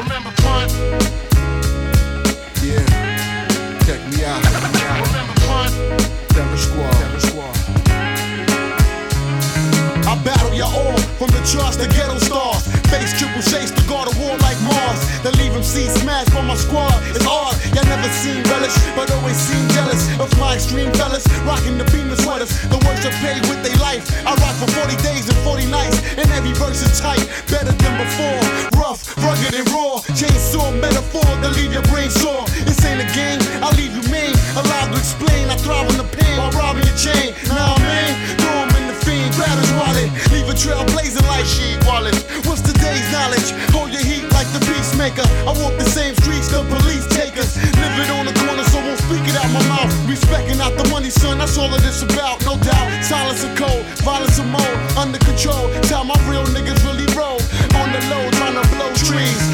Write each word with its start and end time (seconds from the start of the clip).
Remember 0.00 0.32
Pun? 0.40 0.66
Yeah, 2.64 2.80
check 3.84 4.00
me 4.08 4.24
out. 4.24 4.40
Remember 4.40 5.36
Pun? 5.44 5.68
Terror 6.32 6.56
Squad. 6.56 6.92
Terror 6.96 7.20
Squad. 7.20 7.56
I 10.08 10.16
battle 10.24 10.54
ya 10.54 10.64
all 10.72 10.96
from 11.20 11.28
the 11.36 11.42
charts 11.44 11.76
to 11.76 11.86
ghetto 11.88 12.16
stars. 12.18 12.64
Face 12.88 13.12
triple 13.18 13.42
chase 13.42 13.70
to 13.72 13.82
guard 13.86 14.08
a 14.08 14.18
war 14.18 14.38
like 14.38 14.56
Mars. 14.62 15.04
Leave 15.36 15.49
see 15.70 15.86
smashed 15.86 16.34
by 16.34 16.42
my 16.42 16.58
squad. 16.58 16.98
It's 17.14 17.22
hard, 17.22 17.54
y'all 17.70 17.86
never 17.86 18.10
seen 18.10 18.42
relish, 18.50 18.74
but 18.98 19.06
always 19.14 19.38
seem 19.38 19.62
jealous 19.70 20.02
of 20.18 20.26
my 20.42 20.58
extreme 20.58 20.90
fellas. 20.98 21.22
Rocking 21.46 21.78
the 21.78 21.86
beamer 21.94 22.18
sweaters, 22.18 22.50
the 22.66 22.78
worst 22.82 23.06
are 23.06 23.14
paid 23.22 23.38
with 23.46 23.62
their 23.62 23.78
life. 23.78 24.02
I 24.26 24.34
rock 24.42 24.56
for 24.58 24.66
40 24.66 24.98
days 24.98 25.30
and 25.30 25.38
40 25.46 25.70
nights, 25.70 26.02
and 26.18 26.26
every 26.34 26.50
verse 26.58 26.82
is 26.82 26.98
tight, 26.98 27.22
better 27.46 27.70
than 27.70 27.94
before. 28.02 28.42
Rough, 28.82 29.14
rugged, 29.22 29.54
and 29.54 29.70
raw. 29.70 30.02
Chainsaw 30.18 30.74
metaphor 30.74 31.30
to 31.38 31.48
leave 31.54 31.72
your 31.72 31.86
brain 31.86 32.10
sore. 32.10 32.42
This 32.66 32.82
ain't 32.82 33.06
a 33.06 33.08
game, 33.14 33.38
I'll 33.62 33.76
leave 33.78 33.94
you 33.94 34.02
mean. 34.10 34.34
Allowed 34.58 34.90
to 34.90 34.98
explain, 34.98 35.46
I 35.54 35.56
thrive 35.62 35.86
in 35.86 36.02
the 36.02 36.08
pain 36.18 36.34
while 36.34 36.50
robbing 36.50 36.82
your 36.82 36.98
chain. 36.98 37.30
Nah, 37.46 37.78
man, 37.78 38.10
throw 38.42 38.66
him 38.66 38.69
grab 39.36 39.58
his 39.58 39.72
wallet. 39.78 40.08
Leave 40.32 40.48
a 40.48 40.54
trail 40.54 40.84
blazing 40.92 41.24
like 41.26 41.46
sheet 41.46 41.78
wallets. 41.86 42.22
What's 42.46 42.62
today's 42.62 43.06
knowledge? 43.12 43.50
Hold 43.74 43.90
your 43.90 44.02
heat 44.02 44.26
like 44.32 44.48
the 44.52 44.60
peacemaker. 44.66 45.26
I 45.46 45.52
walk 45.62 45.76
the 45.78 45.88
same 45.88 46.14
streets 46.16 46.48
the 46.48 46.62
police 46.66 47.06
take 47.08 47.36
us. 47.38 47.56
Living 47.56 48.10
on 48.16 48.26
the 48.26 48.34
corner, 48.42 48.64
so 48.64 48.78
won't 48.82 48.98
speak 48.98 49.24
it 49.28 49.36
out 49.36 49.50
my 49.52 49.62
mouth. 49.68 49.90
Respecting 50.08 50.60
out 50.60 50.76
the 50.76 50.88
money, 50.90 51.10
son, 51.10 51.38
that's 51.38 51.56
all 51.58 51.68
that 51.68 51.82
it 51.82 51.90
is 51.90 52.02
about. 52.02 52.42
No 52.44 52.56
doubt, 52.58 52.88
silence 53.04 53.44
and 53.44 53.56
cold, 53.56 53.84
violence 54.02 54.38
and 54.38 54.50
more. 54.50 54.74
Under 54.96 55.18
control, 55.18 55.70
tell 55.86 56.04
my 56.04 56.18
real 56.30 56.44
niggas 56.50 56.82
really 56.84 57.06
roll. 57.14 57.38
On 57.78 57.88
the 57.92 58.00
low, 58.10 58.24
trying 58.38 58.56
to 58.58 58.64
blow 58.74 58.90
trees. 58.94 59.49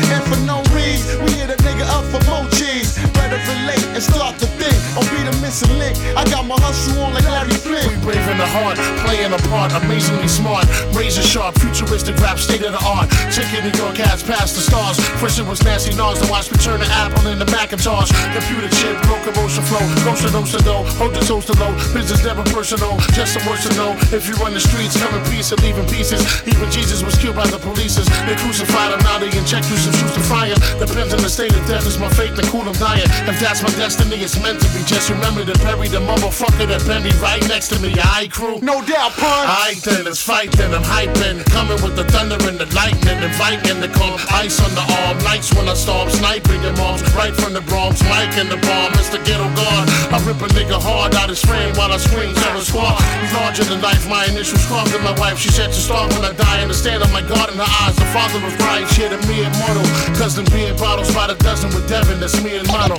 Better 3.36 3.52
relate 3.52 3.84
and 3.92 4.02
start 4.02 4.38
to 4.38 4.46
think. 4.56 4.72
Or 4.96 5.04
be 5.12 5.20
the 5.20 5.36
missing 5.44 5.76
link. 5.76 5.92
I 6.16 6.24
got 6.24 6.48
my 6.48 6.56
hustle 6.56 7.04
on 7.04 7.12
like 7.12 7.28
Larry 7.28 7.52
Flynt. 7.52 7.84
We 7.84 8.16
brave 8.16 8.24
in 8.32 8.38
the 8.40 8.48
heart, 8.48 8.80
playing 9.04 9.28
a 9.28 9.40
part, 9.52 9.68
amazingly 9.76 10.28
smart, 10.28 10.64
razor 10.96 11.20
sharp, 11.20 11.52
futuristic 11.60 12.16
rap, 12.16 12.40
state 12.40 12.64
of 12.64 12.72
the 12.72 12.80
art. 12.80 13.12
Taking 13.28 13.68
New 13.68 13.76
York 13.76 14.00
hats 14.00 14.24
past 14.24 14.56
the 14.56 14.64
stars. 14.64 14.96
First 15.20 15.36
it 15.38 15.44
was 15.44 15.60
Nasty 15.60 15.92
Nas, 15.92 16.16
then 16.16 16.32
watch 16.32 16.48
me 16.48 16.56
turn 16.56 16.80
the 16.80 16.88
apple 16.88 17.28
into 17.28 17.44
Macintosh. 17.52 18.08
Computer 18.32 18.72
chip, 18.72 18.96
locomotion 19.04 19.64
flow, 19.68 19.84
ghost 20.00 20.24
to 20.24 20.32
nose 20.32 20.56
to 20.56 20.64
know, 20.64 20.88
hold 20.96 21.12
the 21.12 21.20
toast 21.20 21.52
to 21.52 21.54
low. 21.60 21.76
Business 21.92 22.24
never 22.24 22.42
personal, 22.48 22.96
just 23.12 23.36
some 23.36 23.44
words 23.44 23.68
to 23.68 23.72
know. 23.76 23.92
If 24.16 24.24
you 24.24 24.34
run 24.40 24.56
the 24.56 24.64
streets, 24.64 24.96
come 24.96 25.12
in 25.12 25.20
peace 25.28 25.52
and 25.52 25.60
leave 25.60 25.76
in 25.76 25.84
pieces. 25.92 26.24
Even 26.48 26.72
Jesus 26.72 27.04
was 27.04 27.20
killed 27.20 27.36
by 27.36 27.44
the 27.52 27.60
police. 27.60 28.00
They 28.00 28.36
crucified 28.40 28.96
him, 28.96 29.00
now 29.04 29.20
they 29.20 29.28
inject 29.36 29.68
you 29.68 29.76
some 29.76 29.92
shoes 29.92 30.16
to 30.16 30.24
fire. 30.24 30.56
Depends 30.80 31.12
on 31.12 31.20
the 31.20 31.28
state 31.28 31.52
of 31.52 31.60
death, 31.68 31.84
is 31.84 32.00
my 32.00 32.08
fate 32.16 32.32
to 32.40 32.42
cool 32.48 32.64
them 32.64 32.72
dying. 32.80 33.04
If 33.26 33.40
that's 33.40 33.62
my 33.62 33.70
destiny, 33.74 34.22
it's 34.22 34.38
meant 34.40 34.60
to 34.62 34.68
be. 34.70 34.84
Just 34.86 35.10
remember 35.10 35.44
to 35.44 35.56
bury 35.58 35.88
the 35.88 35.98
motherfucker 35.98 36.66
that 36.70 36.86
me 37.02 37.10
right 37.18 37.42
next 37.48 37.74
to 37.74 37.78
me. 37.82 37.90
I 37.98 38.28
crew. 38.30 38.62
No 38.62 38.78
doubt, 38.86 39.18
pun. 39.18 39.44
I 39.50 39.74
then, 39.82 40.04
let's 40.04 40.22
fight 40.22 40.52
then, 40.52 40.72
I'm 40.72 40.82
hyping. 40.82 41.42
Coming 41.50 41.82
with 41.82 41.96
the 41.96 42.04
thunder 42.06 42.38
and 42.46 42.58
the 42.58 42.70
lightning. 42.70 43.18
Inviting 43.18 43.82
the 43.82 43.90
calm, 43.90 44.14
ice 44.30 44.62
on 44.62 44.70
the 44.78 44.86
arm. 45.02 45.18
Nights 45.26 45.52
when 45.54 45.68
I 45.68 45.74
storm, 45.74 46.08
sniping 46.08 46.62
your 46.62 46.76
moms. 46.78 47.02
Right 47.18 47.34
from 47.34 47.52
the 47.52 47.62
Bronx, 47.62 47.98
Mike 48.06 48.38
in 48.38 48.48
the 48.48 48.62
bomb. 48.62 48.94
Mr. 48.94 49.18
Ghetto 49.18 49.50
God, 49.58 49.84
I 50.14 50.22
rip 50.22 50.38
a 50.38 50.48
nigga 50.54 50.78
hard 50.78 51.14
out 51.14 51.28
his 51.28 51.42
frame 51.42 51.74
While 51.74 51.90
I 51.90 51.98
scream, 51.98 52.34
terror 52.34 52.62
squad. 52.62 53.02
He's 53.20 53.34
Larger 53.34 53.64
than 53.64 53.82
life, 53.82 54.08
my 54.08 54.24
initials 54.26 54.64
carved 54.66 54.94
in 54.94 55.02
my 55.02 55.18
wife. 55.18 55.38
She 55.38 55.50
said 55.50 55.74
to 55.74 55.80
start 55.80 56.12
when 56.14 56.24
I 56.24 56.32
die. 56.32 56.62
Understand 56.62 57.02
I'm 57.02 57.12
my 57.12 57.22
God 57.22 57.50
in 57.50 57.58
her 57.58 57.72
eyes 57.82 57.96
The 57.96 58.06
father 58.14 58.38
of 58.38 58.54
Christ, 58.58 58.94
here 58.96 59.10
to 59.10 59.18
me 59.28 59.44
immortal 59.44 59.86
Cousin 60.14 60.44
beer 60.46 60.74
bottles 60.74 61.12
by 61.14 61.26
the 61.26 61.34
dozen 61.42 61.70
with 61.74 61.88
Devin. 61.88 62.18
That's 62.18 62.42
me 62.42 62.56
and 62.56 62.66
Mono 62.68 62.96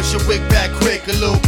push 0.00 0.12
your 0.14 0.26
wig 0.28 0.40
back 0.48 0.79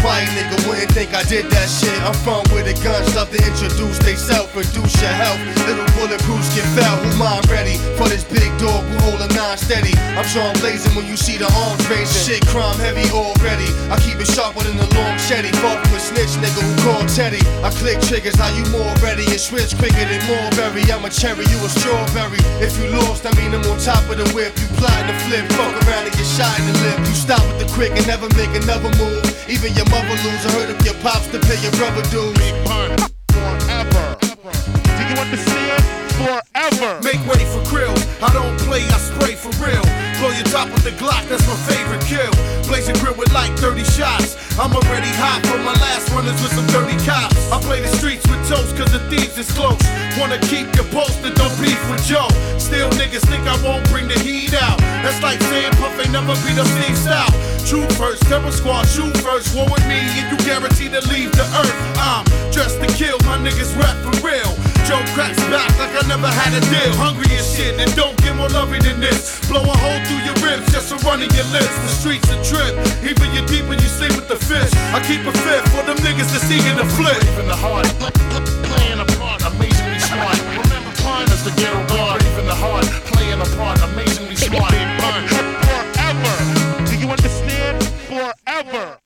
quiet 0.03 0.29
nigga 0.35 0.59
wouldn't 0.67 0.91
think 0.91 1.15
I 1.15 1.23
did 1.23 1.47
that 1.55 1.71
shit. 1.71 1.95
I'm 2.03 2.13
from 2.27 2.43
with 2.51 2.67
the 2.67 2.75
guns 2.83 3.15
love 3.15 3.31
to 3.31 3.39
introduce 3.39 3.97
they 4.03 4.19
self, 4.19 4.51
reduce 4.53 4.99
your 4.99 5.15
health. 5.15 5.39
Little 5.65 5.87
bulletproofs 5.95 6.51
get 6.59 6.67
felt. 6.75 6.99
Who 7.07 7.15
mind 7.17 7.47
ready 7.49 7.79
for 7.95 8.11
this 8.11 8.27
big 8.27 8.51
dog 8.59 8.83
who 8.91 8.99
hold 9.07 9.23
a 9.23 9.31
nine 9.33 9.57
steady? 9.57 9.95
I'm 10.19 10.27
Sean 10.27 10.53
blazing 10.59 10.93
when 10.99 11.07
you 11.07 11.17
see 11.17 11.39
the 11.39 11.47
arms 11.65 11.87
raising. 11.87 12.11
Shit, 12.11 12.43
crime 12.51 12.77
heavy 12.83 13.07
already. 13.15 13.71
I 13.89 13.97
keep 14.03 14.19
it 14.19 14.27
sharper 14.27 14.67
than 14.67 14.77
the 14.77 14.91
long 14.99 15.17
shetty. 15.23 15.55
From 15.63 15.79
a 15.79 16.01
snitch 16.03 16.35
nigga 16.43 16.59
who 16.59 16.75
called 16.83 17.09
Teddy. 17.09 17.41
I 17.63 17.71
click 17.71 18.03
triggers, 18.03 18.35
how 18.35 18.51
you 18.59 18.67
more 18.75 18.93
ready 18.99 19.25
and 19.31 19.39
switch 19.39 19.79
quicker 19.79 20.03
than 20.03 20.21
Mulberry. 20.27 20.83
I'm 20.91 21.07
a 21.07 21.11
cherry, 21.11 21.47
you 21.47 21.59
a 21.63 21.71
strawberry. 21.71 22.43
If 22.59 22.75
you 22.75 22.91
lost, 22.91 23.23
I 23.25 23.31
mean 23.39 23.55
I'm 23.55 23.63
on 23.71 23.79
top 23.79 24.03
of 24.11 24.19
the 24.19 24.27
whip. 24.35 24.51
You 24.59 24.67
plotting 24.83 25.07
to 25.07 25.17
flip, 25.31 25.47
fuck 25.55 25.73
around 25.87 26.11
and 26.11 26.15
get 26.19 26.27
shot 26.27 26.59
in 26.59 26.67
the 26.67 26.77
lip. 26.83 26.99
You 27.07 27.15
stop 27.15 27.45
with 27.47 27.63
the 27.63 27.69
quick 27.71 27.95
and 27.95 28.07
never 28.11 28.27
make 28.35 28.51
another 28.59 28.91
move. 28.99 29.32
Even 29.49 29.75
your 29.75 29.87
mother 29.91 30.17
lose. 30.23 30.47
I 30.47 30.51
heard 30.53 30.71
of 30.71 30.85
your 30.87 30.95
pops 31.03 31.27
to 31.29 31.39
pay 31.41 31.59
your 31.63 31.73
brother 31.73 32.03
dues. 32.11 32.39
Pun. 32.65 32.97
Forever. 33.33 34.17
Do 34.21 35.03
you 35.03 35.17
understand? 35.19 35.83
Forever. 36.19 37.01
Make 37.03 37.21
way 37.27 37.45
for 37.51 37.63
krill. 37.67 37.95
I 38.23 38.33
don't 38.33 38.59
play, 38.61 38.83
I 38.87 38.99
spray 38.99 39.35
for 39.35 39.51
real. 39.59 39.83
Blow 40.23 40.31
your 40.31 40.47
top 40.55 40.71
with 40.71 40.87
the 40.87 40.95
Glock, 41.03 41.27
that's 41.27 41.43
my 41.51 41.59
favorite 41.67 41.99
kill. 42.07 42.31
Blazing 42.71 42.95
grill 43.03 43.19
with 43.19 43.35
like 43.35 43.51
30 43.59 43.83
shots. 43.83 44.39
I'm 44.55 44.71
already 44.71 45.11
hot 45.19 45.43
from 45.51 45.67
my 45.67 45.75
last 45.83 46.15
runners 46.15 46.39
with 46.39 46.55
some 46.55 46.63
dirty 46.71 46.95
cops. 47.03 47.35
I 47.51 47.59
play 47.59 47.83
the 47.83 47.91
streets 47.99 48.23
with 48.31 48.39
toast 48.47 48.71
cause 48.79 48.95
the 48.95 49.03
thieves 49.11 49.35
is 49.35 49.51
close. 49.51 49.83
Wanna 50.23 50.39
keep 50.47 50.71
your 50.79 50.87
posted, 50.95 51.35
don't 51.35 51.51
beef 51.59 51.75
with 51.91 52.07
Joe. 52.07 52.31
Still 52.55 52.87
niggas 52.95 53.27
think 53.27 53.51
I 53.51 53.59
won't 53.67 53.83
bring 53.91 54.07
the 54.07 54.15
heat 54.23 54.55
out. 54.55 54.79
That's 55.03 55.19
like 55.27 55.43
saying 55.51 55.75
Puff 55.83 55.99
ain't 55.99 56.15
never 56.15 56.39
beat 56.47 56.55
a 56.55 56.67
thief 56.79 56.95
South. 57.03 57.35
True 57.67 57.83
first, 57.99 58.23
terror 58.31 58.55
squad, 58.55 58.87
shoot 58.87 59.11
first. 59.27 59.57
War 59.59 59.67
with 59.67 59.83
me 59.91 59.99
and 59.99 60.31
you 60.31 60.39
guaranteed 60.47 60.95
to 60.95 61.03
leave 61.11 61.35
the 61.35 61.47
earth. 61.59 61.75
I'm 61.99 62.23
dressed 62.55 62.79
to 62.79 62.87
kill, 62.95 63.19
my 63.27 63.43
niggas 63.43 63.75
rap 63.75 63.99
for 64.07 64.15
real. 64.23 64.55
Joe 64.87 65.03
cracks 65.15 65.39
back 65.49 65.71
like 65.79 65.95
I 65.95 66.07
never 66.07 66.29
had 66.29 66.53
a 66.53 66.61
deal. 66.69 66.93
Hungry 66.99 67.31
as 67.39 67.47
shit, 67.55 67.79
and 67.81 67.89
don't 67.97 68.17
get 68.19 68.37
more 68.37 68.51
loving 68.51 68.83
than 68.83 69.01
this. 69.01 69.41
Blow 69.49 69.63
a 69.63 69.77
hole 69.79 70.03
through 70.13 70.25
your 70.29 70.39
ribs 70.45 70.69
just 70.73 70.93
to 70.93 70.97
run 71.09 71.23
in 71.23 71.31
your 71.33 71.49
lips. 71.49 71.73
The 71.81 71.89
streets 71.89 72.29
a 72.29 72.37
trip, 72.45 72.77
even 73.01 73.33
you 73.33 73.41
deep 73.49 73.65
when 73.69 73.81
you 73.81 73.89
sleep 73.89 74.13
with 74.13 74.29
the 74.29 74.37
fish. 74.37 74.69
I 74.93 75.01
keep 75.09 75.25
a 75.25 75.33
fifth 75.33 75.69
for 75.73 75.83
them 75.89 75.97
niggas 76.05 76.29
to 76.37 76.41
see 76.45 76.61
in 76.69 76.77
the 76.77 76.85
flip. 76.97 77.17
Brave 77.17 77.41
in 77.41 77.49
the 77.49 77.57
heart, 77.57 77.87
pl- 77.97 78.13
pl- 78.13 78.45
playing 78.69 79.01
a 79.01 79.09
part, 79.17 79.41
amazingly 79.49 80.01
smart. 80.01 80.37
Remember 80.61 80.93
Pun 81.01 81.25
as 81.33 81.45
the 81.45 81.53
ghetto 81.57 81.81
guard. 81.89 82.21
Brave 82.21 82.39
in 82.39 82.47
the 82.47 82.55
heart, 82.55 82.85
playing 83.17 83.41
a 83.41 83.49
part, 83.57 83.81
amazingly 83.89 84.37
smart. 84.37 84.73
Pun. 85.01 85.23
Forever. 85.65 86.37
Do 86.85 86.95
you 86.99 87.09
understand? 87.09 87.83
Forever. 88.09 88.99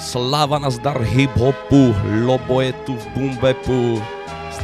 Slava 0.00 0.58
nazdar 0.58 1.04
hip-hopu, 1.04 1.94
Lobo 2.24 2.64
je 2.64 2.72
tu 2.88 2.96
v 2.96 3.04
Boom 3.14 3.36
Bapu. 3.36 4.00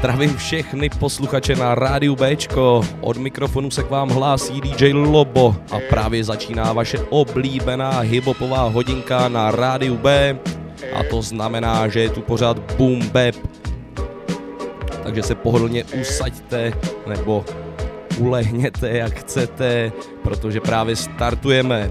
Zdravím 0.07 0.37
všechny 0.37 0.89
posluchače 0.89 1.57
na 1.57 1.75
rádiu 1.75 2.17
Bčko. 2.17 2.81
Od 3.01 3.17
mikrofonu 3.17 3.71
se 3.71 3.83
k 3.83 3.91
vám 3.91 4.09
hlásí 4.09 4.61
DJ 4.61 4.93
Lobo 4.93 5.57
a 5.71 5.77
právě 5.91 6.25
začíná 6.25 6.73
vaše 6.73 6.99
oblíbená 7.11 8.01
hiphopová 8.01 8.63
hodinka 8.63 9.29
na 9.29 9.51
rádiu 9.51 9.97
B. 9.97 10.39
A 10.95 11.03
to 11.11 11.23
znamená, 11.23 11.89
že 11.89 12.01
je 12.01 12.11
tu 12.11 12.21
pořád 12.21 12.59
Boom 12.59 13.09
Bap. 13.09 13.35
Takže 15.03 15.23
se 15.23 15.35
pohodlně 15.35 15.85
usaďte 16.01 16.73
nebo 17.07 17.45
ulehněte 18.19 18.91
jak 18.91 19.15
chcete, 19.15 19.93
protože 20.23 20.61
právě 20.61 20.97
startujeme. 20.97 21.91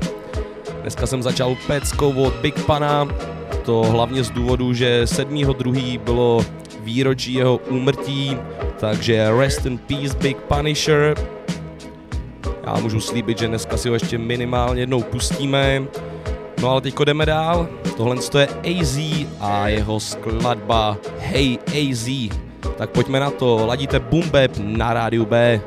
Dneska 0.81 1.07
jsem 1.07 1.23
začal 1.23 1.57
peckou 1.67 2.13
od 2.23 2.33
Big 2.33 2.63
Pana, 2.63 3.07
to 3.65 3.83
hlavně 3.83 4.23
z 4.23 4.29
důvodu, 4.29 4.73
že 4.73 5.03
7.2. 5.03 5.99
bylo 5.99 6.45
výročí 6.85 7.33
jeho 7.33 7.57
úmrtí, 7.57 8.37
takže 8.79 9.29
rest 9.39 9.65
in 9.65 9.77
peace 9.77 10.17
Big 10.17 10.37
Punisher. 10.37 11.15
Já 12.65 12.73
můžu 12.81 12.99
slíbit, 12.99 13.37
že 13.37 13.47
dneska 13.47 13.77
si 13.77 13.89
ho 13.89 13.95
ještě 13.95 14.17
minimálně 14.17 14.81
jednou 14.81 15.01
pustíme. 15.03 15.83
No 16.61 16.69
ale 16.69 16.81
teďko 16.81 17.03
jdeme 17.03 17.25
dál. 17.25 17.67
Tohle 17.97 18.15
je 18.39 18.47
AZ 18.47 18.97
a 19.39 19.67
jeho 19.67 19.99
skladba 19.99 20.97
Hey 21.19 21.57
AZ. 21.67 22.09
Tak 22.77 22.89
pojďme 22.89 23.19
na 23.19 23.29
to, 23.29 23.65
ladíte 23.65 23.99
Bap 23.99 24.51
na 24.57 24.93
rádiu 24.93 25.25
B. 25.25 25.61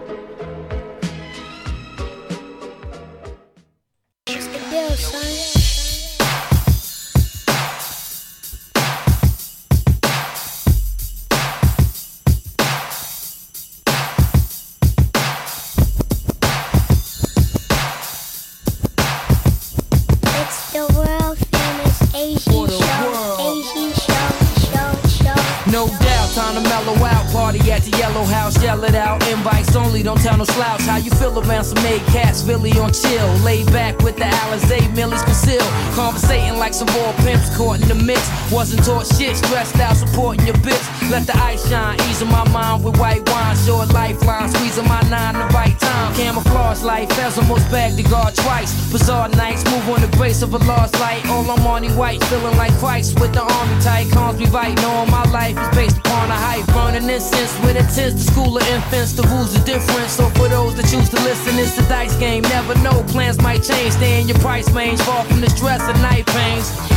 nights, 49.38 49.64
move 49.70 49.88
on 49.88 50.00
the 50.02 50.10
grace 50.18 50.42
of 50.42 50.52
a 50.52 50.58
lost 50.58 50.98
light. 51.00 51.24
All 51.30 51.48
I'm 51.50 51.64
on 51.66 51.84
white, 51.96 52.22
feeling 52.24 52.56
like 52.56 52.72
Christ 52.78 53.18
with 53.20 53.32
the 53.32 53.40
army 53.40 53.80
tight. 53.80 54.10
Calms 54.10 54.38
me 54.38 54.46
right, 54.46 54.74
knowing 54.82 55.10
my 55.10 55.22
life 55.30 55.56
is 55.56 55.70
based 55.76 55.98
upon 55.98 56.28
a 56.28 56.34
hype. 56.34 56.66
Burning 56.74 57.08
incense 57.08 57.54
with 57.60 57.76
intense, 57.76 58.14
the 58.14 58.32
school 58.32 58.56
of 58.58 58.66
infants. 58.68 59.12
The 59.12 59.22
rules 59.22 59.56
are 59.56 59.64
different, 59.64 60.10
so 60.10 60.28
for 60.30 60.48
those 60.48 60.74
that 60.76 60.86
choose 60.90 61.08
to 61.10 61.16
listen, 61.22 61.58
it's 61.58 61.76
the 61.76 61.82
dice 61.82 62.16
game. 62.16 62.42
Never 62.42 62.74
know, 62.80 63.02
plans 63.14 63.40
might 63.40 63.62
change. 63.62 63.92
Stay 63.92 64.20
in 64.20 64.28
your 64.28 64.38
price 64.38 64.68
range, 64.72 65.00
far 65.02 65.24
from 65.24 65.40
the 65.40 65.48
stress 65.50 65.80
and 65.82 66.02
night 66.02 66.26
pains. 66.26 66.87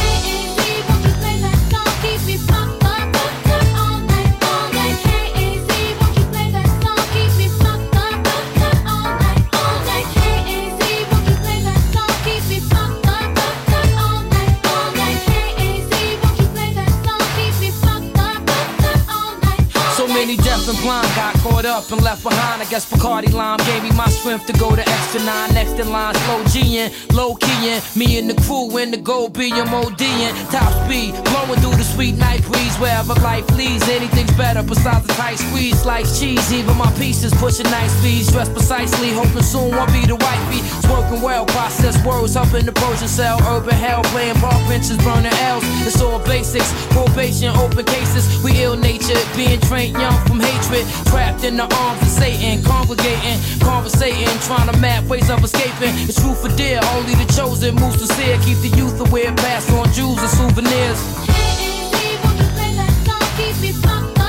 Many 20.73 20.77
deaf 20.77 20.77
and 20.77 20.83
blind 20.83 21.15
got 21.15 21.40
up 21.65 21.91
and 21.91 22.01
left 22.03 22.23
behind. 22.23 22.61
I 22.61 22.65
guess 22.65 22.89
Bacardi 22.89 23.31
Lime 23.33 23.59
gave 23.65 23.83
me 23.83 23.91
my 23.91 24.07
strength 24.09 24.47
to 24.47 24.53
go 24.53 24.75
to 24.75 24.81
extra 24.81 25.23
nine. 25.23 25.53
Next 25.53 25.79
in 25.79 25.89
line, 25.89 26.15
slow 26.15 26.43
G'ing, 26.45 26.89
low 27.13 27.35
keying. 27.35 27.81
Me 27.95 28.17
and 28.19 28.29
the 28.29 28.35
crew 28.43 28.77
in 28.77 28.91
the 28.91 28.97
gold 28.97 29.33
BMODing. 29.33 30.51
Top 30.51 30.71
speed, 30.85 31.13
blowing 31.25 31.59
through 31.59 31.75
the 31.75 31.83
sweet 31.83 32.15
night 32.17 32.41
breeze. 32.43 32.75
Wherever 32.77 33.13
life 33.21 33.47
leads, 33.55 33.87
anything's 33.89 34.31
better 34.37 34.63
besides 34.63 35.05
the 35.07 35.13
tight 35.13 35.37
squeeze. 35.37 35.81
Slice 35.81 36.19
cheese, 36.19 36.51
even 36.53 36.77
my 36.77 36.91
pieces 36.93 37.33
pushing 37.35 37.69
nice 37.69 37.91
speeds. 37.99 38.31
Dressed 38.31 38.53
precisely, 38.53 39.11
hoping 39.11 39.43
soon 39.43 39.71
won't 39.75 39.91
be 39.93 40.05
the 40.05 40.15
wifey. 40.15 40.59
It's 40.59 40.87
working 40.87 41.21
well, 41.21 41.45
process 41.45 41.95
words, 42.05 42.33
helping 42.33 42.65
the 42.65 42.73
Persian 42.73 43.07
cell. 43.07 43.37
Urban 43.47 43.75
hell, 43.75 44.03
playing 44.13 44.39
bar 44.41 44.57
benches, 44.67 44.97
burning 44.97 45.33
L's. 45.45 45.63
It's 45.85 46.01
all 46.01 46.19
basics, 46.25 46.71
probation, 46.87 47.55
open 47.55 47.85
cases. 47.85 48.25
We 48.43 48.63
ill 48.63 48.77
natured, 48.77 49.25
being 49.35 49.59
trained 49.61 49.97
young 49.97 50.17
from 50.25 50.39
hatred. 50.39 50.87
Trapped 51.11 51.43
in 51.43 51.50
the 51.57 51.75
arms 51.75 52.01
of 52.01 52.07
Satan, 52.07 52.63
congregating, 52.63 53.39
conversating, 53.59 54.27
trying 54.41 54.71
to 54.71 54.77
map 54.79 55.03
ways 55.05 55.29
of 55.29 55.43
escaping. 55.43 55.93
It's 56.07 56.19
true 56.21 56.35
for 56.35 56.49
dear, 56.55 56.79
only 56.95 57.15
the 57.15 57.25
chosen 57.33 57.75
move 57.75 57.97
sincere. 57.97 58.37
Keep 58.45 58.59
the 58.59 58.71
youth 58.77 58.99
aware, 58.99 59.33
pass 59.35 59.71
on 59.71 59.91
jewels 59.91 60.19
and 60.19 60.29
souvenirs. 60.29 60.99
K-A-Z, 61.25 62.19
won't 62.23 62.37
you 62.39 62.49
play 62.55 62.75
that 62.75 62.93
song? 63.05 63.25
Keep 63.37 63.55
me 63.61 63.81
pumped 63.81 64.20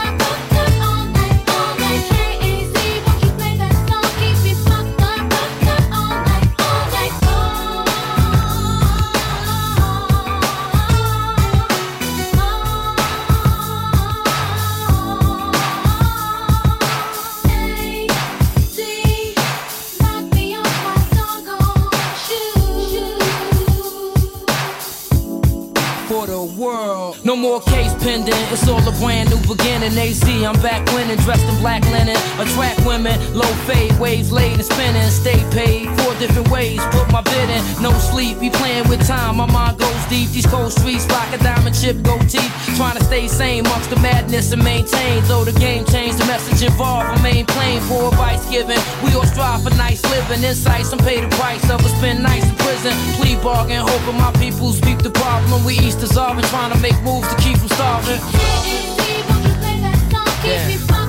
No 27.52 27.60
case 27.60 27.92
pending, 28.00 28.32
it's 28.48 28.66
all 28.66 28.80
a 28.80 28.92
brand 28.92 29.28
new 29.28 29.36
beginning. 29.44 29.92
AZ, 29.92 30.24
I'm 30.24 30.56
back 30.62 30.80
winning, 30.94 31.18
dressed 31.18 31.44
in 31.44 31.54
black 31.60 31.84
linen. 31.92 32.16
Attract 32.40 32.80
women, 32.86 33.12
low 33.36 33.52
fade, 33.68 33.92
waves 34.00 34.32
laid 34.32 34.54
and 34.54 34.64
spinning. 34.64 35.10
Stay 35.10 35.36
paid, 35.52 35.84
four 36.00 36.14
different 36.14 36.48
ways, 36.48 36.80
put 36.92 37.12
my 37.12 37.20
bid 37.20 37.50
in. 37.50 37.62
No 37.82 37.92
sleep, 37.92 38.40
be 38.40 38.48
playing 38.48 38.88
with 38.88 39.06
time, 39.06 39.36
my 39.36 39.44
mind 39.44 39.76
goes 39.76 40.02
deep. 40.08 40.30
These 40.30 40.46
cold 40.46 40.72
streets, 40.72 41.04
rock 41.12 41.28
a 41.34 41.36
diamond 41.44 41.76
chip, 41.76 42.00
go 42.00 42.16
teeth. 42.20 42.48
Trying 42.76 42.96
to 42.96 43.04
stay 43.04 43.28
sane 43.28 43.66
amongst 43.66 43.90
the 43.90 43.96
madness 43.96 44.50
and 44.52 44.64
maintain. 44.64 45.22
Though 45.24 45.44
the 45.44 45.52
game 45.60 45.84
changed, 45.84 46.16
the 46.20 46.24
message 46.24 46.62
involved, 46.62 47.18
remain 47.18 47.44
plain 47.44 47.82
for 47.82 48.08
advice 48.08 48.48
given. 48.48 48.80
We 49.04 49.12
all 49.12 49.26
strive 49.26 49.62
for 49.62 49.76
nice 49.76 50.00
living, 50.08 50.42
insights, 50.42 50.88
some 50.88 51.00
pay 51.00 51.20
the 51.20 51.28
price 51.36 51.68
of 51.68 51.84
a 51.84 51.88
spend 52.00 52.22
nights 52.22 52.48
in 52.48 52.56
prison. 52.56 52.96
Plea 53.20 53.36
bargain, 53.44 53.84
hoping 53.84 54.16
my 54.16 54.32
people 54.40 54.72
speak 54.72 55.00
the 55.02 55.10
problem. 55.10 55.66
We 55.66 55.74
east 55.74 56.00
dissolving, 56.00 56.46
trying 56.46 56.72
to 56.72 56.78
make 56.80 56.96
moves 57.02 57.28
to 57.28 57.41
keep 57.42 57.58
from 57.58 57.68
starving. 57.68 58.20
K-A-Z, 60.42 61.01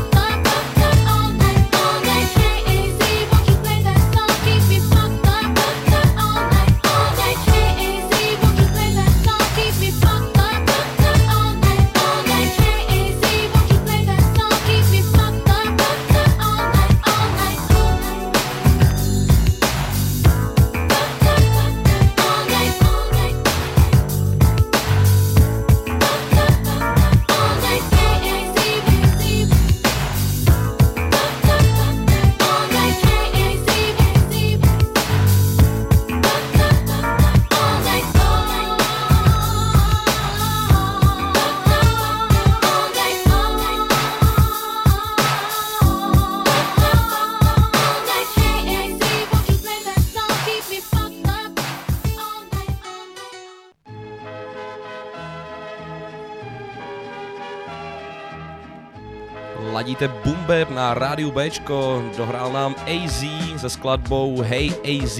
Ladíte 60.04 60.30
Bumbeb 60.30 60.70
na 60.70 60.94
rádiu 60.94 61.32
Bčko, 61.32 62.04
dohrál 62.18 62.54
nám 62.54 62.76
AZ 62.76 63.24
se 63.58 63.70
skladbou 63.70 64.42
Hey 64.42 64.72
AZ. 64.84 65.20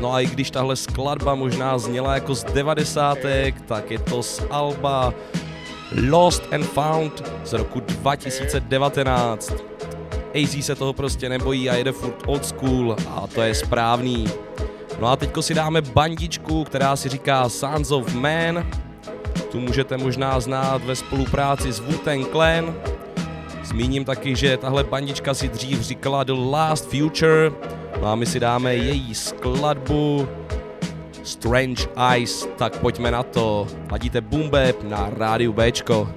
No 0.00 0.12
a 0.12 0.20
i 0.20 0.26
když 0.26 0.50
tahle 0.50 0.76
skladba 0.76 1.34
možná 1.34 1.78
zněla 1.78 2.14
jako 2.14 2.34
z 2.34 2.44
devadesátek, 2.44 3.60
tak 3.60 3.90
je 3.90 3.98
to 3.98 4.22
z 4.22 4.42
Alba 4.50 5.14
Lost 6.08 6.52
and 6.52 6.64
Found 6.64 7.32
z 7.44 7.52
roku 7.52 7.80
2019. 7.80 9.52
AZ 10.34 10.64
se 10.64 10.74
toho 10.74 10.92
prostě 10.92 11.28
nebojí 11.28 11.70
a 11.70 11.74
jede 11.74 11.92
furt 11.92 12.22
old 12.26 12.46
school 12.46 12.96
a 13.10 13.26
to 13.26 13.42
je 13.42 13.54
správný. 13.54 14.26
No 15.00 15.08
a 15.08 15.16
teďko 15.16 15.42
si 15.42 15.54
dáme 15.54 15.82
bandičku, 15.82 16.64
která 16.64 16.96
si 16.96 17.08
říká 17.08 17.48
Sons 17.48 17.90
of 17.90 18.14
Man. 18.14 18.66
Tu 19.50 19.60
můžete 19.60 19.96
možná 19.96 20.40
znát 20.40 20.84
ve 20.84 20.96
spolupráci 20.96 21.72
s 21.72 21.80
Wu-Tang 21.80 22.26
Clan. 22.30 22.74
Zmíním 23.64 24.04
taky, 24.04 24.36
že 24.36 24.56
tahle 24.56 24.84
bandička 24.84 25.34
si 25.34 25.48
dřív 25.48 25.80
říkala 25.80 26.24
The 26.24 26.32
Last 26.32 26.90
Future. 26.90 27.52
No 28.00 28.06
a 28.08 28.14
my 28.14 28.26
si 28.26 28.40
dáme 28.40 28.74
její 28.74 29.14
skladbu 29.14 30.28
Strange 31.22 31.86
Eyes, 32.12 32.48
tak 32.56 32.76
pojďme 32.76 33.10
na 33.10 33.22
to. 33.22 33.66
Ladíte 33.90 34.20
Bumbeb 34.20 34.82
na 34.82 35.10
rádiu 35.16 35.52
Bčko. 35.52 36.08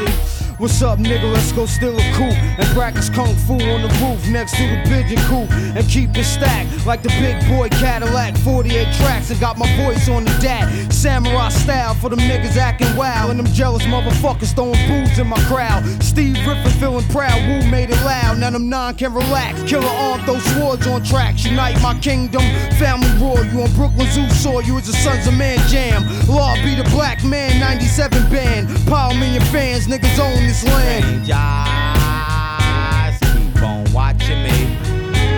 See. 0.00 0.29
What's 0.60 0.82
up, 0.82 0.98
nigga? 0.98 1.32
Let's 1.32 1.52
go 1.52 1.64
steal 1.64 1.96
a 1.98 2.12
coup 2.12 2.36
and 2.36 2.68
practice 2.76 3.08
kung 3.08 3.34
fu 3.34 3.54
on 3.54 3.80
the 3.80 3.88
roof 4.04 4.28
next 4.28 4.54
to 4.58 4.62
the 4.68 4.82
pigeon 4.90 5.16
coop 5.24 5.50
and 5.50 5.88
keep 5.88 6.14
it 6.14 6.24
stacked 6.24 6.84
like 6.84 7.02
the 7.02 7.08
big 7.08 7.40
boy 7.48 7.70
Cadillac. 7.70 8.36
48 8.36 8.94
tracks 8.96 9.30
and 9.30 9.40
got 9.40 9.56
my 9.56 9.64
voice 9.82 10.06
on 10.10 10.26
the 10.26 10.30
dat. 10.42 10.92
Samurai 10.92 11.48
style 11.48 11.94
for 11.94 12.10
them 12.10 12.18
niggas 12.18 12.58
acting 12.58 12.94
wild 12.94 13.30
and 13.30 13.40
them 13.40 13.50
jealous 13.54 13.84
motherfuckers 13.84 14.54
throwing 14.54 14.76
booze 14.86 15.18
in 15.18 15.28
my 15.28 15.40
crowd. 15.44 15.82
Steve 16.02 16.36
Griffin 16.44 16.72
feeling 16.72 17.08
proud, 17.08 17.40
Wu 17.48 17.70
made 17.70 17.88
it 17.88 18.04
loud. 18.04 18.38
Now 18.38 18.50
them 18.50 18.68
nine 18.68 18.96
can 18.96 19.14
relax. 19.14 19.62
Killer 19.62 19.86
arm, 19.86 20.20
throw 20.26 20.40
swords 20.40 20.86
on 20.86 21.02
tracks. 21.02 21.42
Unite 21.42 21.80
my 21.80 21.98
kingdom, 22.00 22.42
family 22.76 23.08
roar. 23.16 23.46
You 23.46 23.62
on 23.62 23.72
Brooklyn 23.72 24.10
Zoo 24.10 24.28
soil, 24.28 24.60
you 24.60 24.76
as 24.76 24.90
a 24.90 24.92
Sons 24.92 25.26
of 25.26 25.38
Man 25.38 25.56
jam. 25.68 26.04
Law 26.28 26.54
be 26.56 26.74
the 26.74 26.84
black 26.90 27.24
man, 27.24 27.58
97 27.58 28.28
band. 28.28 28.68
Power 28.86 29.14
million 29.14 29.40
fans, 29.46 29.86
niggas 29.86 30.18
own 30.18 30.49
this 30.50 30.64
land. 30.64 31.04
Strange 31.04 31.30
eyes 31.32 33.18
keep 33.20 33.62
on 33.62 33.92
watching 33.92 34.42
me. 34.42 34.76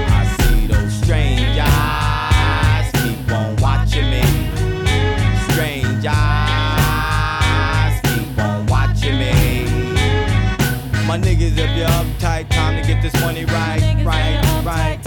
I 0.08 0.24
see 0.40 0.66
those 0.66 0.92
strange 1.02 1.58
eyes 1.60 2.90
keep 3.02 3.30
on 3.30 3.56
watching 3.56 4.08
me. 4.08 4.22
Strange 5.50 6.04
eyes 6.08 8.00
keep 8.04 8.38
on 8.38 8.66
watching 8.66 9.18
me. 9.18 9.64
My 11.06 11.18
niggas, 11.18 11.58
if 11.58 11.70
you're 11.76 11.88
uptight, 11.88 12.48
time 12.48 12.80
to 12.80 12.86
get 12.86 13.02
this 13.02 13.14
money 13.20 13.44
right, 13.44 13.82
right, 14.04 14.40
right. 14.64 14.98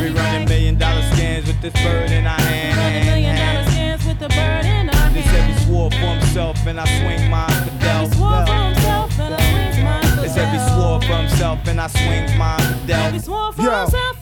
We 0.00 0.10
running 0.10 0.48
million 0.48 0.78
dollar 0.78 1.02
scams 1.12 1.46
with 1.48 1.60
this 1.60 1.74
bird 1.82 2.12
in 2.12 2.26
our 2.26 2.40
hand. 2.40 2.78
hand, 2.78 3.24
hand. 3.24 5.16
This 5.16 5.26
every 5.28 5.54
swore 5.64 5.90
for 5.90 6.14
himself, 6.14 6.58
and 6.66 6.78
I 6.78 6.84
swing 6.84 7.30
mine 7.30 7.35
swore 11.36 11.52
for 11.52 11.66
himself, 11.66 11.68
and 11.68 11.80
I 11.80 11.86
swing 11.88 12.38
mine 12.38 12.86
for 12.86 12.86
Del. 12.86 13.12
Yo. 13.64 14.15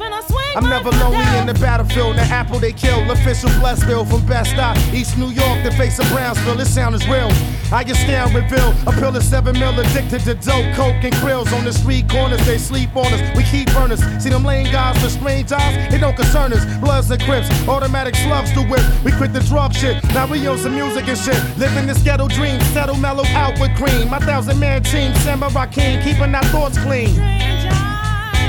I'm 0.56 0.68
never 0.68 0.90
lonely 0.90 1.26
in 1.38 1.46
the 1.46 1.54
battlefield. 1.54 2.16
The 2.16 2.22
apple 2.22 2.60
they 2.60 2.72
kill. 2.72 3.10
Official 3.10 3.50
Blessville 3.60 4.08
from 4.08 4.24
Bed-Stuy. 4.26 4.94
East 4.94 5.18
New 5.18 5.30
York, 5.30 5.64
the 5.64 5.72
face 5.72 5.98
of 5.98 6.08
Brownsville. 6.10 6.54
This 6.54 6.72
sound 6.72 6.94
is 6.94 7.06
real. 7.08 7.30
I 7.72 7.82
get 7.82 7.96
down 8.06 8.32
reveal. 8.32 8.70
A 8.86 8.92
pill 8.92 9.16
of 9.16 9.22
seven 9.24 9.58
mil 9.58 9.78
addicted 9.78 10.20
to 10.20 10.34
dope, 10.34 10.74
coke, 10.76 11.02
and 11.02 11.14
grills. 11.16 11.52
On 11.52 11.64
the 11.64 11.72
street 11.72 12.08
corners, 12.08 12.44
they 12.46 12.58
sleep 12.58 12.94
on 12.94 13.12
us. 13.12 13.20
We 13.36 13.42
keep 13.42 13.72
burners. 13.72 14.00
See 14.22 14.30
them 14.30 14.44
lame 14.44 14.70
guys 14.70 15.02
with 15.02 15.12
strange 15.12 15.50
eyes? 15.50 15.92
It 15.92 15.98
don't 15.98 16.16
concern 16.16 16.52
us. 16.52 16.64
Bloods 16.78 17.10
and 17.10 17.20
crips, 17.22 17.50
automatic 17.66 18.14
slugs 18.14 18.52
to 18.52 18.62
whip. 18.62 18.84
We 19.04 19.10
quit 19.12 19.32
the 19.32 19.40
drug 19.40 19.74
shit. 19.74 20.02
Now 20.14 20.26
we 20.26 20.46
on 20.46 20.58
some 20.58 20.74
music 20.74 21.08
and 21.08 21.18
shit. 21.18 21.42
Living 21.58 21.86
this 21.86 22.02
ghetto 22.02 22.28
dream. 22.28 22.60
Settle 22.72 22.96
mellow 22.96 23.26
out 23.28 23.58
with 23.58 23.74
cream. 23.76 24.08
My 24.08 24.20
thousand 24.20 24.60
man 24.60 24.84
team, 24.84 25.12
Samurai 25.16 25.66
King. 25.66 26.00
Keeping 26.02 26.32
our 26.34 26.44
thoughts 26.44 26.78
clean. 26.78 27.14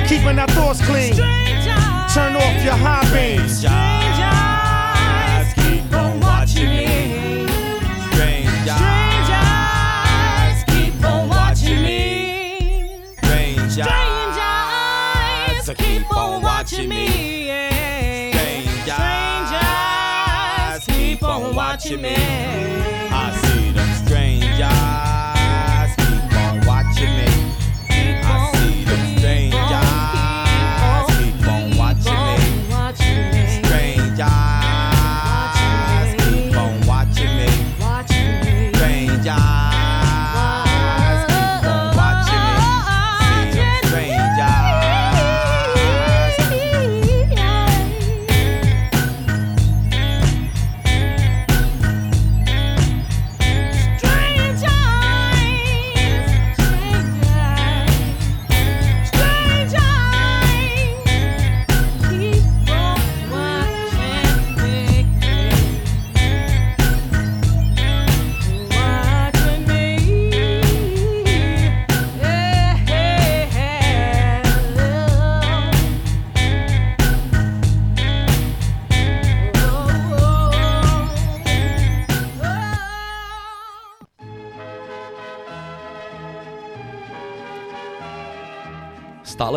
Keeping 0.07 0.37
our 0.37 0.47
thoughts 0.49 0.85
clean. 0.85 1.44
Turn 2.15 2.33
off 2.37 2.63
your 2.63 2.75
high 2.75 3.03
beams. 3.11 3.57
Strange 3.57 4.19
eyes 4.23 5.53
keep 5.53 5.93
on 5.93 6.17
watching 6.21 6.69
me. 6.69 7.45
Strange 8.09 8.69
eyes 8.69 10.63
keep 10.63 11.03
on 11.03 11.27
watching 11.27 11.81
me. 11.81 13.01
Strange 13.17 13.77
eyes 13.77 15.69
keep 15.75 16.15
on 16.15 16.41
watching 16.41 16.87
me. 16.87 17.07
Strange 18.31 18.89
eyes 19.59 20.85
keep 20.85 21.21
on 21.21 21.53
watching 21.53 22.01
me. 22.01 22.15
I 22.15 23.37
see 23.43 23.71
them 23.73 23.93
strange 24.05 24.61
eyes 24.61 25.04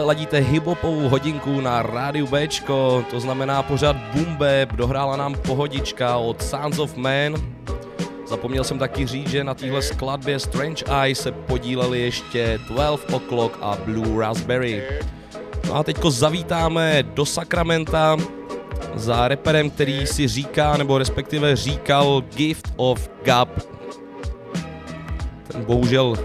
ladíte 0.09 0.39
hiphopovou 0.39 1.09
hodinku 1.09 1.61
na 1.61 1.83
rádiu 1.83 2.27
Bčko, 2.27 3.05
to 3.11 3.21
znamená 3.21 3.63
pořád 3.63 3.97
Bumbeb, 3.97 4.73
dohrála 4.73 5.17
nám 5.17 5.35
pohodička 5.35 6.17
od 6.17 6.43
Sons 6.43 6.79
of 6.79 6.97
Man. 6.97 7.35
Zapomněl 8.27 8.65
jsem 8.65 8.79
taky 8.79 9.07
říct, 9.07 9.31
že 9.31 9.45
na 9.45 9.55
téhle 9.55 9.83
skladbě 9.83 10.39
Strange 10.39 10.85
Eyes 11.03 11.21
se 11.21 11.33
podíleli 11.33 12.01
ještě 12.01 12.61
12 12.69 13.13
O'Clock 13.13 13.59
a 13.61 13.79
Blue 13.85 14.21
Raspberry. 14.21 14.83
No 15.69 15.75
a 15.75 15.83
teďko 15.83 16.11
zavítáme 16.11 17.03
do 17.03 17.27
Sakramenta 17.27 18.17
za 18.95 19.29
reperem, 19.29 19.71
který 19.71 20.07
si 20.07 20.29
říká, 20.29 20.77
nebo 20.77 20.99
respektive 20.99 21.57
říkal 21.57 22.23
Gift 22.35 22.73
of 22.77 23.11
Gab. 23.23 23.49
Ten 25.53 25.65
bohužel 25.65 26.17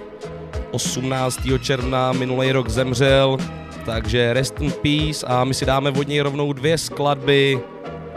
18. 0.71 1.39
června 1.61 2.11
minulý 2.11 2.51
rok 2.51 2.69
zemřel, 2.69 3.37
takže 3.85 4.33
rest 4.33 4.61
in 4.61 4.71
peace 4.71 5.25
a 5.25 5.43
my 5.43 5.53
si 5.53 5.65
dáme 5.65 5.91
od 5.91 6.07
něj 6.07 6.19
rovnou 6.19 6.53
dvě 6.53 6.77
skladby 6.77 7.59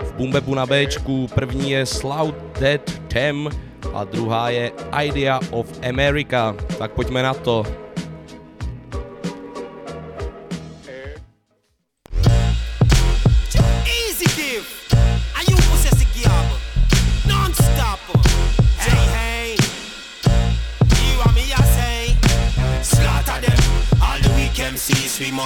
v 0.03 0.13
Bumbepu 0.13 0.55
na 0.55 0.67
Bčku. 0.67 1.27
První 1.35 1.71
je 1.71 1.87
Sloud 1.87 2.35
Dead 2.61 3.01
Tem 3.09 3.51
a 3.95 4.05
druhá 4.05 4.51
je 4.51 4.73
Idea 5.03 5.41
of 5.51 5.67
America. 5.89 6.55
Tak 6.79 6.93
pojďme 6.93 7.23
na 7.23 7.35
to. 7.35 7.86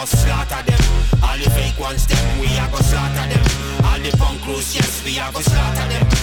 Must 0.01 0.23
slaughter 0.23 0.63
them. 0.63 0.81
All 1.23 1.37
the 1.37 1.51
fake 1.51 1.79
ones, 1.79 2.07
them, 2.07 2.41
we 2.41 2.47
are 2.59 2.71
gonna 2.71 2.83
slaughter 2.83 3.27
them. 3.29 3.45
All 3.85 4.01
the 4.01 4.17
punk 4.17 4.41
crews, 4.41 4.75
yes, 4.75 5.05
we 5.05 5.19
are 5.19 5.31
gonna 5.31 5.45
slaughter 5.45 5.89
them. 5.89 6.20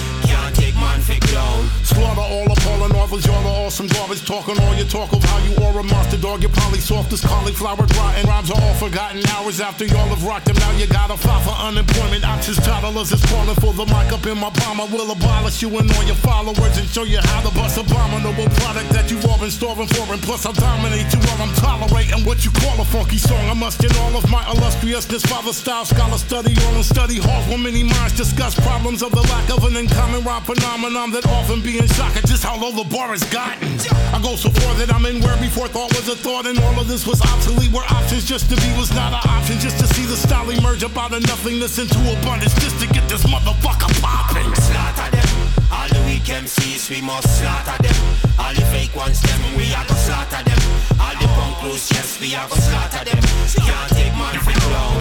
Take 0.58 0.74
man 0.74 1.00
for 1.00 1.14
clown. 1.30 1.70
Slaughter 1.86 2.26
all 2.34 2.50
appalling 2.50 2.90
on 2.90 2.98
others, 2.98 3.24
y'all 3.24 3.46
are 3.46 3.58
all 3.62 3.70
some 3.70 3.86
garbage. 3.86 4.26
Talking 4.26 4.58
all 4.60 4.74
your 4.74 4.86
talk 4.86 5.12
of 5.12 5.22
how 5.22 5.38
you 5.46 5.54
are 5.64 5.78
a 5.78 5.82
monster 5.82 6.18
dog. 6.18 6.42
You're 6.42 6.50
probably 6.50 6.80
soft 6.80 7.12
as 7.12 7.22
cauliflower 7.22 7.86
rotten. 7.96 8.26
Rhymes 8.26 8.50
are 8.50 8.60
all 8.60 8.74
forgotten 8.74 9.22
hours 9.34 9.60
after 9.60 9.84
y'all 9.86 10.10
have 10.10 10.24
rocked 10.24 10.46
them. 10.46 10.56
Now 10.56 10.72
you 10.76 10.86
gotta 10.86 11.16
file 11.16 11.40
for 11.46 11.56
unemployment. 11.62 12.24
Options 12.24 12.58
toddlers 12.58 13.12
is 13.12 13.24
calling 13.30 13.54
for 13.62 13.72
the 13.72 13.86
mic 13.86 14.10
up 14.12 14.26
in 14.26 14.38
my 14.38 14.50
palm. 14.50 14.80
I 14.80 14.86
will 14.90 15.10
abolish 15.10 15.62
you 15.62 15.70
and 15.78 15.90
all 15.94 16.04
your 16.04 16.18
followers 16.26 16.76
and 16.76 16.88
show 16.88 17.04
you 17.04 17.20
how 17.22 17.40
to 17.46 17.54
bust 17.54 17.78
abominable 17.78 18.48
product 18.60 18.90
that 18.90 19.10
you've 19.10 19.24
all 19.26 19.38
been 19.38 19.50
starving 19.50 19.86
for. 19.86 20.12
And 20.12 20.20
plus, 20.22 20.44
I'll 20.44 20.52
dominate 20.52 21.06
you 21.14 21.20
while 21.22 21.42
I'm 21.46 21.54
tolerating 21.54 22.24
what 22.26 22.44
you 22.44 22.50
call 22.50 22.80
a 22.80 22.84
funky 22.84 23.18
song. 23.18 23.44
I 23.48 23.54
must 23.54 23.84
in 23.84 23.94
all 24.02 24.16
of 24.16 24.28
my 24.28 24.42
illustriousness, 24.50 25.22
father 25.22 25.52
style, 25.52 25.84
scholar 25.84 26.18
study 26.18 26.54
all 26.66 26.74
in 26.74 26.82
study 26.82 27.18
halls 27.22 27.46
where 27.46 27.58
many 27.58 27.84
minds 27.84 28.16
discuss 28.16 28.58
problems 28.58 29.02
of 29.02 29.12
the 29.12 29.22
lack 29.22 29.48
of 29.50 29.64
an 29.64 29.76
uncommon 29.76 30.24
rhyme 30.24 30.42
phenomenon 30.48 31.12
that 31.12 31.28
often 31.28 31.60
be 31.60 31.76
in 31.76 31.84
shock 31.92 32.16
at 32.16 32.24
just 32.24 32.40
how 32.40 32.56
low 32.56 32.72
the 32.72 32.88
bar 32.88 33.12
has 33.12 33.20
gotten. 33.28 33.68
I 34.16 34.18
go 34.24 34.32
so 34.32 34.48
far 34.48 34.72
that 34.80 34.88
I'm 34.88 35.04
in 35.04 35.20
where 35.20 35.36
before 35.36 35.68
thought 35.68 35.92
was 35.92 36.08
a 36.08 36.16
thought, 36.16 36.48
and 36.48 36.56
all 36.64 36.80
of 36.80 36.88
this 36.88 37.04
was 37.04 37.20
obsolete. 37.20 37.68
Where 37.68 37.84
options 37.84 38.24
just 38.24 38.48
to 38.48 38.56
be 38.56 38.70
was 38.80 38.88
not 38.96 39.12
an 39.12 39.20
option, 39.28 39.60
just 39.60 39.76
to 39.76 39.86
see 39.92 40.08
the 40.08 40.16
style 40.16 40.48
emerge 40.48 40.80
up 40.80 40.96
out 40.96 41.12
of 41.12 41.20
nothingness 41.28 41.76
into 41.76 42.00
abundance, 42.00 42.56
just 42.64 42.80
to 42.80 42.88
get 42.88 43.04
this 43.12 43.28
motherfucker 43.28 43.92
popping. 44.00 44.48
Slaughter 44.56 45.12
them. 45.12 45.28
All 45.68 45.88
the 45.92 46.00
weak 46.08 46.24
MCs, 46.24 46.88
we 46.88 47.04
must 47.04 47.28
slaughter 47.28 47.76
them. 47.84 47.98
All 48.40 48.54
the 48.56 48.64
fake 48.72 48.96
ones, 48.96 49.20
them, 49.20 49.40
we 49.52 49.68
are 49.76 49.84
gonna 49.84 50.00
slaughter 50.00 50.40
them. 50.48 50.60
All 50.96 51.12
the 51.20 51.28
punk 51.36 51.60
crews, 51.60 51.92
yes, 51.92 52.16
we 52.24 52.32
are 52.32 52.48
gonna 52.48 52.64
slaughter 52.64 53.04
them. 53.04 53.20
Can't 53.52 53.90
take 53.92 54.16
man 54.16 54.40
for 54.40 54.56
clown. 54.64 54.96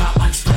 God 0.00 0.16
like 0.16 0.49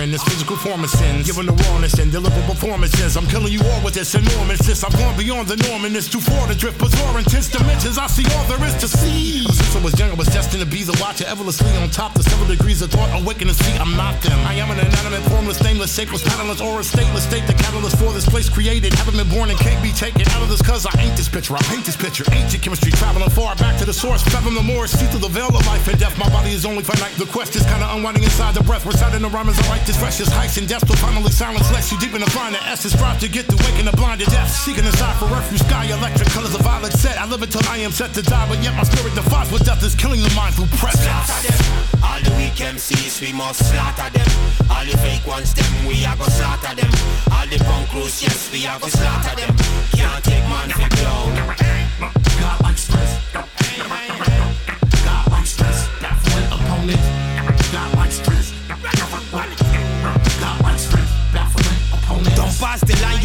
in 0.00 0.10
this 0.10 0.22
physical 0.24 0.56
form 0.56 0.82
of 0.82 0.90
sins. 0.90 1.26
Given 1.26 1.46
the 1.46 1.52
rawness 1.52 1.94
and 1.98 2.10
deliver 2.10 2.40
performances. 2.42 3.16
I'm 3.16 3.26
killing 3.26 3.52
you 3.52 3.60
all 3.60 3.84
with 3.84 3.94
this 3.94 4.14
enormousness. 4.14 4.82
I've 4.82 4.96
gone 4.96 5.16
beyond 5.16 5.48
the 5.48 5.56
norm 5.68 5.84
and 5.84 5.94
it's 5.94 6.08
too 6.08 6.20
far 6.20 6.48
to 6.48 6.54
drift 6.54 6.78
bizarre 6.78 7.18
intense 7.18 7.48
dimensions. 7.48 7.98
I 7.98 8.06
see 8.06 8.24
all 8.34 8.44
there 8.48 8.62
is 8.66 8.74
to 8.80 8.88
see. 8.88 9.44
Since 9.44 9.76
I 9.76 9.82
was 9.82 9.98
young, 9.98 10.10
I 10.10 10.14
was 10.14 10.28
destined 10.28 10.62
to 10.62 10.68
be 10.68 10.82
the 10.82 10.96
watcher, 11.00 11.24
effortlessly 11.26 11.70
on 11.78 11.90
top. 11.90 12.14
The 12.14 12.22
several 12.22 12.48
degrees 12.48 12.82
of 12.82 12.90
thought 12.90 13.10
awaken 13.20 13.48
to 13.48 13.54
see 13.54 13.72
I'm 13.78 13.96
not 13.96 14.20
them. 14.22 14.38
I 14.46 14.54
am 14.54 14.70
an 14.70 14.80
inanimate, 14.80 15.22
formless, 15.30 15.62
nameless, 15.62 15.94
shapeless, 15.94 16.22
patternless, 16.22 16.60
or 16.60 16.80
a 16.80 16.82
stateless 16.82 17.28
state. 17.28 17.46
The 17.46 17.54
catalyst 17.54 17.98
for 17.98 18.12
this 18.12 18.28
place 18.28 18.48
created. 18.48 18.94
Haven't 18.94 19.16
been 19.16 19.28
born 19.28 19.50
and 19.50 19.58
can't 19.58 19.82
be 19.82 19.92
taken 19.92 20.26
out 20.34 20.42
of 20.42 20.48
this 20.48 20.62
cause 20.62 20.86
I 20.86 20.94
ain't 21.00 21.16
this 21.16 21.28
picture. 21.28 21.54
I 21.54 21.62
paint 21.70 21.84
this 21.84 21.96
picture. 21.96 22.24
Ancient 22.32 22.62
chemistry 22.62 22.90
traveling 22.92 23.30
far 23.30 23.54
back 23.56 23.78
to 23.78 23.84
the 23.84 23.94
source. 23.94 24.22
Fathom 24.22 24.54
the 24.54 24.62
more, 24.62 24.86
see 24.86 25.06
through 25.06 25.20
the 25.20 25.28
veil 25.28 25.48
of 25.48 25.66
life 25.66 25.86
and 25.88 25.98
death. 25.98 26.18
My 26.18 26.28
body 26.30 26.50
is 26.50 26.64
only 26.66 26.82
finite. 26.82 27.14
The 27.16 27.26
quest 27.26 27.54
is 27.56 27.62
kinda 27.62 27.86
unwinding 27.94 28.24
inside 28.24 28.54
the 28.54 28.62
breath. 28.62 28.86
Reciting 28.86 29.22
the 29.22 29.28
rhyme 29.28 29.48
as 29.48 29.58
I 29.60 29.68
write 29.68 29.83
this 29.86 29.96
precious 29.98 30.28
heights 30.28 30.56
and 30.56 30.68
depths. 30.68 30.88
Will 30.88 30.96
finally 30.96 31.30
silence 31.30 31.70
less 31.72 31.92
you 31.92 31.98
deep 31.98 32.14
in 32.14 32.20
the 32.20 32.30
find 32.30 32.54
the 32.54 32.62
essence. 32.64 32.94
Strive 32.94 33.20
to 33.20 33.28
get 33.28 33.46
through 33.46 33.60
waking 33.68 33.84
the 33.84 33.96
blind 33.96 34.20
to 34.20 34.26
death. 34.26 34.50
Seeking 34.50 34.84
inside 34.84 35.16
for 35.18 35.26
refuge. 35.26 35.60
Sky 35.60 35.86
electric 35.86 36.28
colors 36.28 36.54
of 36.54 36.62
violet 36.62 36.92
set. 36.92 37.18
I 37.18 37.26
live 37.26 37.42
until 37.42 37.62
I 37.68 37.78
am 37.78 37.92
set 37.92 38.14
to 38.14 38.22
die, 38.22 38.48
but 38.48 38.62
yet 38.62 38.74
my 38.76 38.84
spirit 38.84 39.14
defies 39.14 39.50
what 39.52 39.64
death 39.64 39.82
is 39.82 39.94
killing 39.94 40.20
the 40.22 40.32
mind 40.34 40.54
through 40.54 40.70
presence. 40.78 41.04
Slaughter 41.04 41.48
them. 41.48 41.60
All 42.02 42.20
the 42.20 42.30
weak 42.36 42.56
MCs, 42.56 43.20
we 43.20 43.32
must 43.32 43.60
slaughter 43.70 44.10
them. 44.10 44.28
All 44.70 44.84
the 44.84 44.96
fake 44.98 45.26
ones, 45.26 45.54
them, 45.54 45.72
we 45.86 46.04
are 46.04 46.16
gonna 46.16 46.30
slaughter 46.30 46.74
them. 46.74 46.92
All 47.32 47.46
the 47.46 47.58
punk 47.64 47.88
crews, 47.90 48.22
yes, 48.22 48.50
we 48.52 48.66
are 48.66 48.78
gonna 48.78 48.92
slaughter 48.92 49.36
them. 49.36 49.52
Can't 49.92 50.24
take 50.24 50.44
man 50.48 50.70
for 50.70 50.88
clown. 50.96 52.33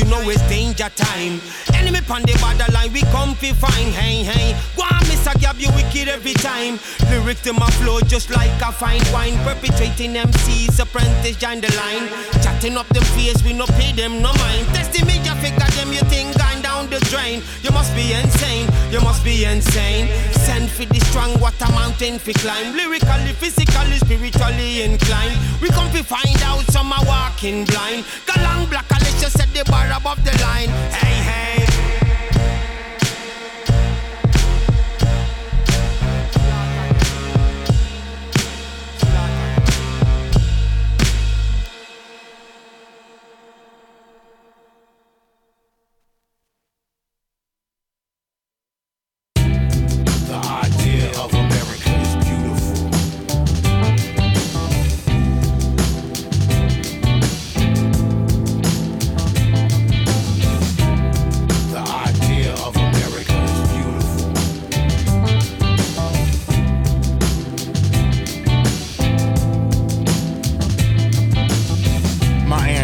Know 0.09 0.21
it's 0.29 0.41
danger 0.49 0.89
time. 0.95 1.39
Enemy 1.73 2.01
pon 2.01 2.23
the 2.23 2.35
borderline, 2.41 2.91
we 2.91 3.01
come 3.13 3.35
fi 3.35 3.53
fine, 3.53 3.93
hey 3.93 4.23
hey. 4.23 4.57
Go 4.75 4.83
on, 4.83 5.05
Mr. 5.05 5.33
Gab, 5.39 5.57
you 5.57 5.69
wicked 5.77 6.09
every 6.09 6.33
time. 6.33 6.79
Lyrics 7.09 7.41
to 7.43 7.53
my 7.53 7.69
flow 7.79 8.01
just 8.01 8.29
like 8.29 8.51
a 8.61 8.71
fine 8.71 9.05
wine. 9.13 9.37
Perpetrating 9.45 10.13
MCs, 10.15 10.79
apprentice 10.79 11.37
join 11.37 11.61
the 11.61 11.71
line. 11.77 12.09
Chatting 12.41 12.75
up 12.77 12.87
them 12.89 13.03
face, 13.15 13.41
we 13.43 13.53
no 13.53 13.65
pay 13.77 13.93
them 13.93 14.21
no 14.21 14.33
mind. 14.33 14.65
Testing 14.73 15.05
me, 15.05 15.17
you 15.21 15.35
figure 15.37 15.71
them, 15.77 15.93
you 15.93 16.01
think 16.09 16.33
down 16.35 16.48
drain. 17.11 17.41
You 17.61 17.71
must 17.71 17.93
be 17.95 18.13
insane, 18.13 18.67
you 18.91 19.01
must 19.01 19.23
be 19.23 19.45
insane. 19.45 20.07
Send 20.33 20.69
for 20.69 20.85
the 20.85 20.99
strong, 21.11 21.39
water 21.39 21.71
mountain 21.71 22.19
fi 22.19 22.33
climb. 22.33 22.75
Lyrically, 22.75 23.33
physically, 23.33 23.97
spiritually 23.97 24.83
inclined. 24.83 25.37
We 25.61 25.69
come 25.69 25.89
fi 25.91 26.01
find 26.01 26.41
out 26.43 26.63
some 26.71 26.91
are 26.91 27.05
walking 27.05 27.65
blind. 27.65 28.05
Galang 28.25 28.69
black, 28.69 28.89
let's 28.91 29.21
just 29.21 29.37
set 29.37 29.49
the 29.53 29.63
bar 29.69 29.89
above 29.95 30.23
the 30.23 30.31
line. 30.43 30.69
Hey, 30.91 31.17
hey. 31.23 31.68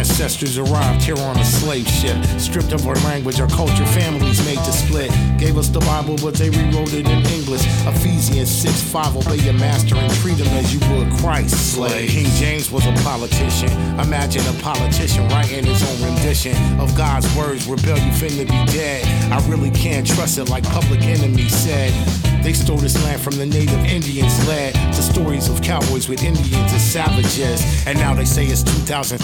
Ancestors 0.08 0.56
arrived 0.56 1.02
here 1.02 1.18
on 1.18 1.36
a 1.36 1.44
slave 1.44 1.86
ship, 1.88 2.16
stripped 2.38 2.72
of 2.72 2.86
our 2.86 2.94
language, 3.06 3.40
our 3.40 3.48
culture, 3.48 3.84
families 3.86 4.44
made 4.46 4.58
to 4.58 4.72
split. 4.72 5.10
Gave 5.36 5.58
us 5.58 5.68
the 5.68 5.80
Bible, 5.80 6.16
but 6.22 6.34
they 6.34 6.48
rewrote 6.48 6.92
it 6.92 7.06
in 7.06 7.26
English. 7.26 7.66
Ephesians 7.86 8.50
6 8.50 8.82
5, 8.82 9.16
obey 9.16 9.36
your 9.42 9.54
master 9.54 9.96
and 9.96 10.12
treat 10.14 10.38
him 10.38 10.46
as 10.58 10.72
you 10.72 10.80
would 10.90 11.12
Christ 11.18 11.74
slave. 11.74 12.08
King 12.08 12.30
James 12.36 12.70
was 12.70 12.86
a 12.86 12.92
politician. 13.02 13.70
Imagine 13.98 14.46
a 14.46 14.58
politician 14.62 15.28
writing 15.28 15.64
his 15.64 15.82
own 15.82 16.14
rendition 16.14 16.56
of 16.80 16.96
God's 16.96 17.26
words, 17.36 17.66
rebellion 17.66 18.10
finna 18.10 18.46
be 18.46 18.72
dead. 18.72 19.04
I 19.32 19.44
really 19.48 19.70
can't 19.70 20.06
trust 20.06 20.38
it, 20.38 20.48
like 20.48 20.64
Public 20.64 21.02
Enemy 21.02 21.48
said. 21.48 22.35
They 22.46 22.52
stole 22.52 22.76
this 22.76 22.94
land 23.02 23.20
from 23.20 23.34
the 23.38 23.44
native 23.44 23.84
Indians, 23.86 24.46
led 24.46 24.72
to 24.72 25.02
stories 25.02 25.48
of 25.48 25.60
cowboys 25.62 26.08
with 26.08 26.22
Indians 26.22 26.72
as 26.72 26.92
savages. 26.92 27.60
And 27.88 27.98
now 27.98 28.14
they 28.14 28.24
say 28.24 28.44
it's 28.46 28.62
2000. 28.62 29.18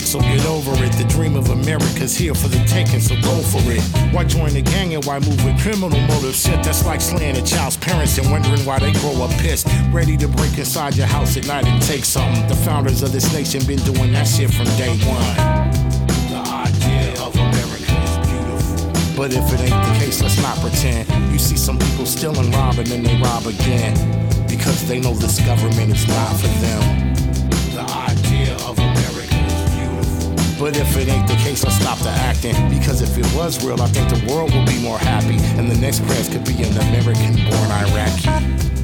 So 0.00 0.18
get 0.18 0.44
over 0.44 0.72
it. 0.82 0.90
The 0.94 1.04
dream 1.04 1.36
of 1.36 1.50
America's 1.50 2.16
here 2.16 2.34
for 2.34 2.48
the 2.48 2.58
taking, 2.64 2.98
so 2.98 3.14
go 3.22 3.40
for 3.42 3.62
it. 3.70 3.80
Why 4.12 4.24
join 4.24 4.54
the 4.54 4.62
gang 4.62 4.92
and 4.92 5.04
why 5.04 5.20
move 5.20 5.44
with 5.44 5.56
criminal 5.62 6.00
motives? 6.08 6.42
Shit, 6.42 6.64
that's 6.64 6.84
like 6.84 7.00
slaying 7.00 7.36
a 7.36 7.42
child's 7.46 7.76
parents 7.76 8.18
and 8.18 8.28
wondering 8.28 8.64
why 8.64 8.80
they 8.80 8.90
grow 8.94 9.22
up 9.22 9.30
pissed. 9.38 9.68
Ready 9.92 10.16
to 10.16 10.26
break 10.26 10.58
inside 10.58 10.96
your 10.96 11.06
house 11.06 11.36
at 11.36 11.46
night 11.46 11.66
and 11.66 11.80
take 11.80 12.04
something. 12.04 12.44
The 12.48 12.56
founders 12.56 13.04
of 13.04 13.12
this 13.12 13.32
nation 13.32 13.64
been 13.68 13.78
doing 13.84 14.10
that 14.14 14.26
shit 14.26 14.52
from 14.52 14.66
day 14.74 14.98
one. 15.06 15.63
But 19.16 19.32
if 19.32 19.52
it 19.52 19.60
ain't 19.60 19.70
the 19.70 20.04
case, 20.04 20.20
let's 20.20 20.42
not 20.42 20.58
pretend. 20.58 21.08
You 21.32 21.38
see 21.38 21.56
some 21.56 21.78
people 21.78 22.04
stealing, 22.04 22.50
robbing, 22.50 22.90
and 22.90 23.06
they 23.06 23.16
rob 23.20 23.46
again. 23.46 23.94
Because 24.48 24.86
they 24.88 24.98
know 24.98 25.14
this 25.14 25.38
government 25.40 25.94
is 25.94 26.08
not 26.08 26.34
for 26.36 26.48
them. 26.58 27.14
The 27.72 27.82
idea 28.10 28.54
of 28.66 28.76
America 28.76 29.36
is 29.36 29.70
beautiful. 29.70 30.64
But 30.64 30.76
if 30.76 30.96
it 30.96 31.08
ain't 31.08 31.28
the 31.28 31.36
case, 31.36 31.62
let's 31.62 31.76
stop 31.76 31.98
the 31.98 32.10
acting. 32.10 32.56
Because 32.68 33.02
if 33.02 33.16
it 33.16 33.36
was 33.36 33.64
real, 33.64 33.80
I 33.80 33.86
think 33.86 34.08
the 34.08 34.32
world 34.32 34.52
would 34.52 34.66
be 34.66 34.82
more 34.82 34.98
happy. 34.98 35.36
And 35.58 35.70
the 35.70 35.76
next 35.76 36.04
press 36.06 36.28
could 36.28 36.44
be 36.44 36.60
an 36.64 36.76
American 36.76 37.36
born 37.48 37.70
Iraqi. 37.70 38.74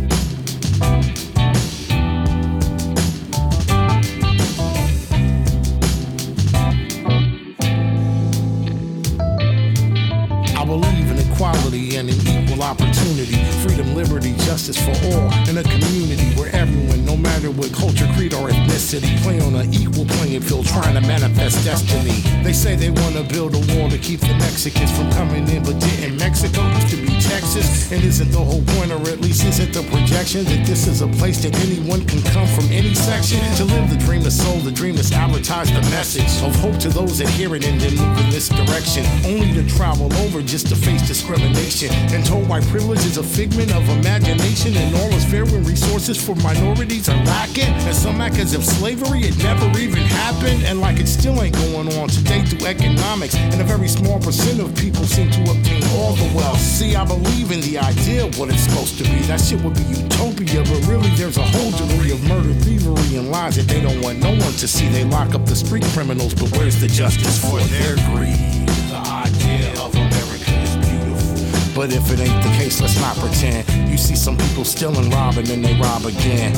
Justice 14.61 14.85
for 14.85 15.17
all, 15.17 15.33
in 15.49 15.57
a 15.57 15.63
community 15.63 16.35
where 16.37 16.55
everyone, 16.55 17.05
no 17.07 17.17
matter 17.17 17.51
what 17.51 17.73
culture, 17.73 18.07
creed, 18.15 18.35
or 18.35 18.49
ethnicity, 18.49 19.17
play 19.23 19.41
on 19.41 19.55
an 19.55 19.73
equal 19.73 20.00
playing 20.19 20.41
field 20.43 20.67
trying 20.67 20.95
to 20.95 21.01
manifest 21.01 21.65
destiny. 21.65 22.21
They 22.43 22.53
say 22.53 22.77
they 22.77 22.91
wanna 22.91 23.23
build 23.23 23.55
a 23.55 23.63
wall 23.75 23.89
to 23.91 23.99
keep 23.99 24.21
the 24.21 24.35
Mexicans 24.39 24.91
from 24.97 25.11
coming 25.13 25.49
in, 25.49 25.63
but 25.63 25.79
didn't 25.81 26.17
Mexico 26.19 26.67
used 26.75 26.91
to 26.91 26.97
be 26.97 27.21
Texas? 27.21 27.91
And 27.93 28.03
isn't 28.03 28.31
the 28.31 28.39
whole 28.39 28.63
point, 28.75 28.91
or 28.93 29.01
at 29.09 29.21
least 29.21 29.45
isn't 29.45 29.73
the 29.73 29.83
projection, 29.91 30.45
that 30.45 30.67
this 30.67 30.87
is 30.87 31.03
a 31.03 31.09
place 31.21 31.43
that 31.43 31.55
anyone 31.67 32.05
can 32.07 32.23
come 32.33 32.47
from 32.49 32.67
any 32.71 32.95
section 32.95 33.41
to 33.57 33.65
live 33.65 33.91
the 33.91 33.97
dream 33.97 34.23
that's 34.23 34.37
sold, 34.37 34.65
the 34.65 34.73
dream 34.73 34.97
that's 34.97 35.13
advertised, 35.13 35.75
the 35.75 35.83
message 35.91 36.31
of 36.43 36.55
hope 36.57 36.79
to 36.79 36.89
those 36.89 37.19
that 37.19 37.29
hear 37.29 37.55
it 37.55 37.65
and 37.65 37.81
then 37.81 37.95
move 37.97 38.19
in 38.19 38.31
this 38.31 38.49
direction. 38.49 39.05
Only 39.25 39.53
to 39.55 39.69
travel 39.77 40.13
over 40.25 40.43
just 40.43 40.69
to 40.69 40.77
face 40.77 41.07
discrimination 41.07 41.93
and 42.13 42.25
told 42.25 42.49
why 42.49 42.61
privilege 42.61 43.05
is 43.05 43.17
a 43.17 43.23
figment 43.23 43.73
of 43.73 43.89
imagination 43.89 44.77
and 44.77 44.95
all 44.97 45.11
is 45.15 45.25
fair 45.25 45.45
when 45.45 45.65
resources 45.65 46.17
for 46.23 46.35
minorities 46.37 47.09
are 47.09 47.25
lacking. 47.25 47.73
And 47.87 47.95
some 47.95 48.21
act 48.21 48.39
as 48.39 48.55
if 48.55 48.65
slavery 48.65 49.21
it 49.21 49.37
never 49.43 49.67
even 49.79 50.00
happened 50.07 50.65
and 50.65 50.81
like 50.81 50.99
it 50.99 51.07
still 51.07 51.43
ain't 51.43 51.55
going 51.55 51.93
on 51.99 52.09
today 52.09 52.45
through 52.45 52.67
economics. 52.67 53.35
And 53.35 53.61
a 53.61 53.65
very 53.65 53.89
small 53.89 54.19
percent 54.21 54.61
of 54.61 54.75
people 54.77 55.05
seem 55.05 55.31
to 55.31 55.43
obtain 55.51 55.83
all 55.99 56.15
the 56.15 56.31
wealth. 56.35 56.61
See, 56.61 56.97
I 56.97 57.05
believe 57.05 57.51
in 57.51 57.61
the 57.61 57.79
idea 57.79 58.27
of 58.27 58.39
what 58.39 58.49
it's 58.49 58.63
supposed 58.63 58.99
to 58.99 59.05
be. 59.05 59.21
That 59.27 59.41
shit 59.41 59.61
would 59.63 59.75
be 59.75 59.83
utopia, 59.83 60.63
but 60.63 60.87
really 60.87 61.11
there's 61.17 61.37
a 61.37 61.43
whole 61.43 61.71
degree 61.73 62.13
of 62.13 62.23
murder, 62.29 62.53
thievery, 62.55 63.17
and 63.17 63.31
lies 63.31 63.57
that 63.57 63.69
they 63.69 63.81
don't 63.81 64.01
want 64.01 64.19
no 64.21 64.31
one 64.31 64.55
to 64.61 64.69
see. 64.69 64.89
They 64.89 65.05
lock 65.05 65.35
up 65.35 65.47
the 65.47 65.57
street 65.57 65.85
criminals, 65.93 66.35
but 66.35 66.51
where's 66.57 66.81
the 66.81 66.89
justice 66.89 67.39
for 67.41 67.59
their 67.59 67.97
greed? 68.11 68.67
The 68.91 69.01
idea 69.07 69.71
of 69.81 69.95
America 69.95 70.53
is 70.63 70.77
beautiful. 70.77 71.75
But 71.75 71.93
if 71.93 72.11
it 72.11 72.21
ain't 72.21 72.43
the 72.43 72.51
case, 72.59 72.81
let's 72.81 72.99
not 73.01 73.17
pretend. 73.17 73.69
You 73.91 73.99
see 73.99 74.17
some 74.17 74.37
people 74.37 74.65
stealing, 74.65 75.11
robbing, 75.11 75.51
and 75.51 75.65
they 75.65 75.75
rob 75.81 76.05
again. 76.05 76.53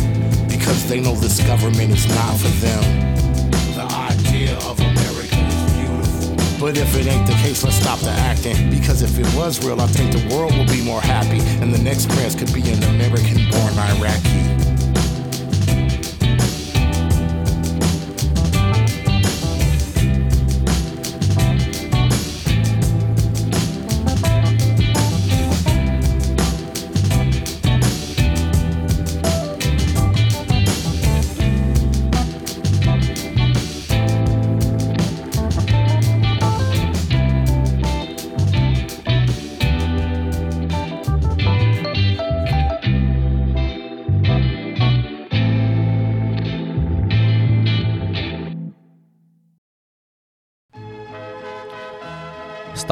Because 0.49 0.89
they 0.89 1.01
know 1.01 1.15
this 1.15 1.41
government 1.47 1.93
is 1.93 2.07
not 2.09 2.37
for 2.39 2.49
them. 2.65 3.22
But 6.63 6.79
if 6.79 6.95
it 6.95 7.09
ain't 7.09 7.27
the 7.27 7.33
case, 7.33 7.65
let's 7.65 7.75
stop 7.75 7.99
the 7.99 8.11
acting. 8.11 8.71
Because 8.71 9.03
if 9.03 9.19
it 9.19 9.27
was 9.35 9.67
real, 9.67 9.81
I 9.81 9.89
think 9.89 10.13
the 10.13 10.33
world 10.33 10.57
would 10.57 10.69
be 10.69 10.81
more 10.81 11.01
happy. 11.01 11.41
And 11.61 11.75
the 11.75 11.83
next 11.83 12.09
prince 12.11 12.37
could 12.37 12.55
be 12.55 12.61
an 12.71 12.81
American 12.85 13.51
born 13.51 13.77
Iraqi. 13.77 14.62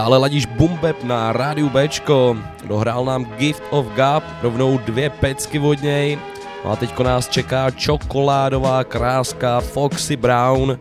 Stále 0.01 0.17
ladíš 0.17 0.49
Bumbeb 0.57 0.97
na 1.05 1.29
rádiu 1.29 1.69
Bčko, 1.69 2.33
dohrál 2.65 3.05
nám 3.05 3.37
Gift 3.37 3.61
of 3.69 3.85
God, 3.93 4.25
rovnou 4.43 4.79
dvě 4.79 5.11
pecky 5.11 5.59
od 5.61 5.83
něj. 5.83 6.19
No 6.65 6.73
a 6.73 6.77
teďko 6.77 7.03
nás 7.03 7.29
čeká 7.29 7.71
čokoládová 7.71 8.85
kráska 8.85 9.61
Foxy 9.61 10.17
Brown. 10.17 10.79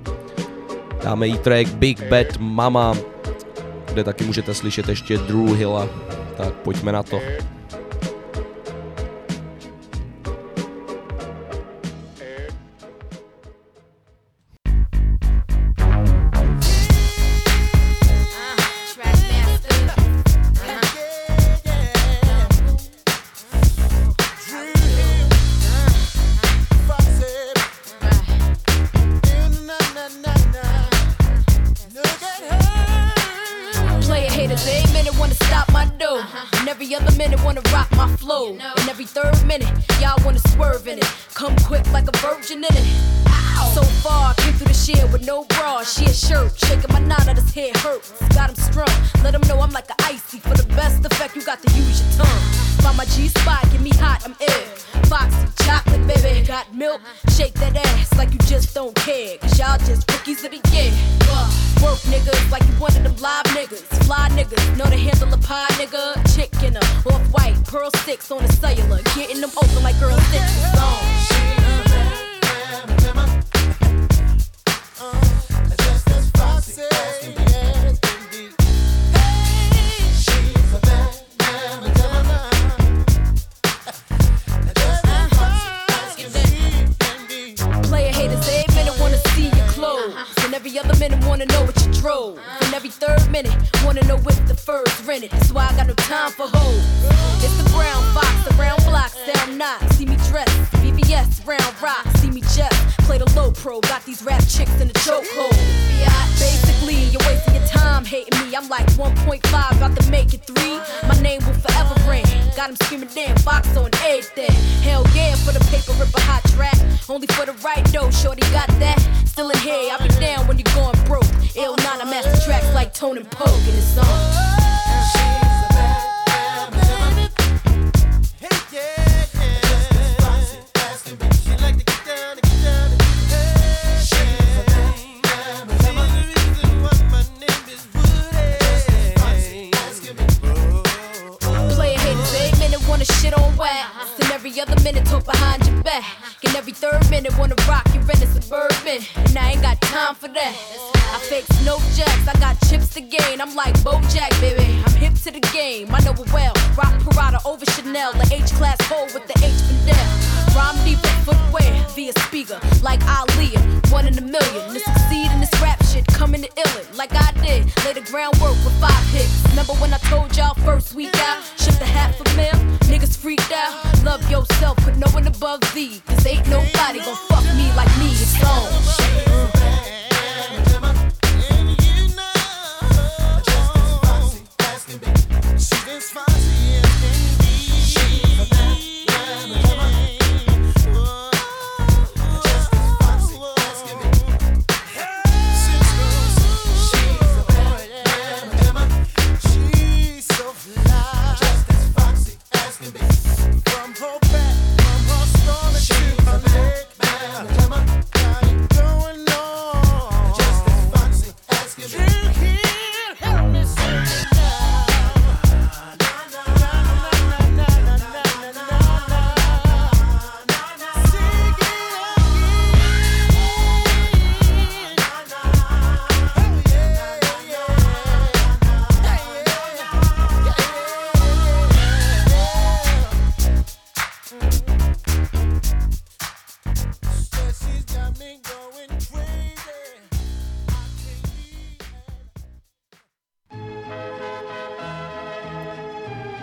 Dáme 1.04 1.28
jí 1.28 1.38
track 1.38 1.68
Big 1.68 2.04
Bad 2.08 2.40
Mama, 2.40 2.96
kde 3.92 4.04
taky 4.04 4.24
můžete 4.24 4.54
slyšet 4.54 4.90
ještě 4.90 5.18
Drew 5.18 5.56
Hilla. 5.56 5.88
Tak 6.38 6.54
pojďme 6.54 6.92
na 6.92 7.04
to. 7.04 7.20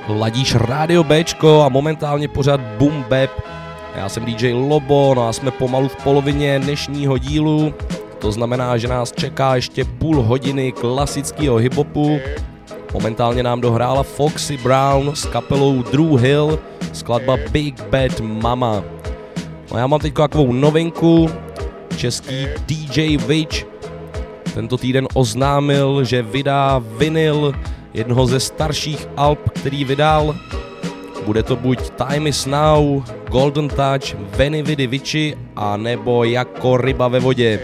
Ladíš 0.09 0.55
Radio 0.55 1.05
Bčko 1.05 1.62
a 1.62 1.69
momentálně 1.69 2.29
pořád 2.29 2.61
Boom 2.61 3.03
Bap. 3.03 3.31
Já 3.97 4.09
jsem 4.09 4.25
DJ 4.25 4.53
Lobo, 4.53 5.14
no 5.14 5.29
a 5.29 5.33
jsme 5.33 5.51
pomalu 5.51 5.88
v 5.88 5.97
polovině 5.97 6.59
dnešního 6.59 7.19
dílu. 7.19 7.75
To 8.19 8.33
znamená, 8.33 8.77
že 8.77 8.88
nás 8.88 9.12
čeká 9.12 9.55
ještě 9.55 9.85
půl 9.85 10.23
hodiny 10.23 10.73
klasického 10.73 11.57
hiphopu. 11.57 12.19
Momentálně 12.95 13.42
nám 13.42 13.61
dohrála 13.61 14.03
Foxy 14.03 14.57
Brown 14.57 15.11
s 15.14 15.27
kapelou 15.27 15.83
Drew 15.83 16.16
Hill, 16.16 16.59
skladba 16.92 17.37
Big 17.51 17.83
Bad 17.83 18.21
Mama. 18.21 18.85
No 19.73 19.79
já 19.79 19.87
mám 19.87 20.01
teď 20.01 20.14
takovou 20.14 20.53
novinku, 20.53 21.31
český 21.97 22.47
DJ 22.66 23.16
Witch 23.16 23.66
tento 24.55 24.77
týden 24.77 25.09
oznámil, 25.14 26.05
že 26.05 26.23
vydá 26.23 26.83
vinyl 26.99 27.53
jednoho 27.96 28.26
ze 28.26 28.40
starších 28.40 29.09
alb, 29.16 29.50
který 29.50 29.85
vydal. 29.85 30.37
Bude 31.24 31.42
to 31.42 31.56
buď 31.56 31.90
Time 31.90 32.26
is 32.26 32.46
Now, 32.46 33.02
Golden 33.30 33.68
Touch, 33.68 34.14
Veny 34.37 34.62
Vidy 34.62 34.87
Vici 34.87 35.37
a 35.56 35.76
nebo 35.76 36.24
Jako 36.24 36.76
ryba 36.76 37.09
ve 37.09 37.20
vodě. 37.20 37.61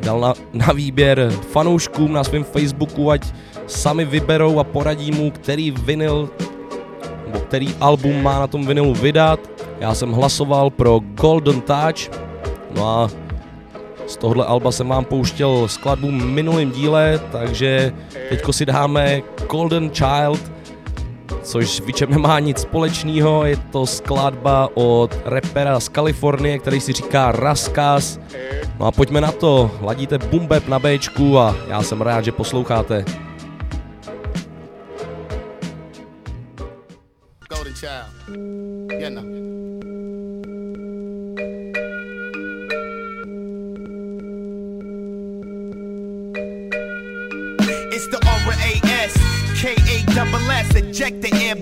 Dal 0.00 0.20
na, 0.20 0.34
na 0.52 0.72
výběr 0.72 1.32
fanouškům 1.50 2.12
na 2.12 2.24
svém 2.24 2.44
Facebooku, 2.44 3.10
ať 3.10 3.26
sami 3.66 4.04
vyberou 4.04 4.58
a 4.58 4.64
poradí 4.64 5.12
mu, 5.12 5.30
který 5.30 5.70
vinyl 5.70 6.30
nebo 7.26 7.40
který 7.40 7.74
album 7.80 8.22
má 8.22 8.38
na 8.38 8.46
tom 8.46 8.66
vinilu 8.66 8.94
vydat. 8.94 9.40
Já 9.80 9.94
jsem 9.94 10.12
hlasoval 10.12 10.70
pro 10.70 11.00
Golden 11.00 11.60
Touch, 11.60 12.10
no 12.74 12.88
a 12.88 13.10
z 14.06 14.16
tohle 14.16 14.46
alba 14.46 14.72
jsem 14.72 14.88
vám 14.88 15.04
pouštěl 15.04 15.68
skladbu 15.68 16.06
v 16.06 16.10
minulém 16.10 16.70
díle, 16.70 17.20
takže 17.32 17.92
teďko 18.28 18.52
si 18.52 18.66
dáme 18.66 19.22
Golden 19.50 19.90
Child, 19.90 20.52
což 21.42 21.70
s 21.70 21.78
Vičem 21.86 22.10
nemá 22.10 22.40
nic 22.40 22.58
společného, 22.58 23.44
je 23.44 23.56
to 23.56 23.86
skladba 23.86 24.68
od 24.74 25.16
rapera 25.24 25.80
z 25.80 25.88
Kalifornie, 25.88 26.58
který 26.58 26.80
si 26.80 26.92
říká 26.92 27.32
Raskas. 27.32 28.20
No 28.80 28.86
a 28.86 28.92
pojďme 28.92 29.20
na 29.20 29.32
to, 29.32 29.70
ladíte 29.82 30.18
Bumbeb 30.18 30.68
na 30.68 30.78
Bčku 30.78 31.38
a 31.38 31.56
já 31.68 31.82
jsem 31.82 32.00
rád, 32.00 32.24
že 32.24 32.32
posloucháte. 32.32 33.23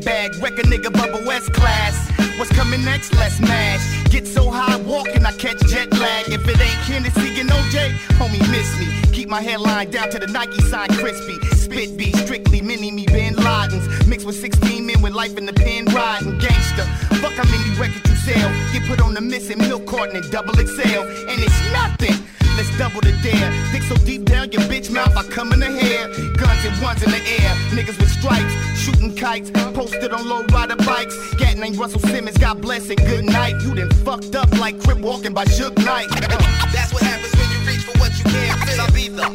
The 0.05 0.39
wreck 0.43 0.59
a 0.59 0.63
nigga 0.63 0.93
bubble 0.93 1.25
West 1.27 1.53
class. 1.53 2.11
What's 2.39 2.53
coming 2.53 2.85
next? 2.85 3.15
Let's 3.15 3.41
mash. 3.41 4.09
Get 4.11 4.27
so 4.27 4.51
high 4.51 4.77
walking, 4.79 5.25
I 5.25 5.33
catch 5.33 5.61
jet 5.69 5.93
lag. 5.93 6.29
If 6.29 6.47
it 6.49 6.61
ain't 6.61 6.83
Hennessy 6.87 7.41
and 7.41 7.51
OJ, 7.51 7.93
homie 8.19 8.41
miss 8.51 8.79
me. 8.79 8.89
Keep 9.13 9.29
my 9.29 9.41
hairline 9.41 9.91
down 9.91 10.11
to 10.11 10.19
the 10.19 10.27
Nike 10.27 10.61
sign 10.63 10.89
crispy. 10.89 11.39
Spit 11.57 11.97
beat, 11.97 12.17
strictly 12.17 12.61
mini 12.61 12.91
me 12.91 13.07
Bin 13.07 13.35
Ladens. 13.37 14.07
Mixed 14.07 14.27
with 14.27 14.41
16 14.41 14.87
men 14.87 15.03
with 15.03 15.13
life 15.13 15.37
in 15.39 15.47
the 15.47 15.53
pen 15.53 15.85
riding. 15.87 16.39
Gangster, 16.39 16.85
fuck 17.21 17.33
how 17.33 17.45
many 17.45 17.79
records 17.79 18.09
you 18.11 18.33
sell. 18.33 18.51
Get 18.73 18.89
put 18.89 19.01
on 19.01 19.15
the 19.15 19.21
missing 19.21 19.59
milk 19.59 19.87
carton 19.87 20.17
and 20.17 20.31
double 20.31 20.55
XL. 20.55 21.03
And 21.31 21.39
it's 21.41 21.73
nothing. 21.73 22.17
Let's 22.57 22.77
double 22.77 23.01
the 23.01 23.13
dare. 23.23 23.51
Dig 23.73 23.83
so 23.83 23.97
deep 24.05 24.25
down 24.25 24.53
your 24.53 24.63
bitch 24.63 24.91
mouth, 24.91 25.17
I 25.17 25.23
come 25.25 25.53
in 25.53 25.61
the 25.61 25.71
hair. 25.71 26.32
Guns 26.63 26.81
ones 26.81 27.03
in 27.03 27.11
the 27.11 27.17
air. 27.17 27.51
Niggas 27.71 27.99
with 27.99 28.09
stripes, 28.09 28.55
shooting 28.79 29.13
kites. 29.17 29.51
Posted 29.51 30.13
on 30.13 30.29
low 30.29 30.45
rider 30.45 30.77
bikes. 30.77 31.17
Gat 31.35 31.59
named 31.59 31.77
Russell 31.77 31.99
Simmons, 31.99 32.39
God 32.39 32.63
bless 32.63 32.89
and 32.89 32.99
good 32.99 33.25
night. 33.25 33.61
You 33.63 33.75
done 33.75 33.91
fucked 34.05 34.37
up 34.37 34.49
like 34.59 34.81
Crip 34.81 34.99
walking 34.99 35.35
by 35.35 35.45
Suge 35.45 35.77
Knight. 35.85 36.09
That's 36.73 36.93
what 36.93 37.03
happens 37.03 37.35
when 37.35 37.51
you 37.51 37.67
reach 37.67 37.83
for 37.83 37.99
what 37.99 38.17
you 38.17 38.25
can't 38.31 38.61
fit. 38.61 38.79
I'll 38.79 38.93
be 38.93 39.09
the 39.09 39.27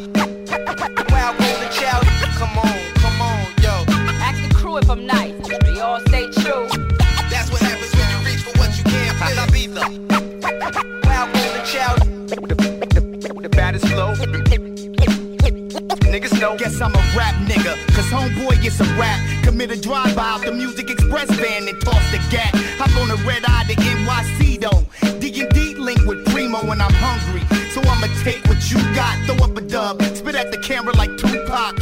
wild 1.11 1.37
golden 1.37 1.69
child. 1.73 2.05
Come 2.39 2.57
on, 2.59 2.79
come 2.95 3.21
on, 3.21 3.45
yo. 3.61 3.83
Ask 4.23 4.47
the 4.47 4.55
crew 4.55 4.77
if 4.77 4.89
I'm 4.89 5.05
nice. 5.05 5.35
They 5.65 5.81
all 5.81 5.99
stay 6.07 6.31
true. 6.31 6.65
That's 7.29 7.51
what 7.51 7.59
happens 7.59 7.93
when 7.93 8.09
you 8.09 8.25
reach 8.25 8.41
for 8.41 8.57
what 8.57 8.77
you 8.77 8.85
can't 8.85 9.17
fit. 9.19 9.37
I'll 9.37 9.51
be 9.51 9.67
the 9.67 9.83
wild 11.03 11.33
golden 11.33 11.65
child. 11.65 11.99
The 13.41 13.49
baddest 13.49 13.85
flow. 13.87 14.15
Niggas 16.17 16.41
know. 16.41 16.57
Guess 16.57 16.81
I'm 16.81 16.95
a 16.95 17.03
rap 17.15 17.35
nigga. 17.45 17.77
Cause 17.93 18.05
homeboy 18.05 18.59
gets 18.63 18.79
a 18.79 18.85
rap. 18.95 19.21
Commit 19.43 19.69
a 19.69 19.79
drive-by 19.79 20.23
out 20.23 20.41
the 20.41 20.51
Music 20.51 20.89
Express 20.89 21.29
van 21.35 21.67
and 21.67 21.79
toss 21.79 22.01
the 22.09 22.17
gat. 22.31 22.49
Hop 22.79 22.89
on 22.97 23.11
a 23.11 23.15
red 23.27 23.43
eye 23.45 23.65
to 23.67 23.75
NYC 23.75 24.59
though. 24.59 25.19
D&D 25.19 25.75
link 25.75 26.03
with 26.07 26.25
Primo 26.31 26.65
when 26.65 26.81
I'm 26.81 26.93
hungry. 26.93 27.43
So 27.77 27.83
I'ma 27.91 28.07
take 28.23 28.43
what 28.47 28.71
you 28.71 28.77
got. 28.95 29.15
Throw 29.27 29.45
up 29.45 29.55
a 29.55 29.61
dub. 29.61 30.01
Spit 30.01 30.33
at 30.33 30.51
the 30.51 30.57
camera 30.57 30.95
like 30.95 31.15
Tupac. 31.15 31.75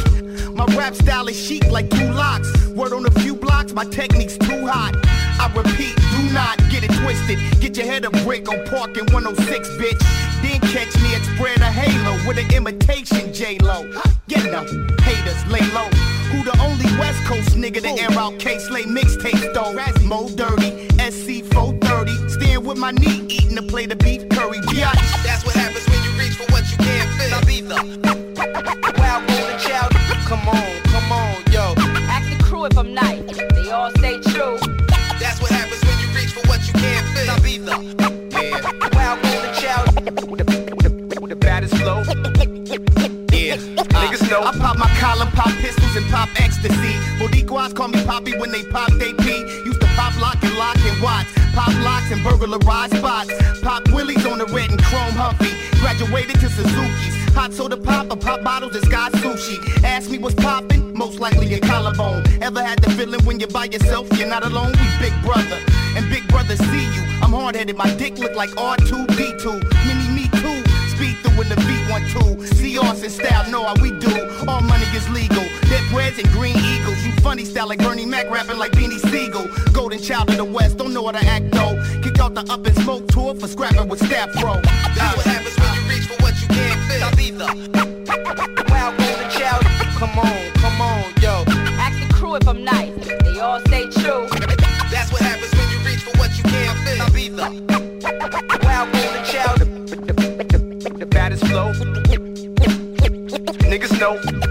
My 0.54 0.66
rap 0.76 0.94
style 0.94 1.26
is 1.28 1.42
chic 1.42 1.64
like 1.70 1.88
two 1.88 2.10
locks. 2.12 2.52
Word 2.68 2.92
on 2.92 3.06
a 3.06 3.10
few 3.22 3.34
blocks, 3.34 3.72
my 3.72 3.86
technique's 3.86 4.36
too 4.36 4.66
hot. 4.66 4.92
I 5.40 5.50
repeat, 5.56 5.96
do 5.96 6.34
not 6.34 6.58
get 6.70 6.84
it 6.84 6.92
twisted. 7.00 7.38
Get 7.62 7.78
your 7.78 7.86
head 7.86 8.04
a 8.04 8.10
brick 8.10 8.46
on 8.46 8.66
Park 8.66 8.98
in 8.98 9.06
106, 9.06 9.68
bitch. 9.80 10.02
Then 10.42 10.60
catch 10.68 10.92
me 11.00 11.14
at 11.14 11.22
Spread 11.34 11.62
a 11.62 11.70
Halo 11.72 12.12
with 12.28 12.36
an 12.36 12.52
imitation 12.54 13.32
J-Lo. 13.32 13.90
You 14.28 14.50
know, 14.50 14.66
haters 15.00 15.46
lay 15.46 15.64
low. 15.72 15.88
Who 16.28 16.44
the 16.44 16.58
only 16.60 16.84
West 17.00 17.24
Coast 17.24 17.56
nigga 17.56 17.80
to 17.80 18.02
air 18.02 18.18
out 18.18 18.38
K-Slay 18.38 18.82
mixtapes 18.82 19.54
though? 19.54 19.72
Mo 20.04 20.28
Dirty, 20.28 20.88
SC 20.98 21.35
430. 21.35 21.35
Staying 21.35 21.35
with 22.66 22.78
my 22.78 22.90
knee, 22.90 23.24
eating 23.28 23.56
a 23.56 23.62
plate 23.62 23.92
of 23.92 23.98
beef 23.98 24.28
curry. 24.30 24.58
Biatch. 24.58 25.22
That's 25.22 25.44
what 25.44 25.54
happens 25.54 25.86
when 25.88 26.02
you 26.02 26.10
reach 26.18 26.34
for 26.34 26.50
what 26.52 26.68
you 26.70 26.76
can't 26.78 27.08
fit. 27.14 27.32
I'll 27.32 27.46
be 27.46 27.60
the 27.60 27.78
wild 28.98 29.26
golden 29.28 29.58
child. 29.60 29.92
Come 30.26 30.48
on, 30.48 30.82
come 30.90 31.12
on, 31.12 31.36
yo. 31.52 31.74
Ask 32.10 32.28
the 32.36 32.42
crew 32.42 32.64
if 32.64 32.76
I'm 32.76 32.92
nice. 32.92 33.22
They 33.54 33.70
all 33.70 33.90
stay 33.92 34.18
true. 34.32 34.58
That's 35.20 35.40
what 35.40 35.52
happens 35.52 35.82
when 35.84 35.96
you 36.00 36.08
reach 36.18 36.32
for 36.34 36.42
what 36.48 36.66
you 36.66 36.72
can't 36.74 37.06
fit. 37.14 37.28
I'll 37.30 37.40
be 37.40 37.58
the 37.58 37.76
yeah. 38.34 38.60
wild 38.94 39.22
golden 39.22 39.54
child. 39.54 39.86
With 40.28 40.44
the, 40.44 40.46
with 40.74 41.12
the, 41.12 41.20
with 41.20 41.30
the 41.30 41.36
baddest 41.36 41.76
flow. 41.76 42.02
Yeah, 43.30 43.54
uh, 43.54 43.84
niggas 44.02 44.28
know. 44.28 44.42
I 44.42 44.50
pop 44.58 44.76
my 44.76 44.88
collar, 44.98 45.30
pop 45.30 45.52
pistols, 45.62 45.94
and 45.94 46.06
pop 46.10 46.28
ecstasy. 46.40 46.94
Boricuas 47.20 47.74
call 47.74 47.88
me 47.88 48.02
Poppy 48.04 48.36
when 48.38 48.50
they 48.50 48.64
pop 48.64 48.90
they 48.92 49.12
pee. 49.12 49.40
Used 49.64 49.80
to 49.80 49.86
pop 49.94 50.18
lock 50.20 50.42
and 50.42 50.56
lock 50.56 50.78
and 50.78 51.00
watch. 51.00 51.35
Pop 51.56 51.72
locks 51.82 52.10
and 52.12 52.22
burglarize 52.22 52.90
spots. 52.90 53.32
Pop 53.62 53.88
willies 53.88 54.26
on 54.26 54.36
the 54.36 54.44
red 54.46 54.70
and 54.70 54.82
chrome 54.84 55.16
Humpy. 55.16 55.48
Graduated 55.80 56.38
to 56.40 56.50
Suzuki's. 56.50 57.34
Hot 57.34 57.54
soda 57.54 57.78
pop 57.78 58.12
or 58.12 58.16
pop 58.16 58.42
bottles 58.42 58.76
and 58.76 58.84
sky 58.84 59.08
sushi. 59.12 59.56
Ask 59.82 60.10
me 60.10 60.18
what's 60.18 60.34
poppin', 60.34 60.92
most 60.92 61.18
likely 61.18 61.46
your 61.46 61.60
collarbone. 61.60 62.24
Ever 62.42 62.62
had 62.62 62.80
the 62.80 62.90
feeling 62.90 63.24
when 63.24 63.40
you're 63.40 63.48
by 63.48 63.64
yourself, 63.64 64.06
you're 64.18 64.28
not 64.28 64.44
alone? 64.44 64.72
We 64.72 65.08
big 65.08 65.14
brother, 65.22 65.58
and 65.96 66.08
big 66.10 66.28
brother 66.28 66.56
see 66.56 66.84
you. 66.94 67.02
I'm 67.22 67.32
hard 67.32 67.56
headed, 67.56 67.76
my 67.76 67.90
dick 67.96 68.18
look 68.18 68.34
like 68.34 68.50
R2D2. 68.50 69.86
Mini 69.86 69.96
me 69.96 70.04
too. 70.04 70.05
Speed 71.46 72.10
through 72.10 72.26
in 72.32 72.38
the 72.38 72.40
V12. 72.40 72.54
See 72.54 72.78
Austin 72.78 73.10
style, 73.10 73.50
know 73.50 73.64
how 73.64 73.74
we 73.80 73.90
do. 73.92 74.10
All 74.48 74.60
money 74.60 74.84
is 74.94 75.08
legal. 75.10 75.44
Dead 75.68 75.84
breads 75.90 76.18
and 76.18 76.28
green 76.30 76.56
eagles. 76.56 77.04
You 77.04 77.12
funny 77.22 77.44
style 77.44 77.68
like 77.68 77.78
Bernie 77.78 78.06
Mac 78.06 78.28
rapping 78.30 78.58
like 78.58 78.72
Beanie 78.72 78.98
Sigel. 78.98 79.46
Golden 79.72 80.00
child 80.00 80.30
of 80.30 80.36
the 80.36 80.44
West, 80.44 80.78
don't 80.78 80.92
know 80.92 81.06
how 81.06 81.12
to 81.12 81.24
act 81.24 81.50
though. 81.52 81.76
Kick 82.02 82.18
out 82.18 82.34
the 82.34 82.40
up 82.50 82.66
and 82.66 82.76
smoke 82.78 83.06
tour 83.08 83.34
for 83.34 83.46
scrapping 83.48 83.88
with 83.88 84.04
Staff 84.04 84.32
Pro. 84.34 84.60
That's 84.60 85.16
what 85.16 85.26
happens 85.26 85.56
when 85.58 85.74
you 85.74 85.88
reach 85.88 86.06
for 86.06 86.22
what 86.22 86.34
you 86.40 86.48
can't 86.48 86.80
fit. 86.90 87.02
I'll 87.02 87.16
be 87.16 87.30
the 87.30 88.66
wild 88.68 88.96
golden 88.98 89.30
child. 89.30 89.64
Come 89.98 90.18
on, 90.18 90.50
come 90.54 90.80
on, 90.80 91.04
yo. 91.22 91.44
Ask 91.78 92.00
the 92.06 92.12
crew 92.12 92.34
if 92.34 92.48
I'm 92.48 92.64
nice. 92.64 92.92
They 93.22 93.38
all 93.38 93.60
stay 93.60 93.84
true. 93.90 94.26
That's 94.90 95.12
what 95.12 95.22
happens 95.22 95.52
when 95.54 95.70
you 95.70 95.78
reach 95.86 96.00
for 96.00 96.16
what 96.18 96.36
you 96.36 96.44
can't 96.44 96.78
fit. 96.80 97.00
I'll 97.00 97.75
the 101.40 101.46
flow. 101.46 101.72
Niggas 103.68 103.98
know. 103.98 104.45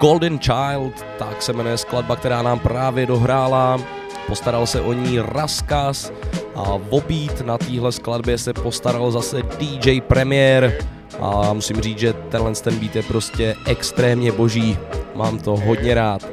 Golden 0.00 0.38
Child, 0.38 1.06
tak 1.18 1.42
se 1.42 1.52
jmenuje 1.52 1.78
skladba, 1.78 2.16
která 2.16 2.42
nám 2.42 2.58
právě 2.58 3.06
dohrála. 3.06 3.80
Postaral 4.26 4.66
se 4.66 4.80
o 4.80 4.92
ní 4.92 5.18
Raskas 5.20 6.12
a 6.54 6.62
o 6.90 7.00
beat 7.00 7.40
na 7.40 7.58
téhle 7.58 7.92
skladbě 7.92 8.38
se 8.38 8.52
postaral 8.52 9.10
zase 9.10 9.42
DJ 9.58 10.00
Premier 10.00 10.78
a 11.20 11.52
musím 11.52 11.80
říct, 11.80 11.98
že 11.98 12.12
tenhle 12.12 12.52
ten 12.52 12.78
beat 12.78 12.96
je 12.96 13.02
prostě 13.02 13.54
extrémně 13.66 14.32
boží. 14.32 14.78
Mám 15.14 15.38
to 15.38 15.56
hodně 15.56 15.94
rád. 15.94 16.26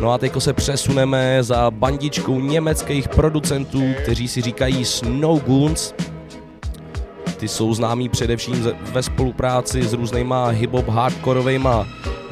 No 0.00 0.12
a 0.12 0.18
teďko 0.18 0.40
se 0.40 0.52
přesuneme 0.52 1.42
za 1.42 1.70
bandičkou 1.70 2.40
německých 2.40 3.08
producentů, 3.08 3.82
kteří 4.02 4.28
si 4.28 4.40
říkají 4.40 4.84
Snow 4.84 5.40
Goons. 5.40 5.94
Ty 7.36 7.48
jsou 7.48 7.74
známí 7.74 8.08
především 8.08 8.72
ve 8.92 9.02
spolupráci 9.02 9.82
s 9.82 9.92
různýma 9.92 10.52
hip-hop 10.52 10.88
hardkorovejma 10.88 11.86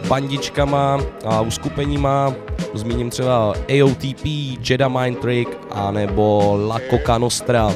bandičkama 0.09 1.01
a 1.25 1.41
uskupeníma. 1.41 2.35
Zmíním 2.75 3.11
třeba 3.11 3.55
AOTP, 3.81 4.25
Jedi 4.71 4.85
Mind 4.89 5.19
Trick 5.19 5.51
a 5.71 5.91
nebo 5.91 6.57
La 6.69 6.81
Coca 6.91 7.19
Nostra. 7.19 7.73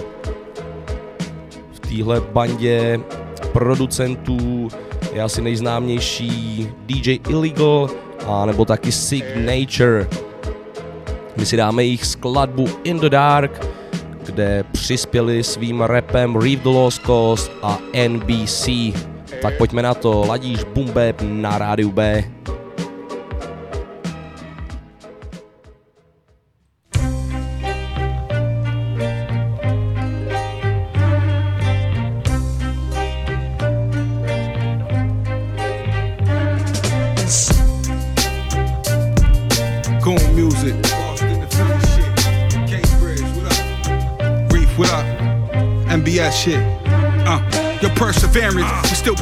V 1.73 1.81
téhle 1.81 2.21
bandě 2.21 3.01
producentů 3.53 4.69
je 5.12 5.23
asi 5.23 5.43
nejznámější 5.43 6.69
DJ 6.87 7.19
Illegal 7.29 7.90
a 8.27 8.47
nebo 8.47 8.64
taky 8.64 8.93
Signature. 8.93 10.07
My 11.37 11.47
si 11.47 11.57
dáme 11.57 11.85
jejich 11.85 12.05
skladbu 12.05 12.69
In 12.85 13.01
the 13.01 13.09
Dark, 13.09 13.66
kde 14.27 14.64
přispěli 14.73 15.43
svým 15.43 15.81
rapem 15.81 16.37
Reeve 16.37 16.62
the 16.62 16.69
Lost 16.69 17.03
Cause 17.03 17.51
a 17.62 17.79
NBC. 18.09 18.69
Tak 19.40 19.57
pojďme 19.57 19.83
na 19.83 19.94
to, 19.94 20.24
ladíš 20.29 20.64
Bumbeb 20.64 21.16
na 21.24 21.59
rádiu 21.59 21.90
B. 21.90 22.24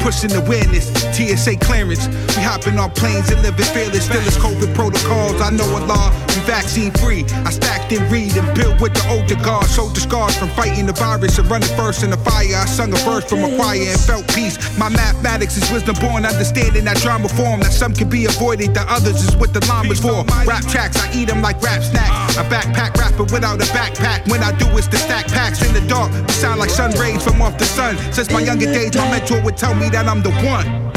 pushing 0.09 0.35
awareness. 0.37 0.98
TSA 1.19 1.59
clearance, 1.59 2.07
we 2.39 2.47
hopping 2.47 2.79
on 2.79 2.95
planes 2.95 3.29
and 3.35 3.43
living 3.43 3.67
fearless. 3.75 4.07
Still 4.07 4.23
as 4.23 4.39
COVID 4.39 4.73
protocols, 4.73 5.43
I 5.43 5.51
know 5.51 5.67
a 5.67 5.83
law, 5.83 6.15
we 6.31 6.39
vaccine 6.47 6.93
free. 7.03 7.27
I 7.43 7.51
stacked 7.51 7.91
and 7.91 8.07
read 8.07 8.37
and 8.37 8.47
built 8.55 8.81
with 8.81 8.95
the 8.95 9.03
older 9.11 9.35
guard. 9.43 9.67
Soldier 9.67 9.99
scars 9.99 10.39
from 10.39 10.49
fighting 10.51 10.87
the 10.87 10.93
virus 10.93 11.39
and 11.39 11.51
running 11.51 11.75
first 11.75 12.05
in 12.05 12.11
the 12.11 12.17
fire. 12.19 12.55
I 12.55 12.67
sung 12.67 12.93
a 12.93 13.01
verse 13.03 13.25
from 13.25 13.43
a 13.43 13.51
choir 13.57 13.83
and 13.83 13.99
felt 13.99 14.29
peace. 14.31 14.63
My 14.79 14.89
mathematics 14.91 15.57
is 15.57 15.67
wisdom 15.73 15.97
born, 15.99 16.25
understanding 16.25 16.85
that 16.85 16.99
drama 16.99 17.29
form. 17.29 17.67
That 17.67 17.73
some 17.73 17.95
can 17.95 18.09
be 18.09 18.27
avoided, 18.27 18.75
that 18.75 18.87
others 18.87 19.19
is 19.19 19.35
what 19.35 19.53
the 19.53 19.59
llamas 19.67 19.99
for. 19.99 20.23
Rap 20.47 20.63
tracks, 20.71 21.03
I 21.03 21.11
eat 21.19 21.27
them 21.27 21.43
like 21.43 21.61
rap 21.61 21.83
snacks. 21.83 22.39
A 22.39 22.47
backpack 22.47 22.95
rapper 22.95 23.27
without 23.35 23.59
a 23.59 23.67
backpack. 23.75 24.31
When 24.31 24.45
I 24.45 24.57
do, 24.57 24.71
it's 24.79 24.87
the 24.87 24.99
stack 24.99 25.27
packs 25.27 25.67
in 25.67 25.75
the 25.75 25.83
dark. 25.89 26.13
We 26.13 26.33
sound 26.39 26.61
like 26.61 26.71
sun 26.71 26.93
rays 26.93 27.25
from 27.25 27.43
off 27.43 27.59
the 27.59 27.65
sun. 27.65 27.99
Since 28.13 28.31
my 28.31 28.39
younger 28.39 28.71
days, 28.71 28.95
my 28.95 29.11
mentor 29.11 29.43
would 29.43 29.57
tell 29.57 29.75
me 29.75 29.89
that 29.91 30.07
I'm 30.07 30.23
the 30.23 30.31
one. 30.47 30.88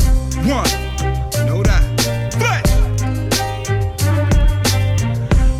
One. 0.41 0.65
Know 1.45 1.61
that. 1.61 1.85
Flex. 2.33 2.65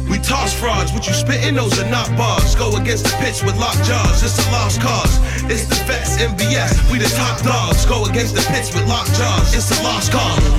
We 0.10 0.18
toss 0.18 0.58
frauds, 0.60 0.92
what 0.92 1.06
you 1.06 1.14
spitting, 1.14 1.54
those 1.54 1.80
are 1.80 1.90
not 1.90 2.10
bars. 2.18 2.56
Go 2.56 2.76
against 2.78 3.06
the 3.06 3.16
pitch 3.22 3.44
with 3.44 3.56
locked 3.60 3.84
jaws, 3.86 4.24
it's 4.24 4.40
a 4.40 4.52
lost 4.52 4.82
cause. 4.82 5.20
It's 5.46 5.66
the 5.66 5.76
vets, 5.86 6.18
MBS, 6.18 6.92
we 6.92 6.98
the 6.98 7.14
top 7.16 7.44
dogs. 7.44 7.86
Go 7.86 8.06
against 8.06 8.34
the 8.34 8.42
pitch 8.50 8.74
with 8.74 8.88
locked 8.90 9.14
jaws, 9.14 9.54
it's 9.54 9.70
a 9.70 9.84
lost 9.84 10.12
cause. 10.12 10.50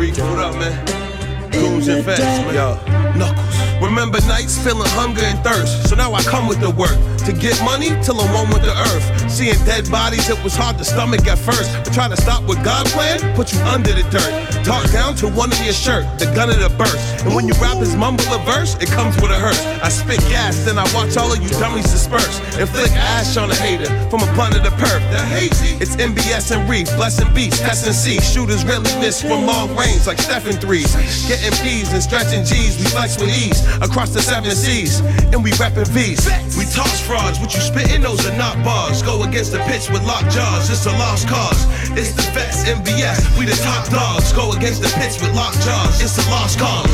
Reef, 0.00 0.18
what 0.18 0.38
up, 0.38 0.54
man? 0.54 1.52
Goons 1.52 1.88
and 1.88 2.02
vets, 2.02 2.20
man. 2.20 2.54
Yo, 2.54 2.76
Knuckles. 3.18 3.58
Remember 3.82 4.20
nights 4.26 4.56
feeling 4.58 4.88
hunger 4.96 5.22
and 5.22 5.38
thirst. 5.44 5.88
So 5.88 5.94
now 5.96 6.14
I 6.14 6.22
come 6.22 6.48
with 6.48 6.60
the 6.60 6.70
work. 6.70 6.96
To 7.26 7.32
get 7.34 7.62
money 7.62 7.88
till 8.02 8.18
I'm 8.20 8.32
one 8.32 8.48
with 8.48 8.62
the 8.62 8.72
earth. 8.72 9.27
Seeing 9.28 9.58
dead 9.64 9.90
bodies, 9.90 10.28
it 10.28 10.42
was 10.42 10.56
hard 10.56 10.78
to 10.78 10.84
stomach 10.84 11.26
at 11.26 11.38
first. 11.38 11.70
But 11.84 11.92
try 11.92 12.08
to 12.08 12.16
stop 12.16 12.42
what 12.44 12.64
God 12.64 12.86
planned, 12.86 13.22
put 13.36 13.52
you 13.52 13.60
under 13.60 13.92
the 13.92 14.02
dirt. 14.10 14.64
Talk 14.64 14.90
down 14.90 15.14
to 15.16 15.28
one 15.28 15.52
in 15.52 15.64
your 15.64 15.72
shirt, 15.72 16.04
the 16.18 16.26
gun 16.34 16.50
of 16.50 16.58
the 16.58 16.68
burst. 16.76 17.24
And 17.24 17.34
when 17.34 17.46
you 17.46 17.54
rappers 17.60 17.94
mumble 17.94 18.24
a 18.32 18.38
verse, 18.44 18.74
it 18.80 18.88
comes 18.88 19.14
with 19.20 19.30
a 19.30 19.38
hearse. 19.38 19.60
I 19.82 19.88
spit 19.88 20.20
gas, 20.28 20.64
then 20.64 20.78
I 20.78 20.84
watch 20.94 21.16
all 21.16 21.32
of 21.32 21.40
you 21.42 21.48
dummies 21.60 21.90
disperse. 21.90 22.40
And 22.58 22.68
flick 22.68 22.92
ash 22.92 23.36
on 23.36 23.50
a 23.50 23.54
hater 23.54 23.88
from 24.10 24.22
a 24.22 24.28
blunt 24.34 24.56
of 24.56 24.64
the 24.64 24.74
perp. 24.80 25.00
The 25.12 25.20
hazy, 25.28 25.76
it's 25.80 25.96
MBS 25.96 26.50
and 26.56 26.68
Reef, 26.68 26.88
blessing 26.96 27.32
beats, 27.34 27.60
and 27.60 27.94
see. 27.94 28.20
Shooters 28.20 28.64
really 28.64 28.92
miss 28.98 29.22
from 29.22 29.46
long 29.46 29.76
range 29.76 30.06
like 30.06 30.18
Stephen 30.18 30.56
threes. 30.56 30.92
Getting 31.28 31.52
P's 31.62 31.92
and 31.92 32.02
stretching 32.02 32.44
G's, 32.44 32.76
we 32.78 32.84
flex 32.90 33.18
with 33.20 33.30
ease 33.30 33.60
across 33.80 34.10
the 34.10 34.20
seven 34.20 34.52
seas. 34.52 35.00
And 35.32 35.44
we 35.44 35.52
rapping 35.60 35.86
V's. 35.86 36.24
We 36.56 36.64
toss 36.72 37.00
frauds, 37.06 37.38
what 37.40 37.54
you 37.54 37.60
spitting, 37.60 38.02
those 38.02 38.26
are 38.26 38.36
not 38.36 38.56
bars. 38.64 39.02
Go 39.02 39.22
against 39.28 39.52
the 39.52 39.58
pitch 39.60 39.90
with 39.90 40.02
locked 40.04 40.30
jaws, 40.30 40.70
it's 40.70 40.86
a 40.86 40.92
lost 40.92 41.28
cause. 41.28 41.66
It's 41.92 42.12
the 42.12 42.22
vets, 42.32 42.64
MBS, 42.64 43.38
we 43.38 43.44
the 43.44 43.56
top 43.62 43.88
dogs. 43.90 44.32
Go 44.32 44.52
against 44.52 44.82
the 44.82 44.88
pitch 44.88 45.20
with 45.20 45.34
locked 45.34 45.60
jaws, 45.60 46.00
it's 46.00 46.16
a 46.18 46.30
lost 46.30 46.58
cause. 46.58 46.90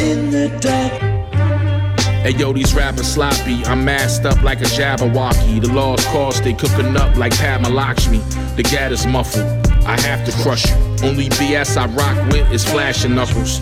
in 0.00 0.30
the 0.30 0.48
dark. 0.60 0.92
Hey 2.22 2.30
yo, 2.38 2.52
these 2.52 2.74
rappers 2.74 3.06
sloppy. 3.12 3.64
I'm 3.64 3.84
masked 3.84 4.24
up 4.24 4.42
like 4.42 4.60
a 4.60 4.64
Jabberwocky. 4.64 5.60
The 5.60 5.72
lost 5.72 6.06
cause 6.08 6.40
they 6.40 6.54
cooking 6.54 6.96
up 6.96 7.16
like 7.16 7.36
Padma 7.36 7.68
Lakshmi. 7.68 8.18
The 8.56 8.62
gat 8.62 8.92
is 8.92 9.06
muffled. 9.06 9.44
I 9.84 10.00
have 10.00 10.24
to 10.24 10.32
crush 10.42 10.64
you. 10.70 10.76
Only 11.02 11.28
BS 11.30 11.76
I 11.76 11.86
rock 11.86 12.32
with 12.32 12.50
is 12.50 12.64
flashing 12.64 13.14
knuckles. 13.14 13.60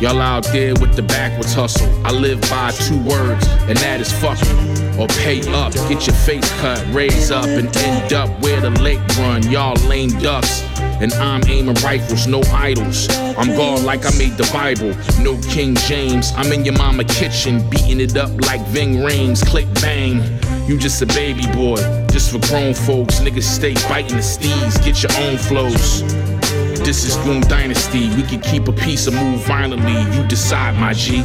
Y'all 0.00 0.20
out 0.20 0.44
there 0.46 0.74
with 0.74 0.96
the 0.96 1.02
backwards 1.02 1.54
hustle. 1.54 1.88
I 2.04 2.10
live 2.10 2.40
by 2.42 2.72
two 2.72 2.98
words, 3.04 3.46
and 3.68 3.76
that 3.78 4.00
is 4.00 4.12
fuck. 4.12 4.38
Or 4.98 5.06
pay 5.22 5.40
up, 5.52 5.72
get 5.88 6.06
your 6.06 6.16
face 6.16 6.50
cut, 6.60 6.84
raise 6.92 7.30
up, 7.30 7.46
and 7.46 7.74
end 7.76 8.12
up 8.12 8.28
where 8.42 8.60
the 8.60 8.70
lake 8.70 9.00
run. 9.18 9.48
Y'all 9.50 9.76
lame 9.86 10.10
ducks. 10.18 10.62
And 11.00 11.12
I'm 11.14 11.42
aiming 11.48 11.74
rifles, 11.82 12.28
no 12.28 12.42
idols. 12.52 13.08
I'm 13.36 13.56
gone 13.56 13.84
like 13.84 14.06
I 14.06 14.16
made 14.18 14.36
the 14.36 14.48
Bible, 14.52 14.94
no 15.20 15.36
King 15.50 15.74
James. 15.74 16.32
I'm 16.36 16.52
in 16.52 16.64
your 16.64 16.78
mama 16.78 17.02
kitchen, 17.02 17.68
beating 17.70 18.00
it 18.00 18.16
up 18.16 18.30
like 18.42 18.64
Ving 18.68 18.96
Rhames. 18.96 19.44
Click 19.44 19.66
bang, 19.74 20.22
you 20.68 20.78
just 20.78 21.02
a 21.02 21.06
baby 21.06 21.46
boy. 21.52 21.76
Just 22.12 22.30
for 22.30 22.38
grown 22.46 22.72
folks, 22.72 23.18
niggas 23.18 23.42
stay 23.42 23.74
biting 23.88 24.16
the 24.16 24.22
steez. 24.22 24.84
Get 24.84 25.02
your 25.02 25.12
own 25.26 25.38
flows. 25.38 26.02
This 26.84 27.04
is 27.04 27.16
Goon 27.24 27.40
Dynasty. 27.42 28.08
We 28.16 28.22
can 28.22 28.40
keep 28.40 28.66
a 28.66 28.72
piece 28.72 29.06
or 29.06 29.12
move 29.12 29.40
violently. 29.46 29.92
You 30.16 30.26
decide, 30.26 30.74
my 30.78 30.92
G. 30.92 31.22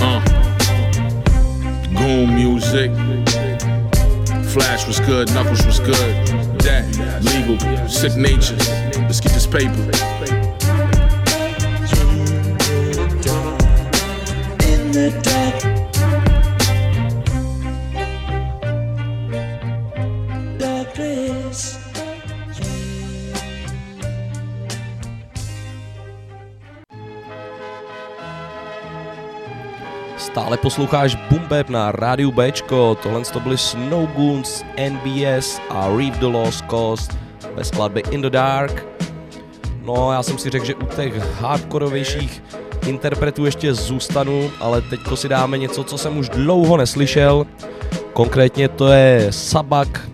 Uh. 0.00 0.20
Goon 1.98 2.34
music. 2.34 2.92
Flash 4.52 4.86
was 4.86 5.00
good, 5.00 5.28
Knuckles 5.34 5.66
was 5.66 5.80
good. 5.80 6.26
That, 6.60 6.84
legal, 7.22 7.88
sick 7.88 8.16
natures. 8.16 8.68
Let's 8.98 9.20
get 9.20 9.32
this 9.32 9.46
paper. 9.46 9.72
the 14.96 15.10
dark. 15.22 15.85
Stále 30.36 30.56
posloucháš 30.56 31.16
Bumbeb 31.32 31.68
na 31.72 31.92
rádiu 31.92 32.28
Bčko, 32.32 32.94
tohle 33.02 33.24
to 33.24 33.40
byly 33.40 33.58
Snow 33.58 34.06
Goons, 34.06 34.64
NBS 34.76 35.60
a 35.70 35.88
Reeve 35.96 36.18
the 36.18 36.26
Lost 36.26 36.64
Cause 36.70 37.12
ve 37.54 37.64
skladbě 37.64 38.02
In 38.10 38.22
the 38.22 38.30
Dark. 38.30 38.86
No, 39.84 40.12
já 40.12 40.22
jsem 40.22 40.38
si 40.38 40.50
řekl, 40.50 40.64
že 40.64 40.74
u 40.74 40.86
těch 40.86 41.40
hardkorovějších 41.40 42.42
interpretů 42.86 43.44
ještě 43.44 43.74
zůstanu, 43.74 44.50
ale 44.60 44.82
teďko 44.82 45.16
si 45.16 45.28
dáme 45.28 45.58
něco, 45.58 45.84
co 45.84 45.98
jsem 45.98 46.18
už 46.18 46.28
dlouho 46.28 46.76
neslyšel. 46.76 47.46
Konkrétně 48.12 48.68
to 48.68 48.88
je 48.88 49.26
Sabak, 49.30 50.08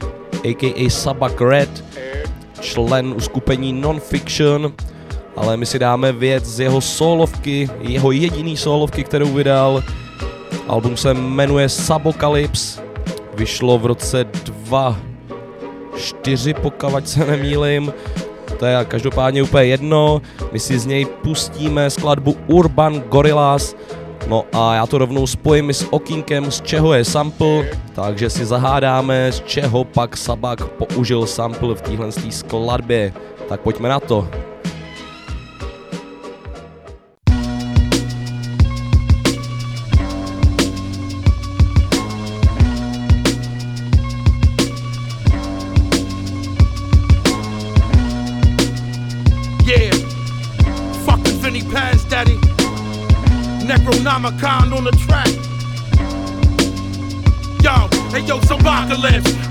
a.k.a. 0.45 0.91
Sabak 0.91 1.41
Red, 1.41 1.85
člen 2.61 3.15
uskupení 3.17 3.73
Non-Fiction, 3.73 4.73
ale 5.37 5.57
my 5.57 5.67
si 5.67 5.79
dáme 5.79 6.13
věc 6.13 6.45
z 6.45 6.61
jeho 6.61 6.81
solovky, 6.81 7.71
jeho 7.81 8.13
jediný 8.13 8.57
solovky, 8.57 9.05
kterou 9.05 9.33
vydal. 9.33 9.83
Album 10.69 10.97
se 10.97 11.15
jmenuje 11.15 11.69
Sabocalypse, 11.69 12.83
vyšlo 13.35 13.79
v 13.79 13.87
roce 13.87 14.25
2, 14.25 14.97
4, 15.97 16.55
pokud 16.55 17.09
se 17.09 17.27
nemýlim. 17.27 17.93
To 18.59 18.67
je 18.67 18.85
každopádně 18.85 19.43
úplně 19.43 19.65
jedno. 19.65 20.23
My 20.53 20.59
si 20.59 20.79
z 20.79 20.87
něj 20.87 21.05
pustíme 21.05 21.91
skladbu 21.91 22.37
Urban 22.47 23.01
Gorillas. 23.01 23.77
No 24.29 24.45
a 24.53 24.75
já 24.75 24.87
to 24.87 24.99
rovnou 24.99 25.27
spojím 25.27 25.71
s 25.71 25.87
okýnkem, 25.91 26.51
z 26.51 26.61
čeho 26.61 26.95
je 26.95 27.05
sample, 27.05 27.65
takže 27.95 28.31
si 28.31 28.47
zahádáme, 28.47 29.33
z 29.33 29.41
čeho 29.41 29.85
pak 29.85 30.17
Sabak 30.17 30.69
použil 30.69 31.27
sample 31.27 31.75
v 31.75 31.83
téhle 31.83 32.13
skladbě. 32.13 33.13
Tak 33.49 33.61
pojďme 33.61 33.89
na 33.89 34.01
to. 34.01 34.29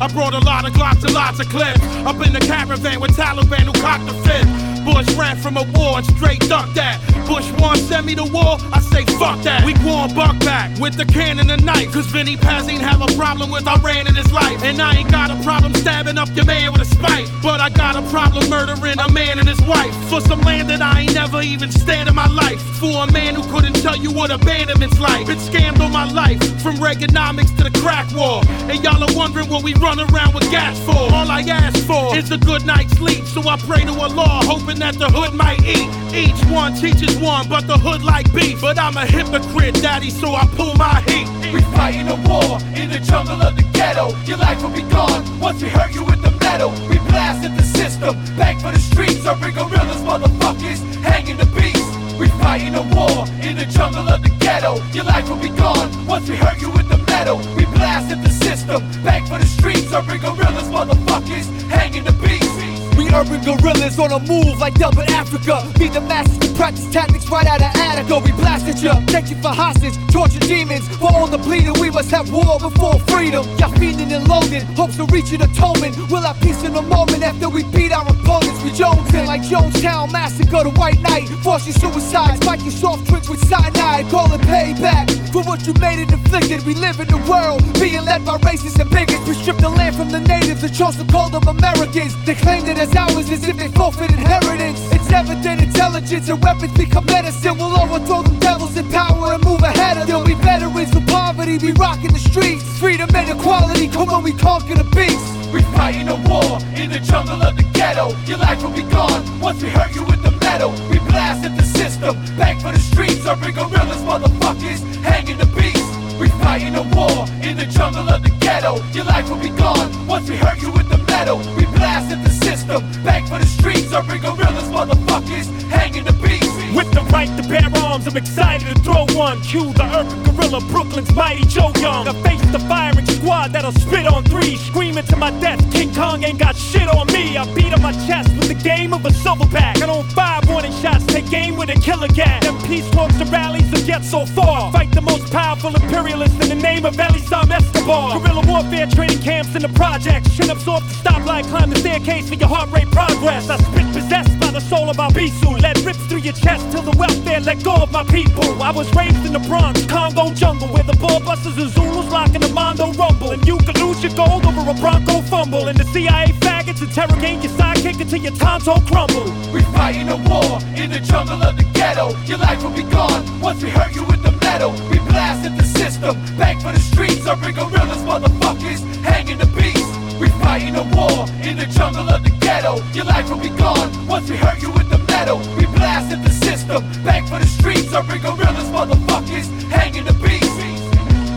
I 0.01 0.07
brought 0.07 0.33
a 0.33 0.39
lot 0.39 0.67
of 0.67 0.73
glocks 0.73 1.03
and 1.03 1.13
lots 1.13 1.39
of 1.39 1.47
clips. 1.47 1.79
Up 2.07 2.15
in 2.25 2.33
the 2.33 2.39
caravan 2.39 2.99
with 2.99 3.15
Taliban 3.15 3.65
who 3.65 3.73
cocked 3.73 4.07
the 4.07 4.13
fifth. 4.27 4.70
Bush 4.85 5.09
ran 5.15 5.37
from 5.37 5.57
a 5.57 5.63
war 5.73 5.97
and 5.97 6.05
straight 6.05 6.41
ducked 6.41 6.75
that. 6.75 6.99
Bush 7.27 7.49
one 7.61 7.77
send 7.77 8.05
me 8.05 8.15
to 8.15 8.23
war, 8.23 8.57
I 8.73 8.79
say 8.79 9.05
fuck 9.17 9.41
that. 9.43 9.63
We 9.65 9.73
going 9.73 10.13
buck 10.13 10.39
back 10.39 10.77
with 10.79 10.95
the 10.97 11.05
cannon 11.05 11.49
and 11.49 11.63
knife. 11.63 11.93
Cause 11.93 12.07
Vinnie 12.07 12.37
Paz 12.37 12.67
ain't 12.67 12.81
have 12.81 13.01
a 13.01 13.11
problem 13.15 13.51
with 13.51 13.67
Iran 13.67 14.07
in 14.07 14.15
his 14.15 14.31
life. 14.31 14.63
And 14.63 14.81
I 14.81 14.97
ain't 14.97 15.11
got 15.11 15.31
a 15.31 15.41
problem 15.43 15.73
stabbing 15.75 16.17
up 16.17 16.29
your 16.35 16.45
man 16.45 16.71
with 16.73 16.81
a 16.81 16.85
spike. 16.85 17.27
But 17.41 17.59
I 17.59 17.69
got 17.69 17.95
a 17.95 18.01
problem 18.09 18.49
murdering 18.49 18.99
a 18.99 19.09
man 19.11 19.39
and 19.39 19.47
his 19.47 19.61
wife. 19.61 19.93
For 20.09 20.21
some 20.21 20.41
land 20.41 20.69
that 20.69 20.81
I 20.81 21.01
ain't 21.01 21.13
never 21.13 21.41
even 21.41 21.71
stand 21.71 22.09
in 22.09 22.15
my 22.15 22.27
life. 22.27 22.61
For 22.79 23.03
a 23.03 23.11
man 23.11 23.35
who 23.35 23.43
couldn't 23.51 23.81
tell 23.81 23.95
you 23.95 24.11
what 24.11 24.31
abandonment's 24.31 24.99
like. 24.99 25.27
Been 25.27 25.37
scammed 25.37 25.79
on 25.79 25.91
my 25.91 26.09
life, 26.11 26.39
from 26.61 26.75
Reaganomics 26.77 27.55
to 27.57 27.63
the 27.63 27.79
crack 27.79 28.11
war. 28.13 28.41
And 28.69 28.83
y'all 28.83 29.01
are 29.03 29.15
wondering 29.15 29.49
what 29.49 29.63
we 29.63 29.73
run 29.75 29.99
around 29.99 30.33
with 30.33 30.49
gas 30.51 30.79
for. 30.85 30.97
All 31.13 31.29
I 31.29 31.41
ask 31.41 31.77
for 31.85 32.15
is 32.17 32.31
a 32.31 32.37
good 32.37 32.65
night's 32.65 32.93
sleep. 32.97 33.25
So 33.25 33.41
I 33.47 33.57
pray 33.57 33.85
to 33.85 33.93
Allah, 33.93 34.41
hoping 34.45 34.70
that 34.79 34.95
the 34.95 35.09
hood 35.09 35.33
might 35.33 35.59
eat. 35.65 35.89
Each 36.13 36.39
one 36.45 36.73
teaches 36.73 37.17
one, 37.17 37.47
but 37.49 37.67
the 37.67 37.77
hood 37.77 38.03
like 38.03 38.31
beef. 38.33 38.61
But 38.61 38.77
I'm 38.77 38.95
a 38.97 39.05
hypocrite, 39.05 39.75
daddy, 39.81 40.09
so 40.09 40.35
I 40.35 40.45
pull 40.55 40.75
my 40.75 41.01
heat. 41.07 41.27
We 41.53 41.61
fighting 41.75 42.07
a 42.07 42.15
war 42.27 42.59
in 42.75 42.89
the 42.89 42.99
jungle 42.99 43.41
of 43.41 43.55
the 43.55 43.63
ghetto. 43.73 44.15
Your 44.25 44.37
life 44.37 44.61
will 44.61 44.69
be 44.69 44.83
gone 44.83 45.23
once 45.39 45.61
we 45.61 45.69
hurt 45.69 45.93
you 45.93 46.03
with 46.03 46.21
the 46.21 46.31
metal. 46.39 46.71
We 46.89 46.97
blasted 47.09 47.55
the 47.57 47.63
system, 47.63 48.15
back 48.37 48.61
for 48.61 48.71
the 48.71 48.79
streets. 48.79 49.25
Urban 49.25 49.51
gorillas, 49.51 50.01
motherfuckers, 50.07 50.79
hanging 51.01 51.37
the 51.37 51.49
beast. 51.57 51.87
We 52.19 52.27
fighting 52.39 52.75
a 52.75 52.83
war 52.95 53.25
in 53.41 53.57
the 53.57 53.65
jungle 53.65 54.07
of 54.07 54.21
the 54.21 54.29
ghetto. 54.39 54.77
Your 54.93 55.05
life 55.05 55.27
will 55.27 55.41
be 55.41 55.49
gone 55.49 55.89
once 56.05 56.29
we 56.29 56.35
hurt 56.35 56.61
you 56.61 56.69
with 56.69 56.87
the 56.87 56.97
metal. 57.09 57.37
We 57.55 57.65
blasted 57.65 58.21
the 58.21 58.29
system, 58.29 58.81
back 59.03 59.27
for 59.27 59.39
the 59.39 59.47
streets. 59.47 59.91
Urban 59.91 60.19
gorillas, 60.19 60.69
motherfuckers, 60.69 61.47
hanging 61.67 62.03
the 62.03 62.13
beast. 62.13 62.70
We 62.97 63.09
urban 63.13 63.41
gorillas 63.43 63.99
on 63.99 64.11
a 64.11 64.19
move 64.19 64.59
like 64.59 64.75
Delta 64.75 65.03
Africa. 65.11 65.67
Be 65.77 65.87
the 65.87 66.01
masters 66.01 66.39
to 66.39 66.53
practice 66.55 66.89
tactics 66.91 67.29
right 67.29 67.47
out 67.47 67.61
of 67.61 67.71
Attica. 67.75 68.19
We 68.19 68.31
blasted 68.33 68.81
ya, 68.81 68.99
take 69.07 69.29
you 69.29 69.37
for 69.41 69.49
hostage, 69.49 69.95
torture 70.11 70.39
demons. 70.39 70.87
For 70.97 71.11
all 71.11 71.27
the 71.27 71.37
bleeding, 71.37 71.79
we 71.79 71.89
must 71.89 72.11
have 72.11 72.31
war 72.31 72.59
before 72.59 72.99
freedom. 73.07 73.47
Y'all 73.57 73.71
feeding 73.79 74.11
and 74.11 74.27
loading, 74.27 74.61
hopes 74.75 74.97
to 74.97 75.05
reach 75.05 75.31
an 75.31 75.41
atonement. 75.41 75.95
We'll 76.09 76.21
have 76.21 76.39
peace 76.41 76.63
in 76.63 76.75
a 76.75 76.81
moment 76.81 77.23
after 77.23 77.49
we 77.49 77.63
beat 77.63 77.91
our 77.91 78.07
opponents. 78.07 78.63
We 78.63 78.71
Jonestown 78.71 79.27
like 79.27 79.41
Jonestown 79.41 80.11
Massacre, 80.11 80.63
the 80.63 80.71
White 80.71 80.99
Knight. 81.01 81.27
Forcing 81.43 81.73
suicide, 81.73 82.37
spiking 82.43 82.71
soft 82.71 83.07
tricks 83.07 83.29
with 83.29 83.43
cyanide. 83.47 84.09
Call 84.09 84.31
it 84.33 84.41
payback 84.41 85.09
for 85.31 85.43
what 85.43 85.65
you 85.65 85.73
made 85.79 85.99
it 85.99 86.11
inflicted. 86.11 86.65
We 86.65 86.75
live 86.75 86.99
in 86.99 87.07
the 87.07 87.21
world 87.29 87.61
being 87.79 88.03
led 88.05 88.25
by 88.25 88.37
racists 88.39 88.79
and 88.79 88.89
bigots. 88.89 89.27
We 89.27 89.33
strip 89.33 89.57
the 89.57 89.69
land 89.69 89.95
from 89.95 90.09
the 90.09 90.19
natives 90.19 90.63
and 90.63 90.73
chose 90.73 90.97
to 90.97 91.05
call 91.05 91.29
them 91.29 91.47
Americans. 91.47 92.13
They 92.25 92.35
claim 92.35 92.65
it 92.65 92.77
as 92.81 92.95
ours 92.95 93.29
as 93.29 93.47
if 93.47 93.55
they 93.57 93.67
forfeit 93.69 94.09
inheritance. 94.09 94.79
It's 94.91 95.11
evident 95.11 95.61
intelligence 95.61 96.29
and 96.29 96.41
weapons 96.43 96.73
become 96.73 97.05
medicine. 97.05 97.57
We'll 97.57 97.79
overthrow 97.79 98.23
them 98.23 98.39
devils 98.39 98.75
in 98.75 98.89
power 98.89 99.33
and 99.33 99.43
move 99.45 99.61
ahead 99.61 99.97
of 99.97 100.07
them. 100.07 100.23
We 100.23 100.33
veterans 100.33 100.95
of 100.95 101.05
poverty, 101.05 101.59
we 101.59 101.73
rocking 101.73 102.11
the 102.11 102.19
streets. 102.19 102.63
Freedom 102.79 103.07
and 103.13 103.29
equality, 103.29 103.87
come 103.87 104.09
on, 104.09 104.23
we 104.23 104.33
conquer 104.33 104.73
the 104.73 104.89
beast. 104.97 105.21
We 105.53 105.61
fighting 105.77 106.09
a 106.09 106.17
war 106.25 106.57
in 106.75 106.89
the 106.89 106.99
jungle 106.99 107.41
of 107.43 107.55
the 107.55 107.65
ghetto. 107.77 108.15
Your 108.25 108.39
life 108.39 108.63
will 108.63 108.73
be 108.73 108.87
gone 108.89 109.21
once 109.39 109.61
we 109.61 109.69
hurt 109.69 109.93
you 109.93 110.03
with 110.03 110.23
the 110.23 110.31
metal. 110.41 110.71
We 110.89 110.97
blasted 111.11 111.55
the 111.57 111.63
system, 111.63 112.15
back 112.35 112.59
for 112.61 112.71
the 112.71 112.79
streets. 112.79 113.27
Urban 113.27 113.53
gorillas, 113.53 114.01
motherfuckers, 114.09 114.81
hanging 115.05 115.37
the 115.37 115.49
beast. 115.53 115.85
We 116.19 116.29
fighting 116.41 116.73
a 116.75 116.83
war 116.97 117.27
in 117.45 117.57
the 117.57 117.65
jungle 117.65 118.09
of 118.09 118.23
the 118.23 118.33
ghetto. 118.39 118.81
Your 118.93 119.05
life 119.05 119.29
will 119.29 119.37
be 119.37 119.49
gone 119.49 120.07
once 120.07 120.27
we 120.29 120.35
hurt 120.35 120.59
you 120.61 120.71
with 120.71 120.89
the 120.89 120.97
metal. 120.97 121.37
We 121.57 121.65
blasted 121.77 122.23
the 122.23 122.40
system, 122.51 122.83
back 123.03 123.23
for 123.27 123.39
the 123.39 123.45
streets. 123.45 123.93
Urban 123.93 124.19
gorillas, 124.19 124.67
motherfuckers, 124.75 125.47
hanging 125.69 126.03
the 126.03 126.13
beast. 126.13 126.51
With 126.75 126.91
the 126.91 127.01
right 127.11 127.31
to 127.37 127.43
bear 127.47 127.69
arms, 127.83 128.07
I'm 128.07 128.17
excited 128.17 128.67
to 128.75 128.81
throw 128.81 129.05
one. 129.15 129.41
Cue 129.41 129.73
the 129.73 129.85
urban 129.99 130.23
gorilla, 130.23 130.59
Brooklyn's 130.71 131.13
mighty 131.15 131.45
Joe 131.45 131.71
Young. 131.79 132.07
I 132.07 132.13
face 132.23 132.41
the 132.51 132.59
firing 132.67 133.05
squad 133.05 133.53
that'll 133.53 133.71
spit 133.73 134.05
on 134.07 134.23
three. 134.23 134.55
Screaming 134.57 135.05
to 135.05 135.15
my 135.15 135.31
death, 135.39 135.59
King 135.71 135.93
Kong 135.93 136.23
ain't 136.23 136.39
got 136.39 136.55
shit 136.55 136.87
on 136.87 137.07
me. 137.07 137.37
I 137.37 137.43
beat 137.53 137.73
on 137.73 137.81
my 137.81 137.93
chest 138.07 138.29
with 138.37 138.47
the 138.47 138.59
game 138.71 138.93
of 138.93 139.05
a 139.05 139.09
silverback. 139.09 139.81
I 139.81 139.85
don't 139.85 140.09
fire 140.11 140.41
warning 140.47 140.73
shots, 140.81 141.05
take 141.05 141.31
aim 141.33 141.55
with 141.55 141.69
a 141.69 141.75
killer 141.75 142.07
gas. 142.07 142.43
Them 142.43 142.57
peace 142.63 142.89
talks 142.91 143.17
to 143.17 143.25
rallies 143.25 143.69
to 143.71 143.85
get 143.85 144.03
so 144.03 144.25
far. 144.25 144.71
Fight 144.71 144.91
the 144.91 145.01
most 145.01 145.31
powerful 145.31 145.75
imperialist 145.75 146.41
in 146.41 146.49
the 146.49 146.61
name 146.69 146.85
of 146.85 146.95
Elisam 146.95 147.49
Escobar. 147.51 148.19
Guerrilla 148.19 148.43
warfare 148.47 148.87
training 148.87 149.19
camps 149.19 149.55
in 149.55 149.61
the 149.61 149.69
projects. 149.69 150.35
Chin 150.35 150.49
ups 150.49 150.67
off 150.67 150.83
the 150.87 150.95
stoplight, 151.09 151.45
climb 151.45 151.69
the 151.69 151.79
staircase 151.79 152.29
for 152.29 152.40
your 152.41 152.49
heart 152.49 152.71
rate 152.71 152.89
progress. 152.89 153.49
I 153.49 153.57
spit 153.57 153.87
possessed 153.93 154.39
by 154.39 154.49
the 154.49 154.59
soul 154.59 154.89
of 154.89 154.99
our 154.99 155.11
Bisu. 155.11 155.61
Let 155.61 155.77
rips 155.85 156.03
through 156.07 156.25
your 156.25 156.33
chest 156.33 156.65
till 156.71 156.81
the 156.81 156.97
welfare 156.97 157.39
let 157.39 157.63
go 157.63 157.75
of 157.75 157.91
my 157.91 158.03
people. 158.03 158.61
I 158.61 158.71
was 158.71 158.89
raised 158.95 159.23
in 159.27 159.33
the 159.33 159.43
Bronx, 159.47 159.85
Congo 159.85 160.33
jungle, 160.33 160.67
where 160.69 160.83
the 160.83 160.97
ball 160.97 161.19
busters 161.19 161.57
and 161.57 161.69
Zulus 161.69 162.09
lock 162.11 162.33
in 162.33 162.41
the 162.41 162.49
Mondo 162.49 162.91
rumble. 162.93 163.29
And 163.31 163.45
you 163.45 163.57
can 163.59 163.75
lose 163.77 164.01
your 164.03 164.13
gold 164.15 164.43
over 164.43 164.71
a 164.71 164.73
Bronco 164.73 165.21
fumble. 165.29 165.67
And 165.67 165.77
the 165.77 165.85
CIA 165.93 166.33
faggots 166.41 166.81
interrogate 166.81 167.43
your 167.43 167.53
sidekick 167.53 168.01
until 168.01 168.21
your 168.21 168.35
tonto 168.35 168.73
crumble. 168.89 169.29
We 169.53 169.61
fighting 169.77 170.09
a 170.09 170.17
war 170.25 170.57
in 170.75 170.89
the 170.89 170.99
jungle 170.99 171.41
of 171.43 171.55
the 171.55 171.65
ghetto. 171.77 172.17
Your 172.25 172.39
life 172.39 172.63
will 172.63 172.73
be 172.73 172.83
gone 172.89 173.21
once 173.39 173.61
we 173.61 173.69
hurt 173.69 173.93
you 173.93 174.03
with 174.05 174.23
the 174.23 174.31
metal. 174.41 174.71
We 174.89 174.97
blasted 175.13 175.55
the 175.57 175.63
system, 175.63 176.17
back 176.41 176.59
for 176.59 176.71
the 176.71 176.79
streets. 176.79 177.27
Urban 177.27 177.53
gorillas, 177.53 178.01
motherfuckers, 178.01 178.81
hanging 179.05 179.37
the 179.37 179.45
beast. 179.45 179.90
We 180.21 180.29
fighting 180.37 180.75
a 180.75 180.83
war 180.93 181.25
in 181.41 181.57
the 181.57 181.65
jungle 181.65 182.07
of 182.07 182.23
the 182.23 182.29
ghetto. 182.45 182.77
Your 182.93 183.05
life 183.05 183.27
will 183.27 183.41
be 183.41 183.49
gone 183.49 183.89
once 184.05 184.29
we 184.29 184.37
hurt 184.37 184.61
you 184.61 184.69
with 184.69 184.87
the 184.87 184.99
metal. 185.09 185.39
We 185.57 185.65
blasted 185.65 186.21
the 186.21 186.29
system, 186.29 186.85
back 187.03 187.27
for 187.27 187.39
the 187.39 187.47
streets. 187.47 187.91
Urban 187.91 188.21
gorillas, 188.21 188.69
motherfuckers, 188.69 189.49
hanging 189.73 190.05
the 190.05 190.13
beast. 190.21 190.45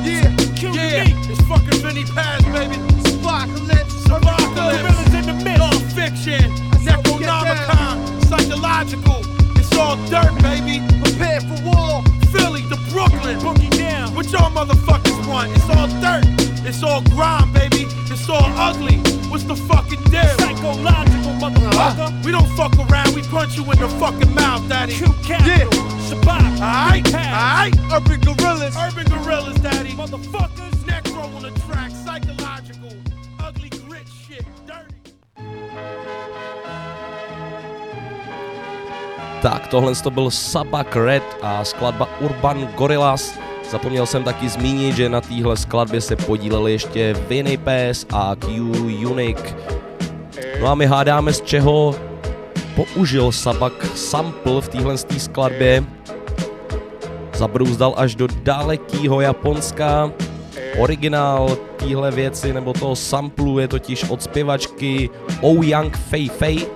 Yeah, 0.05 0.29
yeah, 0.71 1.31
it's 1.33 1.41
fucking 1.49 1.81
Vinnie 1.81 2.05
Paz, 2.05 2.45
baby. 2.53 2.77
Apocalypse, 3.25 4.05
apocalypse, 4.05 5.15
in 5.17 5.25
the 5.33 5.37
mix. 5.43 5.59
Non 5.59 5.73
Phixion, 5.97 6.53
Necronomicon, 6.85 7.97
psychological. 8.29 9.25
It's 9.57 9.75
all 9.79 9.97
dirt, 10.13 10.37
baby. 10.43 10.85
Prepare 11.01 11.41
for 11.41 11.57
war. 11.65 12.05
Philly 12.33 12.61
to 12.69 12.77
Brooklyn, 12.93 13.39
boogie 13.41 13.75
down. 13.79 14.15
What 14.15 14.31
y'all 14.31 14.51
motherfuckers 14.51 15.27
want? 15.27 15.57
It's 15.57 15.71
all 15.71 15.89
dirt. 16.05 16.54
It's 16.67 16.83
all 16.83 17.03
grime, 17.03 17.53
baby. 17.53 17.85
It's 18.11 18.27
all 18.29 18.49
ugly. 18.57 18.97
What's 19.29 19.45
the 19.45 19.55
fucking 19.55 20.03
deal? 20.05 20.25
Psychological, 20.39 21.33
motherfucker. 21.37 22.25
we 22.25 22.33
don't 22.33 22.49
fuck 22.57 22.73
around. 22.89 23.15
We 23.15 23.21
punch 23.23 23.57
you 23.59 23.65
in 23.65 23.79
the 23.79 23.89
fucking 24.01 24.35
mouth, 24.35 24.67
daddy. 24.69 24.95
Yeah. 25.29 25.69
Shabak. 26.09 26.41
Alright, 26.61 27.15
alright. 27.15 27.75
Urban 27.93 28.21
gorillas. 28.21 28.75
Urban 28.77 29.05
gorillas, 29.13 29.57
daddy. 29.61 29.91
Motherfuckers. 29.91 30.75
Necro 30.89 31.25
on 31.37 31.43
the 31.43 31.51
track. 31.67 31.91
Psychological. 31.91 32.93
Ugly 33.41 33.69
grit 33.69 34.09
shit. 34.09 34.47
Dirty. 34.67 34.95
Tak, 39.43 39.67
tohle 39.67 39.95
to 39.95 40.11
byl 40.11 40.31
Sabac 40.31 40.97
Red 40.97 41.23
a 41.43 41.65
skladba 41.65 42.09
Urban 42.21 42.67
Gorillas. 42.77 43.39
Zapomněl 43.75 44.07
jsem 44.07 44.25
taky 44.25 44.49
zmínit, 44.49 44.97
že 44.97 45.09
na 45.09 45.21
téhle 45.21 45.57
skladbě 45.57 46.01
se 46.01 46.17
podíleli 46.17 46.73
ještě 46.73 47.15
Vinny 47.29 47.57
Pass 47.57 48.07
a 48.13 48.37
Q 48.37 48.49
Unique. 49.11 49.57
No 50.61 50.67
a 50.67 50.75
my 50.75 50.87
hádáme 50.87 51.33
z 51.33 51.41
čeho 51.41 51.95
použil 52.75 53.33
Sabak 53.33 53.87
sample 53.95 54.61
v 54.61 54.69
téhle 54.69 54.99
skladbě. 55.19 55.85
Zabrůzdal 57.35 57.95
až 57.97 58.15
do 58.15 58.27
dalekého 58.43 59.21
Japonska 59.21 60.13
Originál 60.79 61.57
téhle 61.77 62.11
věci 62.11 62.53
nebo 62.53 62.73
toho 62.73 62.97
samplu 62.97 63.59
je 63.59 63.69
totiž 63.69 64.05
od 64.05 64.23
zpěvačky 64.23 65.11
Oh 65.41 65.67
Young 65.67 65.97
Fei 65.97 66.29
Fei 66.29 66.67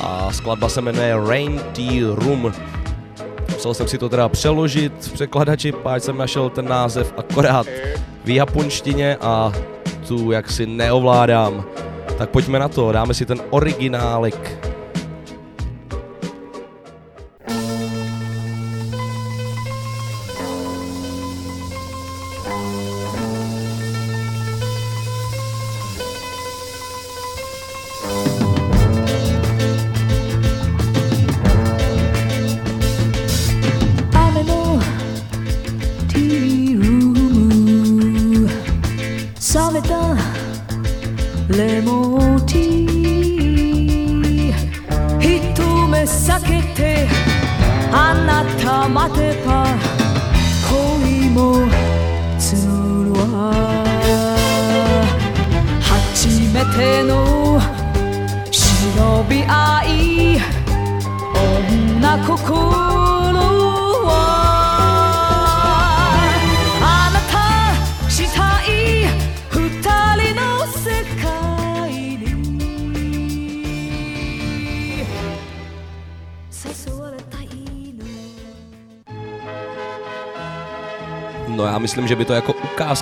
a 0.00 0.32
skladba 0.32 0.68
se 0.68 0.80
jmenuje 0.80 1.16
Rain 1.28 1.60
Tea 1.72 2.14
Room. 2.14 2.52
Musel 3.56 3.74
jsem 3.74 3.88
si 3.88 3.98
to 3.98 4.08
teda 4.08 4.28
přeložit 4.28 4.92
v 5.00 5.12
překladači, 5.12 5.72
páč 5.72 6.02
jsem 6.02 6.18
našel 6.18 6.50
ten 6.50 6.68
název 6.68 7.14
akorát 7.16 7.66
v 8.24 8.34
japonštině 8.34 9.16
a 9.20 9.52
tu 10.08 10.32
jaksi 10.32 10.66
neovládám. 10.66 11.64
Tak 12.18 12.30
pojďme 12.30 12.58
na 12.58 12.68
to, 12.68 12.92
dáme 12.92 13.14
si 13.14 13.26
ten 13.26 13.40
originálek. 13.50 14.65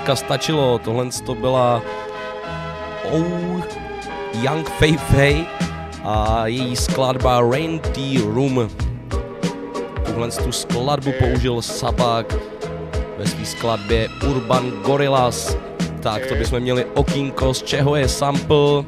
Ukázka 0.05 0.25
stačilo. 0.25 0.77
Tohle 0.77 1.09
to 1.25 1.35
byla 1.35 1.81
Oh 3.11 3.61
Young 4.41 4.69
Fei 4.69 4.97
Fei 4.97 5.45
a 6.03 6.47
její 6.47 6.75
skladba 6.75 7.41
Rain 7.41 7.79
Tea 7.79 8.21
Room. 8.21 8.69
Tuhle 10.05 10.31
tu 10.31 10.51
skladbu 10.51 11.11
použil 11.19 11.61
Sabak 11.61 12.35
ve 13.17 13.25
své 13.27 13.45
skladbě 13.45 14.07
Urban 14.29 14.71
Gorillas. 14.85 15.57
Tak 15.99 16.25
to 16.25 16.35
bychom 16.35 16.59
měli 16.59 16.85
okýnko, 16.85 17.53
z 17.53 17.63
čeho 17.63 17.95
je 17.95 18.07
sample. 18.07 18.85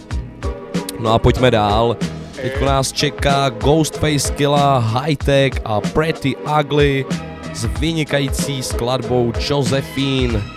No 1.00 1.14
a 1.14 1.20
pojďme 1.20 1.52
dál. 1.52 1.98
Teď 2.42 2.62
nás 2.62 2.92
čeká 2.92 3.50
Ghostface 3.50 4.34
Killa, 4.34 4.78
High 4.78 5.16
Tech 5.16 5.54
a 5.66 5.82
Pretty 5.82 6.36
Ugly 6.36 7.06
s 7.54 7.66
vynikající 7.66 8.64
skladbou 8.64 9.34
Josephine. 9.50 10.57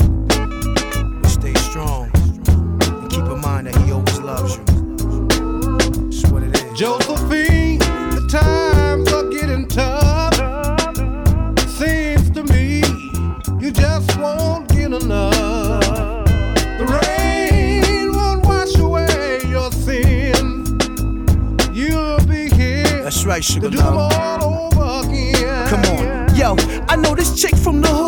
mind 3.63 3.73
that 3.73 3.81
He 3.83 3.91
always 3.91 4.19
loves 4.19 4.57
you. 4.57 4.63
It's 6.07 6.25
what 6.31 6.43
it 6.43 6.55
is. 6.55 6.79
Josephine, 6.79 7.79
the 7.79 8.27
times 8.29 9.11
are 9.13 9.29
getting 9.29 9.67
tough. 9.67 10.33
Seems 11.69 12.29
to 12.31 12.43
me 12.43 12.83
you 13.59 13.71
just 13.71 14.17
won't 14.17 14.67
get 14.69 14.93
enough. 14.93 16.25
The 16.79 16.85
rain 17.01 18.13
won't 18.13 18.45
wash 18.45 18.75
away 18.77 19.39
your 19.47 19.71
sin. 19.71 20.65
You'll 21.73 22.23
be 22.25 22.49
here 22.49 23.03
That's 23.03 23.25
right, 23.25 23.43
to 23.43 23.51
sugar 23.51 23.69
do 23.69 23.77
them 23.77 23.97
all 23.97 24.43
over 24.43 25.07
again. 25.07 25.67
Come 25.67 25.83
on. 25.97 26.35
Yo, 26.35 26.55
I 26.87 26.95
know 26.95 27.15
this 27.15 27.39
chick 27.39 27.55
from 27.55 27.81
the 27.81 27.87
hood 27.87 28.00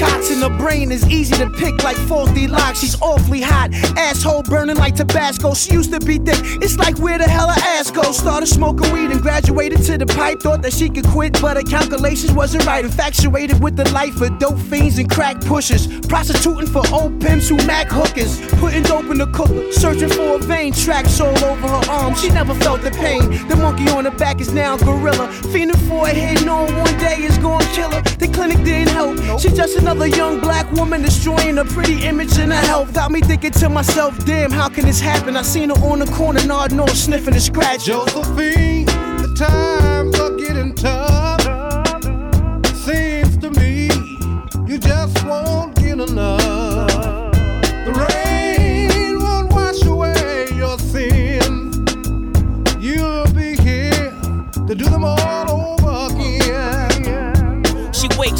named 0.00 0.30
in 0.30 0.42
her 0.42 0.56
brain 0.58 0.92
is 0.92 1.08
easy 1.08 1.34
to 1.36 1.50
pick 1.50 1.82
like 1.82 1.96
faulty 1.96 2.46
locks. 2.46 2.80
She's 2.80 3.00
awfully 3.00 3.40
hot, 3.40 3.72
asshole 3.96 4.42
burning 4.44 4.76
like 4.76 4.94
Tabasco. 4.94 5.54
She 5.54 5.72
used 5.72 5.92
to 5.92 6.00
be 6.00 6.18
thick. 6.18 6.38
It's 6.62 6.76
like 6.76 6.98
where 6.98 7.18
the 7.18 7.24
hell 7.24 7.48
her 7.48 7.60
ass 7.60 7.90
go? 7.90 8.12
Started 8.12 8.46
smoking 8.46 8.92
weed 8.92 9.10
and 9.10 9.20
graduated 9.20 9.82
to 9.84 9.98
the 9.98 10.06
pipe. 10.06 10.40
Thought 10.40 10.62
that 10.62 10.72
she 10.72 10.88
could 10.88 11.06
quit, 11.06 11.40
but 11.40 11.56
her 11.56 11.62
calculations 11.62 12.32
wasn't 12.32 12.66
right. 12.66 12.84
Infatuated 12.84 13.62
with 13.62 13.76
the 13.76 13.88
life 13.90 14.20
of 14.20 14.38
dope 14.38 14.58
fiends 14.58 14.98
and 14.98 15.10
crack 15.10 15.40
pushers, 15.40 15.86
prostituting 16.06 16.68
for 16.68 16.82
old 16.92 17.20
pimps 17.20 17.48
who 17.48 17.56
mac 17.66 17.88
hookers, 17.88 18.40
putting 18.56 18.82
dope 18.82 19.10
in 19.10 19.18
the 19.18 19.26
cooker, 19.28 19.72
searching 19.72 20.08
for 20.08 20.36
a 20.36 20.38
vein 20.38 20.72
tracks 20.72 21.20
all 21.20 21.36
over 21.44 21.68
her 21.68 21.90
arm. 21.90 22.14
She 22.14 22.28
never 22.28 22.54
felt 22.54 22.82
the 22.82 22.90
pain. 22.90 23.30
The 23.48 23.56
monkey 23.56 23.88
on 23.88 24.04
her 24.04 24.10
back 24.10 24.40
is 24.40 24.52
now 24.52 24.74
a 24.74 24.78
gorilla, 24.78 25.28
fiending 25.52 25.88
for 25.88 26.06
a 26.06 26.10
hit, 26.10 26.44
knowing 26.44 26.76
one 26.76 26.96
day 26.98 27.16
is 27.16 27.38
gonna 27.38 27.64
kill 27.72 27.90
her. 27.90 28.02
The 28.02 28.28
clinic 28.28 28.58
didn't 28.64 28.88
help. 28.88 29.40
she 29.40 29.48
just 29.50 29.78
another 29.90 30.06
young 30.06 30.38
black 30.38 30.70
woman 30.72 31.00
destroying 31.00 31.56
her 31.56 31.64
pretty 31.64 32.04
image 32.04 32.36
and 32.38 32.52
her 32.52 32.60
health. 32.60 32.92
Got 32.92 33.10
me 33.10 33.22
thinking 33.22 33.52
to 33.52 33.70
myself, 33.70 34.22
damn, 34.26 34.50
how 34.50 34.68
can 34.68 34.84
this 34.84 35.00
happen? 35.00 35.34
I 35.34 35.40
seen 35.40 35.70
her 35.70 35.76
on 35.76 36.00
the 36.00 36.06
corner, 36.12 36.44
nodding 36.44 36.78
off, 36.78 36.90
sniffing 36.90 37.32
and 37.32 37.42
scratching. 37.42 37.94
Josephine, 37.94 38.84
the 38.84 39.34
times 39.34 40.20
are 40.20 40.36
getting 40.36 40.74
tough. 40.74 41.07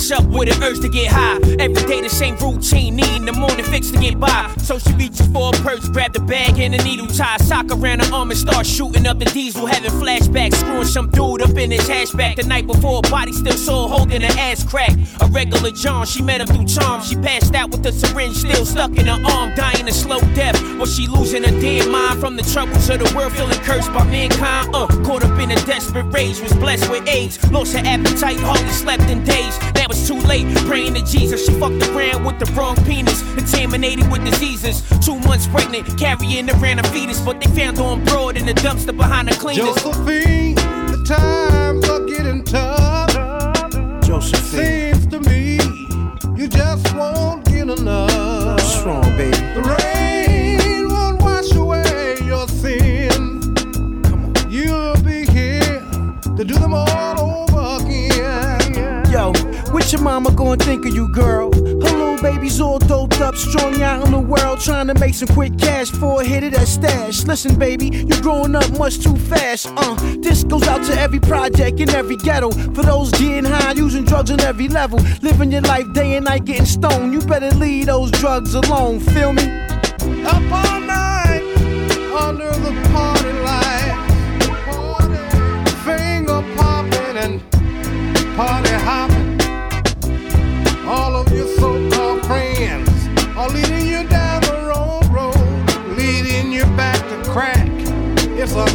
Wakes 0.08 0.20
up 0.20 0.30
with 0.30 0.48
an 0.48 0.62
urge 0.62 0.80
to 0.80 0.88
get 0.88 1.10
high. 1.10 1.38
Every 1.58 1.82
day 1.86 2.00
the 2.00 2.08
same 2.08 2.36
routine, 2.36 2.96
needing 2.96 3.24
the 3.24 3.32
morning 3.32 3.64
fix 3.64 3.90
to 3.90 3.98
get 3.98 4.18
by. 4.18 4.52
So 4.58 4.78
she 4.78 4.92
reaches 4.94 5.26
for 5.28 5.50
a 5.50 5.52
purse, 5.58 5.88
grab 5.88 6.12
the 6.12 6.20
bag 6.20 6.58
and 6.58 6.74
a 6.74 6.82
needle 6.84 7.06
tie, 7.06 7.36
sock 7.38 7.70
around 7.70 8.04
her 8.04 8.14
arm 8.14 8.30
and 8.30 8.38
start 8.38 8.66
shooting 8.66 9.06
up 9.06 9.18
the 9.18 9.24
diesel, 9.26 9.66
having 9.66 9.90
flashbacks, 9.90 10.54
screwing 10.54 10.84
some 10.84 11.10
dude 11.10 11.42
up 11.42 11.56
in 11.56 11.70
his 11.70 11.88
hatchback. 11.88 12.36
The 12.36 12.44
night 12.44 12.66
before, 12.66 13.02
body 13.02 13.32
still 13.32 13.56
sore, 13.56 13.88
holding 13.88 14.22
her 14.22 14.38
ass 14.38 14.64
crack. 14.64 14.96
A 15.20 15.26
regular 15.26 15.70
John, 15.70 16.06
she 16.06 16.22
met 16.22 16.40
him 16.40 16.46
through 16.46 16.66
charm. 16.66 17.02
She 17.02 17.16
passed 17.16 17.54
out 17.54 17.70
with 17.70 17.82
the 17.82 17.92
syringe 17.92 18.36
still 18.36 18.64
stuck 18.64 18.96
in 18.96 19.06
her 19.06 19.20
arm, 19.32 19.54
dying 19.54 19.88
a 19.88 19.92
slow 19.92 20.20
death. 20.34 20.58
Was 20.78 20.94
she 20.94 21.06
losing 21.06 21.44
her 21.44 21.60
damn 21.60 21.90
mind 21.90 22.20
from 22.20 22.36
the 22.36 22.42
troubles 22.42 22.88
of 22.88 22.98
the 23.00 23.12
world, 23.16 23.32
feeling 23.32 23.58
cursed 23.60 23.92
by 23.92 24.04
mankind? 24.04 24.74
Uh, 24.74 24.86
caught 25.04 25.24
up 25.24 25.38
in 25.40 25.50
a 25.50 25.56
desperate 25.66 26.06
rage, 26.12 26.40
was 26.40 26.52
blessed 26.54 26.90
with 26.90 27.06
AIDS, 27.08 27.38
lost 27.50 27.74
her 27.74 27.82
appetite, 27.84 28.38
hardly 28.40 28.70
slept 28.70 29.02
in 29.04 29.24
days. 29.24 29.58
Now 29.74 29.88
it's 29.98 30.08
too 30.08 30.18
late, 30.26 30.46
praying 30.66 30.94
to 30.94 31.04
Jesus. 31.04 31.46
She 31.46 31.52
fucked 31.52 31.82
around 31.88 32.24
with 32.24 32.38
the 32.38 32.50
wrong 32.52 32.76
penis, 32.84 33.22
contaminated 33.34 34.10
with 34.10 34.24
diseases. 34.24 34.82
Two 35.04 35.18
months 35.20 35.46
pregnant, 35.46 35.98
carrying 35.98 36.48
around 36.50 36.78
a 36.80 36.88
fetus, 36.88 37.20
but 37.20 37.40
they 37.40 37.46
found 37.58 37.78
her 37.78 37.84
on 37.84 38.04
broad 38.04 38.36
in 38.36 38.46
the 38.46 38.54
dumpster 38.54 38.96
behind 38.96 39.28
the 39.28 39.34
cleaners. 39.34 39.74
Josephine, 39.76 40.54
the 40.54 41.02
times 41.06 41.88
are 41.88 42.04
getting 42.06 42.44
tough. 42.44 43.12
Josephine. 44.04 44.94
Seems 44.94 45.06
to 45.08 45.20
me 45.20 45.58
you 46.36 46.48
just 46.48 46.94
won't 46.94 47.44
get 47.44 47.68
enough. 47.68 48.60
What's 48.60 48.82
wrong, 48.84 49.02
baby? 49.16 49.36
The 49.54 49.62
rain 49.78 50.88
won't 50.88 51.20
wash 51.22 51.52
away 51.52 52.16
your 52.24 52.46
sin. 52.48 53.42
You'll 54.48 55.00
be 55.02 55.26
here 55.26 55.82
to 56.36 56.44
do 56.44 56.54
them 56.54 56.74
all 56.74 56.86
over 56.86 56.86
again. 56.88 57.17
Yo, 57.17 57.17
what 59.88 59.92
your 59.94 60.02
mama 60.02 60.30
gonna 60.32 60.62
think 60.62 60.84
of 60.84 60.94
you, 60.94 61.08
girl? 61.14 61.50
Her 61.50 61.62
little 61.62 62.18
babies 62.20 62.60
all 62.60 62.78
doped 62.78 63.22
up, 63.22 63.34
strung 63.34 63.80
out 63.80 64.04
in 64.04 64.12
the 64.12 64.18
world, 64.18 64.60
trying 64.60 64.86
to 64.88 64.94
make 64.94 65.14
some 65.14 65.28
quick 65.28 65.56
cash 65.56 65.88
for 65.88 66.20
a 66.20 66.24
hit 66.26 66.44
of 66.44 66.52
that 66.52 66.68
stash. 66.68 67.24
Listen, 67.24 67.58
baby, 67.58 68.04
you're 68.06 68.20
growing 68.20 68.54
up 68.54 68.70
much 68.76 69.02
too 69.02 69.16
fast. 69.16 69.72
Uh, 69.78 69.94
this 70.18 70.44
goes 70.44 70.68
out 70.68 70.84
to 70.84 71.00
every 71.00 71.20
project 71.20 71.80
in 71.80 71.88
every 71.88 72.16
ghetto. 72.16 72.50
For 72.50 72.82
those 72.82 73.10
getting 73.12 73.46
high, 73.46 73.72
using 73.72 74.04
drugs 74.04 74.30
on 74.30 74.40
every 74.40 74.68
level, 74.68 74.98
living 75.22 75.50
your 75.50 75.62
life 75.62 75.90
day 75.94 76.16
and 76.16 76.26
night, 76.26 76.44
getting 76.44 76.66
stoned. 76.66 77.14
You 77.14 77.22
better 77.22 77.50
leave 77.52 77.86
those 77.86 78.10
drugs 78.10 78.52
alone. 78.52 79.00
Feel 79.00 79.32
me? 79.32 79.44
Up 80.26 80.52
all 80.52 80.80
night 80.80 81.40
under 82.12 82.50
the 82.50 82.72
party 82.92 83.32
lights, 83.48 84.20
finger 85.82 86.44
popping 86.56 87.16
and 87.16 87.40
party 88.36 88.67
It's 98.60 98.74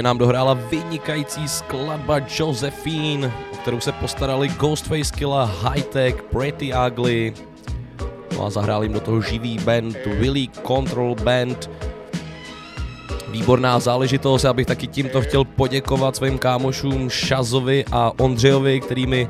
Právě 0.00 0.08
nám 0.08 0.18
dohrála 0.18 0.54
vynikající 0.54 1.48
skladba 1.48 2.20
Josephine, 2.38 3.32
o 3.52 3.56
kterou 3.56 3.80
se 3.80 3.92
postarali 3.92 4.48
Ghostface 4.48 5.14
Killa, 5.14 5.44
High 5.44 5.82
Tech, 5.82 6.22
Pretty 6.22 6.72
Ugly. 6.86 7.34
No 8.32 8.46
a 8.46 8.50
zahrál 8.50 8.82
jim 8.82 8.92
do 8.92 9.00
toho 9.00 9.20
živý 9.20 9.58
band, 9.58 9.96
Willy 10.06 10.48
Control 10.66 11.14
Band. 11.14 11.70
Výborná 13.28 13.78
záležitost, 13.78 14.44
já 14.44 14.52
bych 14.52 14.66
taky 14.66 14.86
tímto 14.86 15.20
chtěl 15.20 15.44
poděkovat 15.44 16.16
svým 16.16 16.38
kámošům 16.38 17.10
Šazovi 17.10 17.84
a 17.92 18.12
Ondřejovi, 18.18 18.80
který 18.80 19.06
mi 19.06 19.28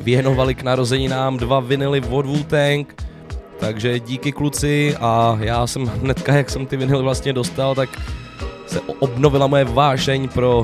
věnovali 0.00 0.54
k 0.54 0.62
narozeninám 0.62 1.36
dva 1.36 1.60
vinily 1.60 2.00
od 2.10 2.26
Wu-Tang. 2.26 2.86
Takže 3.60 4.00
díky 4.00 4.32
kluci 4.32 4.96
a 5.00 5.38
já 5.40 5.66
jsem 5.66 5.86
hnedka, 5.86 6.34
jak 6.34 6.50
jsem 6.50 6.66
ty 6.66 6.76
vinily 6.76 7.02
vlastně 7.02 7.32
dostal, 7.32 7.74
tak 7.74 7.88
se 8.72 8.80
obnovila 8.80 9.46
moje 9.46 9.64
vášeň 9.64 10.28
pro 10.28 10.62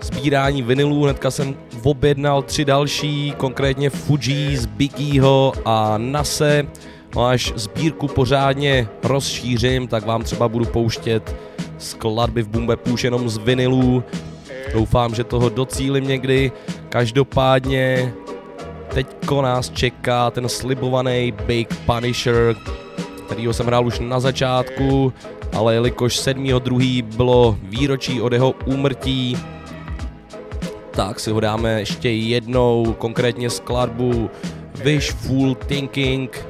sbírání 0.00 0.62
vinylů. 0.62 1.02
Hnedka 1.02 1.30
jsem 1.30 1.54
objednal 1.82 2.42
tři 2.42 2.64
další, 2.64 3.34
konkrétně 3.36 3.90
Fugees, 3.90 4.66
Biggieho 4.66 5.52
a 5.64 5.94
Nase. 5.98 6.66
No 7.16 7.26
až 7.26 7.52
sbírku 7.56 8.08
pořádně 8.08 8.88
rozšířím, 9.02 9.88
tak 9.88 10.06
vám 10.06 10.22
třeba 10.22 10.48
budu 10.48 10.64
pouštět 10.64 11.36
skladby 11.78 12.42
v 12.42 12.48
Bumbepu 12.48 12.90
už 12.90 13.04
jenom 13.04 13.28
z 13.28 13.36
vinylů. 13.36 14.04
Doufám, 14.72 15.14
že 15.14 15.24
toho 15.24 15.48
docílim 15.48 16.08
někdy. 16.08 16.52
Každopádně 16.88 18.12
teďko 18.88 19.42
nás 19.42 19.70
čeká 19.70 20.30
ten 20.30 20.48
slibovaný 20.48 21.32
Big 21.46 21.76
Punisher, 21.86 22.56
kterýho 23.26 23.52
jsem 23.52 23.66
hrál 23.66 23.86
už 23.86 24.00
na 24.00 24.20
začátku, 24.20 25.12
ale 25.52 25.74
jelikož 25.74 26.18
7.2. 26.18 27.02
bylo 27.02 27.58
výročí 27.62 28.20
od 28.20 28.32
jeho 28.32 28.54
úmrtí, 28.66 29.36
tak 30.90 31.20
si 31.20 31.30
ho 31.30 31.40
dáme 31.40 31.80
ještě 31.80 32.10
jednou, 32.10 32.96
konkrétně 32.98 33.50
skladbu 33.50 34.30
Wishful 34.84 35.54
Thinking, 35.54 36.46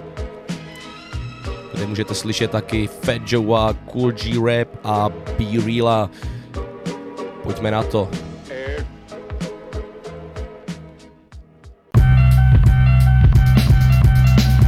kde 1.74 1.86
můžete 1.86 2.14
slyšet 2.14 2.50
taky 2.50 2.86
Fat 2.86 3.22
Joe, 3.26 3.74
Cool 3.92 4.12
G 4.12 4.32
Rap 4.46 4.68
a 4.84 5.08
Be 5.08 5.66
Reala. 5.66 6.10
Pojďme 7.42 7.70
na 7.70 7.82
to. 7.82 8.08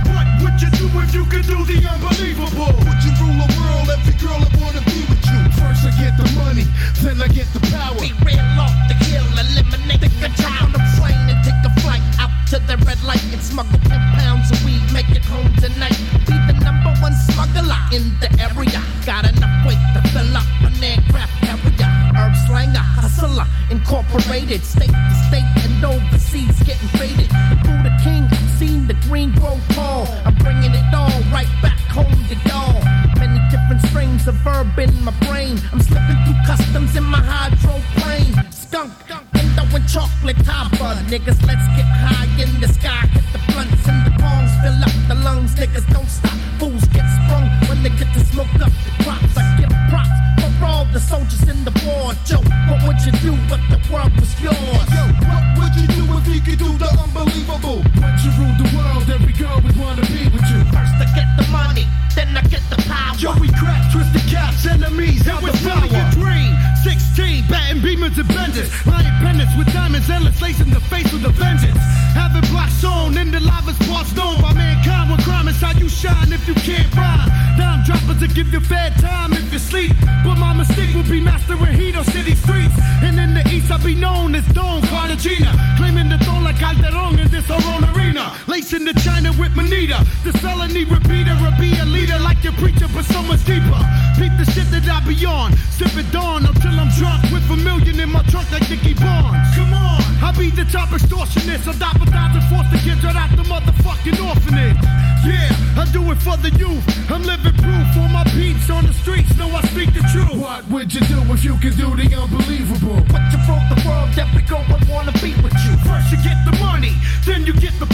What 0.04 0.26
would 0.40 0.62
you 0.62 0.70
do 0.70 1.00
if 1.00 1.14
you 1.14 1.24
could 1.24 1.46
do 1.46 1.64
the 1.64 1.88
unbelievable? 1.88 2.89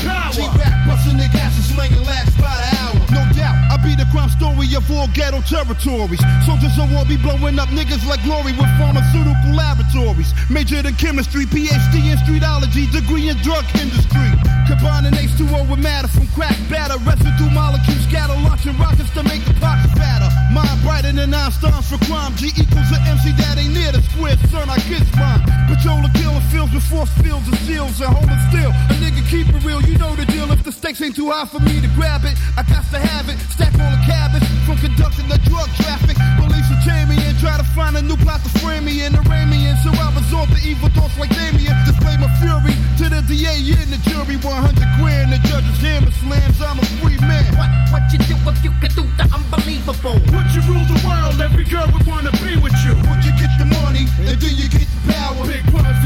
Power. 0.04 0.32
G-Rap 0.32 0.74
busting 0.86 1.16
the 1.16 1.28
gas 1.32 1.54
and 1.56 2.06
last 2.06 2.32
by 2.38 2.50
the 2.50 2.68
hour. 2.80 2.94
No 3.12 3.22
doubt, 3.32 3.56
I 3.70 3.76
be 3.82 3.94
the 3.94 4.08
crime 4.12 4.30
story 4.30 4.68
of 4.74 4.84
all 4.90 5.08
ghetto 5.14 5.40
territories. 5.44 6.20
Soldiers 6.44 6.76
of 6.78 6.90
war 6.92 7.04
be 7.04 7.16
blowing 7.16 7.58
up 7.58 7.68
niggas 7.70 8.04
like 8.08 8.22
glory 8.24 8.52
with 8.52 8.70
pharmaceutical 8.76 9.52
laboratories. 9.54 10.32
Majored 10.50 10.86
in 10.86 10.94
chemistry, 10.96 11.44
PhD 11.46 12.12
in 12.12 12.18
streetology, 12.24 12.90
degree 12.90 13.28
in 13.28 13.36
drug 13.42 13.64
industry. 13.76 14.32
Combining 14.66 15.12
H2O 15.12 15.70
with 15.70 15.80
matter 15.80 16.08
from 16.08 16.26
crack 16.34 16.56
batter. 16.68 16.98
Residue 17.04 17.50
molecules 17.50 18.02
scatter, 18.08 18.34
launching 18.42 18.76
rockets 18.78 19.10
to 19.10 19.22
make 19.22 19.44
the 19.44 19.54
pockets 19.60 19.94
fatter. 19.94 20.35
Mind 20.56 20.80
brighter 20.80 21.12
than 21.12 21.34
Einstein's 21.34 21.84
for 21.84 22.00
crime. 22.08 22.32
G 22.40 22.48
equals 22.56 22.88
an 22.88 23.04
MC 23.04 23.36
that 23.36 23.60
ain't 23.60 23.76
near 23.76 23.92
the 23.92 24.00
square, 24.08 24.40
son. 24.48 24.72
I 24.72 24.80
kiss 24.88 25.04
mine. 25.12 25.44
Patrol 25.68 26.00
the 26.00 26.08
killing 26.16 26.40
fields 26.48 26.72
with 26.72 26.86
force 26.88 27.12
fields 27.20 27.44
and 27.44 27.60
seals 27.68 28.00
and 28.00 28.08
holding 28.08 28.40
still. 28.48 28.72
A 28.72 28.94
nigga 28.96 29.20
keep 29.28 29.52
it 29.52 29.60
real, 29.60 29.84
you 29.84 30.00
know 30.00 30.16
the 30.16 30.24
deal. 30.24 30.48
If 30.48 30.64
the 30.64 30.72
stakes 30.72 31.04
ain't 31.04 31.12
too 31.12 31.28
high 31.28 31.44
for 31.44 31.60
me 31.60 31.84
to 31.84 31.90
grab 31.92 32.24
it, 32.24 32.40
I 32.56 32.64
got 32.64 32.88
to 32.88 32.98
have 32.98 33.28
it. 33.28 33.36
Stack 33.52 33.76
all 33.76 33.92
the 33.92 34.00
cabbage 34.08 34.48
from 34.64 34.80
conducting 34.80 35.28
the 35.28 35.36
drug 35.44 35.68
traffic. 35.76 36.16
Police 36.40 36.64
will 36.72 36.80
chain 36.88 37.04
me 37.04 37.20
and 37.20 37.36
try 37.36 37.60
to 37.60 37.66
find 37.76 37.92
a 38.00 38.00
new 38.00 38.16
plot 38.24 38.40
to 38.48 38.50
frame 38.64 38.88
me 38.88 39.04
and 39.04 39.12
arraign 39.12 39.52
me. 39.52 39.60
So 39.84 39.92
I 39.92 40.08
resort 40.16 40.48
to 40.56 40.60
evil 40.64 40.88
thoughts 40.96 41.20
like 41.20 41.36
Damien. 41.36 41.76
Display 41.84 42.16
my 42.16 42.32
fury 42.40 42.72
to 42.96 43.12
the 43.12 43.20
DA 43.28 43.60
and 43.76 43.92
the 43.92 44.00
jury. 44.08 44.40
100 44.40 44.48
grand, 44.96 45.36
the 45.36 45.40
judge's 45.52 45.84
hammer 45.84 46.12
slams. 46.24 46.64
I'm 46.64 46.80
a 46.80 46.86
free 47.04 47.20
man. 47.20 47.44
What, 47.60 47.68
what 47.92 48.04
you 48.08 48.18
do 48.24 48.40
if 48.48 48.64
you 48.64 48.72
could 48.80 48.94
do 48.96 49.04
the 49.20 49.28
unbelievable? 49.28 50.16
Would 50.46 50.54
you 50.54 50.62
rule 50.72 50.86
the 50.86 51.02
world? 51.02 51.42
Every 51.42 51.64
girl 51.64 51.90
would 51.90 52.06
wanna 52.06 52.30
be 52.38 52.54
with 52.54 52.78
you. 52.86 52.94
Would 52.94 53.24
you 53.26 53.34
get 53.34 53.50
the 53.58 53.66
money 53.82 54.06
and 54.30 54.38
then 54.38 54.54
you 54.54 54.70
get 54.70 54.86
the 54.86 55.12
power? 55.12 55.42
Big 55.42 55.66
brothers, 55.74 55.98
the 55.98 56.05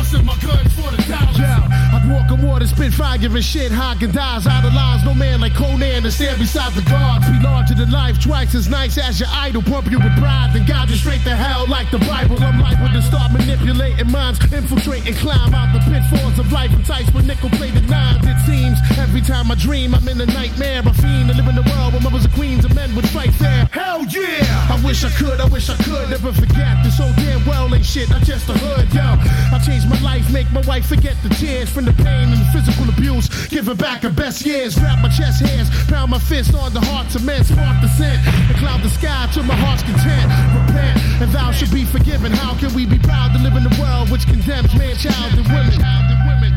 busting 0.00 0.24
my 0.24 0.32
for 0.32 0.88
the 0.96 1.02
dollars. 1.04 1.38
Yeah, 1.38 1.92
I'd 1.92 2.08
walk 2.08 2.30
on 2.32 2.40
water, 2.42 2.66
spit 2.66 2.92
fire, 2.92 3.18
giving 3.18 3.42
shit, 3.42 3.70
Hagen 3.70 4.12
dies 4.12 4.46
out 4.46 4.64
of 4.64 4.72
lines. 4.72 5.04
No 5.04 5.12
man 5.14 5.40
like 5.40 5.54
Conan 5.54 6.02
to 6.02 6.10
stand 6.10 6.38
beside 6.38 6.72
the 6.72 6.82
gods. 6.88 7.28
Be 7.28 7.38
larger 7.42 7.74
than 7.74 7.90
life, 7.90 8.20
twice 8.20 8.54
as 8.54 8.68
nice 8.68 8.96
as 8.96 9.20
your 9.20 9.28
idol. 9.32 9.62
Pump 9.62 9.90
you 9.90 9.98
with 9.98 10.16
pride, 10.16 10.50
then 10.54 10.64
guide 10.64 10.88
you 10.88 10.96
straight 10.96 11.22
to 11.24 11.36
hell 11.36 11.66
like 11.68 11.90
the 11.90 11.98
Bible. 11.98 12.40
I'm 12.40 12.60
like 12.60 12.80
when 12.80 12.92
to 12.92 13.02
start 13.02 13.32
manipulating 13.32 14.10
minds, 14.10 14.40
infiltrate 14.52 15.06
and 15.06 15.16
climb 15.16 15.52
out 15.54 15.68
the 15.76 15.80
pitfalls 15.90 16.38
of 16.38 16.50
life 16.50 16.72
and 16.72 16.84
tights 16.84 17.12
with 17.12 17.26
nickel 17.26 17.50
plated 17.50 17.88
knives. 17.88 18.24
It 18.24 18.40
seems 18.46 18.78
every 18.96 19.20
time 19.20 19.50
I 19.50 19.54
dream, 19.54 19.94
I'm 19.94 20.08
in 20.08 20.20
a 20.20 20.26
nightmare. 20.26 20.82
I 20.84 20.92
fiend 20.92 21.28
to 21.28 21.36
live 21.36 21.48
in 21.48 21.58
a 21.58 21.66
world 21.76 21.92
where 21.92 22.02
mothers 22.02 22.24
and 22.24 22.34
queens 22.34 22.64
and 22.64 22.74
men 22.74 22.94
would 22.96 23.08
fight 23.08 23.32
there. 23.38 23.68
Hell 23.72 24.04
yeah! 24.08 24.72
I 24.72 24.80
wish 24.84 25.04
I 25.04 25.10
could, 25.10 25.40
I 25.40 25.46
wish 25.46 25.68
I 25.68 25.76
could 25.84 26.08
never 26.08 26.32
forget 26.32 26.82
this 26.82 26.96
whole 26.96 27.12
damn 27.20 27.44
well 27.44 27.68
ain't 27.74 27.84
shit. 27.84 28.10
I'm 28.10 28.24
just 28.24 28.48
a 28.48 28.54
hood, 28.54 28.88
yo. 28.94 29.04
I 29.52 29.60
changed 29.60 29.89
my 29.90 30.00
life, 30.00 30.32
make 30.32 30.50
my 30.52 30.62
wife 30.70 30.86
forget 30.86 31.16
the 31.22 31.28
tears 31.30 31.68
from 31.68 31.84
the 31.84 31.92
pain 31.92 32.26
and 32.30 32.40
the 32.44 32.50
physical 32.54 32.88
abuse. 32.88 33.26
Give 33.48 33.66
her 33.66 33.74
back 33.74 34.02
her 34.02 34.14
best 34.22 34.46
years, 34.46 34.80
wrap 34.80 35.02
my 35.02 35.10
chest 35.10 35.42
hairs, 35.42 35.68
pound 35.90 36.10
my 36.12 36.18
fist 36.18 36.54
on 36.54 36.72
the 36.72 36.80
hearts 36.80 37.14
of 37.16 37.24
men, 37.24 37.42
spark 37.44 37.76
the 37.82 37.88
scent, 37.98 38.20
and 38.48 38.56
cloud 38.62 38.80
the 38.82 38.88
sky 38.88 39.28
to 39.34 39.42
my 39.42 39.56
heart's 39.56 39.82
content. 39.82 40.26
Repent, 40.54 40.96
and 41.22 41.30
thou 41.32 41.50
should 41.50 41.72
be 41.72 41.84
forgiven. 41.84 42.30
How 42.32 42.54
can 42.60 42.72
we 42.74 42.86
be 42.86 42.98
proud 42.98 43.34
to 43.34 43.38
live 43.42 43.56
in 43.60 43.66
a 43.66 43.74
world 43.82 44.10
which 44.10 44.24
condemns 44.26 44.72
man, 44.78 44.94
child, 44.96 45.34
and 45.34 45.48
women? 45.50 45.74
Child 45.84 46.06
and 46.14 46.22
women. 46.30 46.52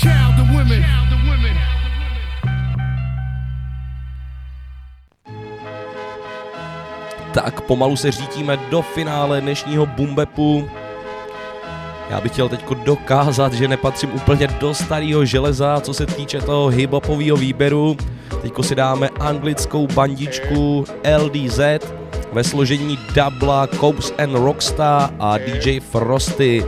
Child 0.00 0.34
and 0.40 0.50
women. 0.56 0.80
Child 0.82 1.12
and 1.14 1.22
women. 1.28 1.56
Tak 7.32 7.60
pomalu 7.60 7.96
se 7.96 8.10
řítíme 8.10 8.56
do 8.56 8.82
finále 8.82 9.40
dnešního 9.40 9.86
Boom 9.86 10.14
Bapu. 10.14 10.68
Já 12.10 12.20
bych 12.20 12.32
chtěl 12.32 12.48
teď 12.48 12.64
dokázat, 12.84 13.52
že 13.52 13.68
nepatřím 13.68 14.14
úplně 14.14 14.46
do 14.46 14.74
starého 14.74 15.24
železa, 15.24 15.80
co 15.80 15.94
se 15.94 16.06
týče 16.06 16.40
toho 16.40 16.68
hiphopového 16.68 17.36
výběru. 17.36 17.96
Teďko 18.42 18.62
si 18.62 18.74
dáme 18.74 19.08
anglickou 19.08 19.86
bandičku 19.86 20.84
LDZ 21.18 21.60
ve 22.32 22.44
složení 22.44 22.98
Dubla, 23.14 23.66
Copes 23.66 24.14
and 24.18 24.34
Rockstar 24.34 25.10
a 25.18 25.38
DJ 25.38 25.80
Frosty. 25.80 26.64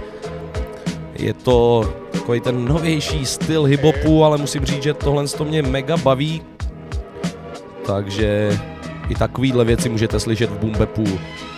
Je 1.19 1.35
to 1.35 1.89
takový 2.13 2.41
ten 2.41 2.65
novější 2.65 3.27
styl 3.27 3.65
hiphopu, 3.65 4.25
ale 4.25 4.39
musím 4.39 4.65
říct, 4.65 4.83
že 4.83 4.95
tohle 4.95 5.29
to 5.29 5.45
mě 5.45 5.63
mega 5.63 5.97
baví. 5.97 6.43
Takže 7.87 8.59
i 9.09 9.15
takovýhle 9.15 9.65
věci 9.65 9.89
můžete 9.89 10.21
slyšet 10.21 10.51
v 10.51 10.59
Bumbepu. 10.59 11.05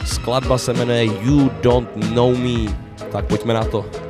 Skladba 0.04 0.58
se 0.58 0.72
jmenuje 0.72 1.04
You 1.04 1.50
Don't 1.62 1.96
Know 2.14 2.36
Me. 2.36 2.89
Tak 3.10 3.26
pojďme 3.26 3.54
na 3.54 3.64
to. 3.64 4.09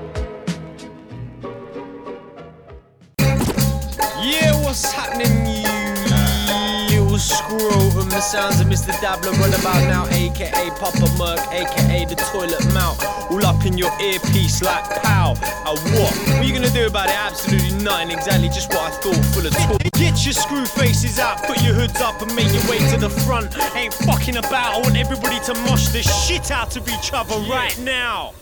Little 7.61 7.91
scrotum? 7.91 8.09
The 8.09 8.21
sounds 8.21 8.61
of 8.61 8.67
Mr. 8.67 8.93
Dabbla 9.01 9.33
right 9.39 9.59
about 9.59 9.83
now, 9.89 10.07
aka 10.09 10.71
Papa 10.79 11.07
Merc, 11.19 11.41
aka 11.53 12.05
the 12.07 12.17
toilet 12.33 12.65
mount. 12.73 13.03
All 13.31 13.45
up 13.45 13.65
in 13.67 13.77
your 13.77 13.93
earpiece 14.01 14.63
like 14.63 14.85
pow. 15.03 15.33
Uh, 15.67 15.77
what? 15.93 16.15
What 16.15 16.39
are 16.39 16.45
you 16.45 16.55
gonna 16.55 16.71
do 16.71 16.87
about 16.87 17.09
it? 17.09 17.17
Absolutely 17.17 17.85
nothing. 17.85 18.11
Exactly 18.11 18.49
just 18.49 18.71
what 18.71 18.81
I 18.81 18.91
thought. 18.91 19.25
Full 19.35 19.47
of 19.47 19.53
talk. 19.53 19.83
Get 19.93 20.25
your 20.25 20.33
screw 20.33 20.65
faces 20.65 21.19
out, 21.19 21.43
put 21.45 21.63
your 21.63 21.75
hoods 21.75 22.01
up, 22.01 22.21
and 22.23 22.35
make 22.35 22.53
your 22.53 22.65
way 22.71 22.79
to 22.91 22.97
the 22.97 23.11
front. 23.11 23.55
Ain't 23.77 23.95
fucking 23.95 24.37
about. 24.37 24.77
I 24.77 24.79
want 24.81 24.97
everybody 24.97 25.39
to 25.41 25.55
mosh 25.69 25.89
the 25.89 26.03
shit 26.03 26.51
out 26.51 26.77
of 26.77 26.89
each 26.89 27.13
other 27.13 27.37
right 27.51 27.79
now. 27.81 28.33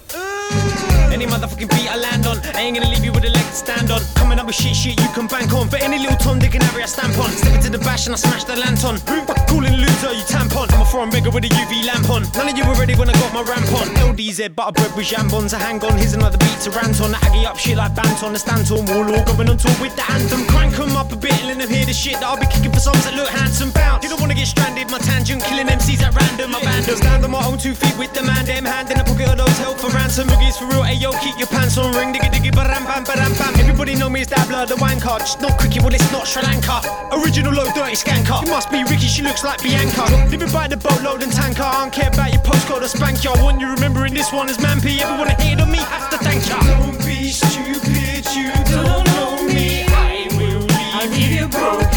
Any 1.13 1.27
motherfucking 1.27 1.71
beat 1.71 1.89
I 1.89 1.97
land 1.97 2.27
on, 2.27 2.39
I 2.55 2.63
ain't 2.63 2.77
gonna 2.77 2.91
leave 2.91 3.05
you 3.05 3.13
with 3.13 3.25
a 3.25 3.31
leg 3.31 3.45
to 3.45 3.57
stand 3.57 3.91
on. 3.91 4.01
Coming 4.15 4.39
up 4.39 4.47
with 4.47 4.57
shit, 4.57 4.77
shit 4.77 5.01
you 5.01 5.09
can 5.15 5.27
bank 5.27 5.53
on. 5.53 5.69
For 5.69 5.77
any 5.77 5.99
little 5.99 6.17
Tom, 6.17 6.39
Dick, 6.39 6.55
and 6.55 6.63
Harry 6.63 6.83
I 6.83 6.87
stamp 6.87 7.19
on. 7.19 7.31
Step 7.31 7.55
into 7.55 7.71
the 7.71 7.79
bash 7.79 8.07
and 8.07 8.15
I 8.15 8.19
smash 8.19 8.45
the 8.45 8.57
lantern. 8.57 9.01
Calling 9.49 9.75
loser, 9.75 10.13
you 10.13 10.25
tampon? 10.29 10.73
I'm 10.73 10.83
a 10.83 10.85
foreign 10.85 11.11
beggar 11.11 11.31
with 11.31 11.45
a 11.45 11.49
UV 11.49 11.87
lamp 11.87 12.11
on. 12.11 12.23
None 12.37 12.49
of 12.51 12.57
you 12.59 12.65
were 12.67 12.75
ready 12.75 12.95
when 12.95 13.09
I 13.09 13.15
got 13.15 13.33
my 13.33 13.43
ramp 13.43 13.73
on. 13.73 13.89
LDZ, 14.09 14.55
butter 14.55 14.73
bread 14.73 14.93
with 14.97 15.07
jambons, 15.07 15.53
a 15.53 15.59
hang 15.59 15.83
on. 15.85 15.97
Here's 15.97 16.15
another 16.15 16.39
beat 16.39 16.59
to 16.65 16.71
rant 16.71 17.01
on. 17.01 17.11
The 17.13 17.19
Aggie 17.25 17.47
up 17.47 17.59
shit 17.59 17.77
like 17.77 17.95
Banton, 17.95 18.33
the 18.33 18.39
Stanton 18.39 18.85
Warlord 18.87 19.27
going 19.27 19.49
on 19.49 19.57
tour 19.57 19.75
with 19.81 19.97
the 19.97 20.05
anthem. 20.13 20.47
Crank 20.47 20.79
'em 20.79 20.97
up 20.97 21.11
a 21.13 21.17
bit, 21.17 21.35
let 21.45 21.59
them 21.59 21.71
hear 21.71 21.87
the 21.87 21.93
shit 21.93 22.21
that 22.21 22.25
I'll 22.25 22.39
be 22.39 22.47
kicking 22.47 22.73
for 22.73 22.81
songs 22.81 23.05
that 23.05 23.15
look 23.15 23.29
handsome. 23.29 23.71
Bounce. 23.71 24.05
You 24.05 24.11
don't 24.11 24.21
wanna 24.21 24.35
get 24.35 24.47
stranded, 24.47 24.91
my 24.91 24.99
tangent, 24.99 25.43
killing 25.45 25.69
MCs 25.69 26.03
at 26.03 26.15
random. 26.15 26.55
I 26.55 26.63
band. 26.63 26.85
Stand 26.85 27.25
on 27.25 27.31
my 27.31 27.45
own 27.45 27.59
two 27.59 27.75
feet 27.75 27.97
with 27.99 28.13
the 28.15 28.23
man, 28.23 28.45
them 28.45 28.65
hand 28.65 28.91
in 28.91 28.99
the 28.99 29.05
pocket 29.05 29.29
of 29.29 29.39
those 29.39 29.59
held 29.59 29.81
for 29.81 29.89
ransom. 29.91 30.27
Boogies 30.29 30.57
for 30.57 30.67
real, 30.67 30.85
ayo, 30.99 31.13
keep 31.23 31.39
your 31.39 31.47
pants 31.49 31.79
on. 31.79 31.95
Ring 31.95 32.13
diggy 32.13 32.31
diggy, 32.31 32.51
baram 32.51 32.85
bam 32.85 33.05
baram 33.05 33.33
bam. 33.39 33.55
Everybody 33.61 33.95
know 33.95 34.11
me 34.11 34.21
as 34.21 34.29
Dabbla, 34.29 34.67
the 34.67 34.77
wine 34.77 35.01
card. 35.01 35.21
Just 35.21 35.41
not 35.41 35.59
cricket, 35.59 35.83
well, 35.83 35.95
it's 35.95 36.11
not 36.13 36.27
Sri 36.27 36.43
Lanka. 36.43 36.81
Original 37.13 37.53
low 37.53 37.67
dirty 37.75 37.95
skanker. 37.95 38.43
You 38.45 38.51
must 38.51 38.71
be 38.71 38.83
Ricky, 38.85 39.07
she 39.07 39.23
looks 39.23 39.45
like 39.45 39.63
Bianca. 39.63 40.05
Living 40.31 40.51
by 40.53 40.69
the 40.69 40.77
boatload 40.77 41.23
and 41.23 41.33
tanker. 41.33 41.63
I 41.63 41.83
don't 41.83 41.93
care 41.93 42.09
about 42.09 42.33
your 42.33 42.43
postcode 42.43 42.83
or 42.83 42.89
spank 42.89 43.23
ya. 43.25 43.33
I 43.33 43.43
want 43.43 43.61
you 43.61 43.71
remembering 43.71 44.15
this 44.15 44.33
one 44.33 44.49
as 44.49 44.61
Man 44.61 44.81
P. 44.81 45.01
Everyone 45.01 45.29
hate 45.29 45.61
on 45.61 45.71
me, 45.71 45.79
has 45.79 46.09
to 46.11 46.19
thank 46.19 46.49
ya. 46.49 46.59
Don't 46.61 46.99
be 47.07 47.31
stupid, 47.31 48.27
you 48.35 48.51
don't 48.67 49.07
know 49.15 49.43
me. 49.47 49.85
I 49.89 50.29
will 50.37 50.67
leave, 50.67 51.33
you 51.33 51.49
broken, 51.49 51.88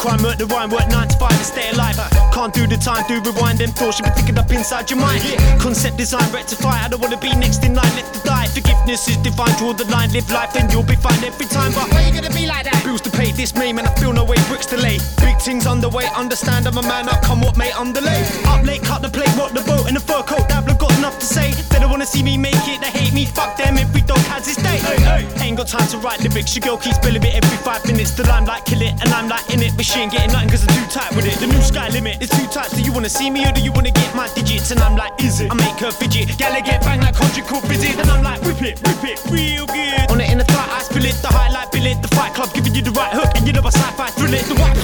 the 0.00 0.08
crime, 0.08 0.22
murder 0.22 0.46
rhyme, 0.46 0.70
work 0.70 0.88
9 0.88 1.08
to 1.08 1.18
5 1.18 1.32
and 1.32 1.46
stay 1.46 1.70
alive. 1.70 1.96
Uh, 1.98 2.08
can't 2.32 2.52
do 2.54 2.66
the 2.66 2.76
time, 2.76 3.04
do 3.08 3.20
rewind, 3.20 3.58
them 3.58 3.70
thoughts 3.70 3.96
should 3.96 4.04
be 4.04 4.10
thinking 4.10 4.38
up 4.38 4.50
inside 4.50 4.90
your 4.90 5.00
mind. 5.00 5.22
Concept 5.60 5.96
design, 5.96 6.30
rectify, 6.32 6.84
I 6.84 6.88
don't 6.88 7.00
wanna 7.00 7.18
be 7.18 7.34
next 7.36 7.64
in 7.64 7.74
line, 7.74 7.94
left 7.96 8.14
to 8.14 8.20
die. 8.20 8.39
Forgiveness 8.50 9.08
is 9.08 9.16
divine, 9.18 9.54
draw 9.58 9.72
the 9.72 9.84
line, 9.86 10.10
live 10.12 10.30
life, 10.30 10.52
then 10.52 10.68
you'll 10.70 10.82
be 10.82 10.96
fine 10.96 11.22
every 11.22 11.46
time. 11.46 11.72
But 11.72 11.90
why 11.92 12.06
you 12.06 12.12
gonna 12.12 12.34
be 12.34 12.46
like 12.46 12.64
that? 12.64 12.82
Bills 12.84 13.00
to 13.02 13.10
pay, 13.10 13.30
this 13.30 13.54
me, 13.54 13.72
man, 13.72 13.86
I 13.86 13.94
feel 13.94 14.12
no 14.12 14.24
way, 14.24 14.36
bricks 14.48 14.66
to 14.66 14.76
lay. 14.76 14.98
Big 15.22 15.38
things 15.38 15.66
underway, 15.66 16.06
understand 16.16 16.66
I'm 16.66 16.76
a 16.76 16.82
man, 16.82 17.08
I 17.08 17.20
come 17.20 17.40
what 17.40 17.56
may 17.56 17.70
underlay. 17.72 18.26
Up 18.46 18.64
late, 18.66 18.82
cut 18.82 19.02
the 19.02 19.08
plate, 19.08 19.30
rock 19.36 19.52
the 19.52 19.62
boat 19.62 19.88
in 19.88 19.96
a 19.96 20.00
fur 20.00 20.22
coat, 20.22 20.48
dabbler 20.48 20.74
got 20.74 20.92
enough 20.98 21.18
to 21.20 21.26
say. 21.26 21.52
They 21.70 21.78
don't 21.78 21.90
wanna 21.90 22.06
see 22.06 22.22
me 22.22 22.36
make 22.36 22.66
it, 22.66 22.80
they 22.80 22.90
hate 22.90 23.14
me, 23.14 23.24
fuck 23.24 23.56
them, 23.56 23.78
every 23.78 24.02
dog 24.02 24.18
has 24.26 24.46
his 24.46 24.56
day. 24.56 24.78
Hey, 24.82 24.98
hey. 24.98 25.22
Ain't 25.46 25.56
got 25.56 25.68
time 25.68 25.86
to 25.88 25.98
write 25.98 26.20
lyrics, 26.20 26.56
your 26.56 26.62
girl 26.66 26.76
keeps 26.76 26.96
spilling 26.96 27.22
it 27.22 27.34
every 27.34 27.58
five 27.58 27.86
minutes. 27.86 28.10
The 28.12 28.26
limelight 28.26 28.64
kill 28.64 28.82
it, 28.82 28.98
and 29.00 29.14
I'm 29.14 29.28
like 29.28 29.48
in 29.50 29.62
it, 29.62 29.76
but 29.76 29.86
she 29.86 30.00
ain't 30.00 30.12
getting 30.12 30.32
nothing 30.32 30.50
cause 30.50 30.66
I'm 30.66 30.74
too 30.74 30.88
tight 30.90 31.14
with 31.14 31.26
it. 31.26 31.38
The 31.38 31.46
new 31.46 31.62
sky 31.62 31.88
limit 31.90 32.20
is 32.20 32.30
too 32.30 32.46
tight, 32.50 32.70
do 32.70 32.82
you 32.82 32.92
wanna 32.92 33.08
see 33.08 33.30
me 33.30 33.46
or 33.46 33.52
do 33.52 33.60
you 33.60 33.72
wanna 33.72 33.92
get 33.92 34.14
my 34.14 34.26
digits? 34.34 34.70
And 34.72 34.80
I'm 34.80 34.96
like, 34.96 35.14
is 35.22 35.40
it? 35.40 35.52
I 35.52 35.54
make 35.54 35.78
her 35.78 35.92
fidget, 35.92 36.36
gala 36.36 36.60
get 36.60 36.82
bang 36.82 37.00
like 37.00 37.14
conjugal 37.14 37.60
visit, 37.70 37.96
and 37.98 38.10
I'm 38.10 38.24
like, 38.24 38.39
whip 38.42 38.62
it, 38.62 38.80
rip 38.86 39.04
it, 39.04 39.18
real 39.30 39.66
good. 39.66 40.10
On 40.10 40.20
it 40.20 40.30
in 40.30 40.38
the 40.38 40.44
thigh, 40.44 40.78
I 40.78 40.82
spill 40.82 41.04
it, 41.04 41.16
the 41.22 41.28
highlight 41.28 41.70
billet, 41.72 42.02
the 42.02 42.08
fight 42.08 42.34
club 42.34 42.52
giving 42.54 42.74
you 42.74 42.82
the 42.82 42.92
right 42.92 43.12
hook, 43.12 43.30
and 43.36 43.46
you 43.46 43.52
know 43.52 43.60
a 43.60 43.72
sci-fi 43.72 44.08
thrill 44.10 44.34
it, 44.34 44.44
the 44.46 44.54
white, 44.54 44.76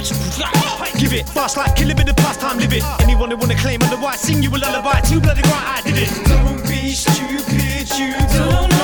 give 0.99 1.13
it, 1.13 1.29
fast 1.29 1.57
like 1.57 1.75
kill 1.77 1.91
it, 1.91 1.97
bit 1.97 2.09
of 2.09 2.17
pastime, 2.17 2.59
live 2.59 2.73
it. 2.73 2.85
Anyone 3.01 3.31
who 3.31 3.37
wanna 3.37 3.57
claim 3.57 3.83
otherwise, 3.83 4.21
sing 4.21 4.43
you 4.43 4.51
a 4.51 4.59
lullaby, 4.59 5.01
too 5.01 5.21
bloody 5.21 5.43
right, 5.43 5.79
I 5.79 5.83
did 5.83 5.99
it. 5.99 6.11
Don't 6.29 6.63
be 6.69 6.93
stupid, 6.93 7.91
you 7.99 8.13
don't 8.37 8.76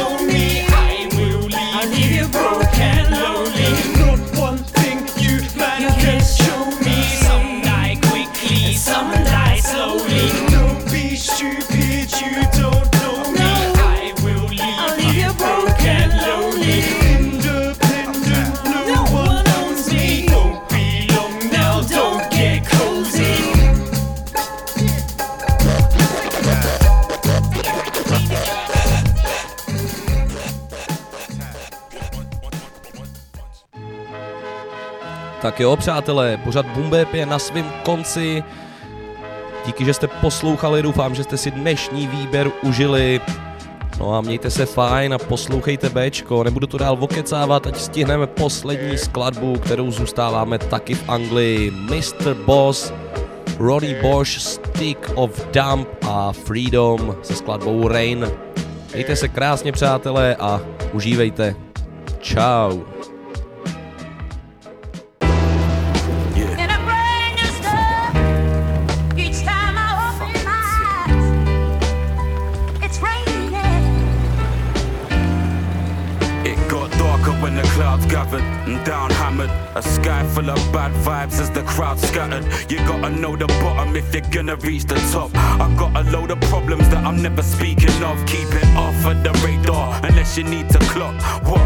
Tak 35.42 35.60
jo, 35.60 35.76
přátelé, 35.76 36.36
pořad 36.36 36.66
Bumbeb 36.66 37.14
je 37.14 37.26
na 37.26 37.38
svém 37.38 37.72
konci. 37.84 38.44
Díky, 39.66 39.84
že 39.84 39.94
jste 39.94 40.06
poslouchali, 40.06 40.82
doufám, 40.82 41.14
že 41.14 41.22
jste 41.22 41.36
si 41.36 41.50
dnešní 41.50 42.06
výběr 42.06 42.50
užili. 42.62 43.20
No 44.00 44.14
a 44.14 44.20
mějte 44.20 44.50
se 44.50 44.66
fajn 44.66 45.14
a 45.14 45.18
poslouchejte 45.18 45.88
Bčko, 45.88 46.44
nebudu 46.44 46.66
to 46.66 46.78
dál 46.78 46.96
vokecávat, 46.96 47.66
ať 47.66 47.76
stihneme 47.76 48.26
poslední 48.26 48.98
skladbu, 48.98 49.58
kterou 49.58 49.90
zůstáváme 49.90 50.58
taky 50.58 50.94
v 50.94 51.08
Anglii. 51.08 51.70
Mr. 51.70 52.34
Boss, 52.34 52.92
Ronnie 53.58 54.02
Bosch, 54.02 54.40
Stick 54.40 55.10
of 55.14 55.46
Dump 55.52 55.88
a 56.08 56.32
Freedom 56.32 57.16
se 57.22 57.34
skladbou 57.34 57.88
Rain. 57.88 58.30
Mějte 58.92 59.16
se 59.16 59.28
krásně 59.28 59.72
přátelé 59.72 60.36
a 60.36 60.60
užívejte. 60.92 61.56
Ciao. 62.20 62.91
Down 78.84 79.10
hammered. 79.10 79.50
A 79.74 79.82
sky 79.82 80.24
full 80.34 80.50
of 80.50 80.72
bad 80.72 80.92
vibes 81.04 81.40
as 81.40 81.50
the 81.50 81.62
crowd 81.62 81.98
scattered. 81.98 82.44
You 82.70 82.78
gotta 82.78 83.10
know 83.10 83.36
the 83.36 83.46
bottom 83.46 83.96
if 83.96 84.12
you're 84.14 84.28
gonna 84.30 84.56
reach 84.56 84.84
the 84.84 84.96
top. 85.12 85.30
I 85.34 85.74
got 85.76 85.96
a 85.96 86.10
load 86.10 86.30
of 86.30 86.40
problems 86.42 86.88
that 86.90 87.04
I'm 87.04 87.22
never 87.22 87.42
speaking 87.42 88.02
of. 88.02 88.16
Keep 88.26 88.48
it 88.52 88.66
off 88.76 89.04
of 89.06 89.22
the 89.22 89.32
radar 89.44 90.00
unless 90.04 90.36
you 90.36 90.44
need 90.44 90.68
to 90.70 90.78
clock. 90.90 91.14
What? 91.44 91.62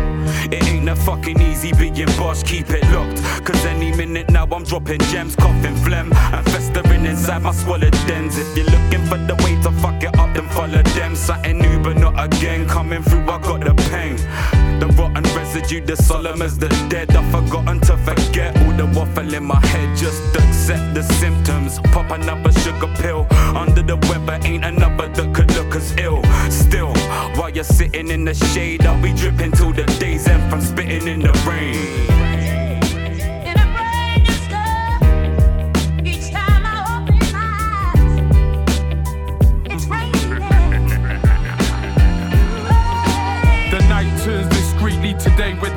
It 0.52 0.62
ain't 0.64 0.86
that 0.86 0.98
fucking 0.98 1.40
easy 1.40 1.72
being 1.72 2.06
boss. 2.18 2.42
Keep 2.42 2.70
it 2.70 2.84
locked. 2.92 3.22
Cause 3.44 3.64
any 3.66 3.94
minute 3.96 4.30
now 4.30 4.46
I'm 4.50 4.64
dropping 4.64 5.00
gems, 5.12 5.36
coughing 5.36 5.76
phlegm 5.76 6.12
and 6.12 6.44
festering 6.46 7.06
inside 7.06 7.42
my 7.42 7.52
swallowed 7.52 7.92
dens. 8.06 8.38
If 8.38 8.56
you're 8.56 8.66
looking 8.66 9.04
for 9.06 9.18
the 9.18 9.34
way 9.44 9.60
to 9.62 9.70
fuck 9.82 10.02
it 10.02 10.16
up, 10.18 10.34
then 10.34 10.48
follow 10.50 10.82
them. 10.82 11.14
Something 11.16 11.58
new, 11.58 11.82
but 11.82 11.96
not 11.96 12.14
again. 12.22 12.68
Coming 12.68 13.02
through, 13.02 13.22
I 13.22 13.38
got 13.40 13.60
the 13.60 13.74
pain. 13.90 14.16
The 14.80 14.86
rotten 14.98 15.24
residue, 15.34 15.80
the 15.80 15.96
solemn 15.96 16.42
as 16.42 16.58
the 16.58 16.68
dead. 16.88 17.14
I've 17.16 17.30
forgotten 17.30 17.80
to 17.80 17.96
forget 17.98 18.56
all 18.62 18.72
the 18.72 18.86
waffle 18.94 19.32
in 19.32 19.44
my 19.44 19.60
head. 19.66 19.96
Just 19.96 20.22
accept 20.36 20.94
the 20.94 21.02
symptoms. 21.02 21.78
Pop 21.92 22.10
another 22.10 22.52
sugar 22.60 22.92
pill. 23.00 23.26
Under 23.56 23.82
the 23.82 23.96
weather, 24.08 24.38
ain't 24.46 24.64
another 24.64 25.08
that 25.08 25.34
could 25.34 25.50
look 25.54 25.74
as 25.74 25.96
ill. 25.96 26.22
Still, 26.50 26.92
while 27.36 27.50
you're 27.50 27.64
sitting 27.64 28.08
in 28.08 28.24
the 28.24 28.34
shade, 28.34 28.84
I'll 28.84 29.00
be 29.00 29.12
dripping 29.12 29.52
till 29.52 29.72
the 29.72 29.84
day's 29.98 30.28
end 30.28 30.50
from 30.50 30.60
spitting 30.60 31.08
in 31.08 31.20
the 31.20 31.32
rain. 31.48 32.15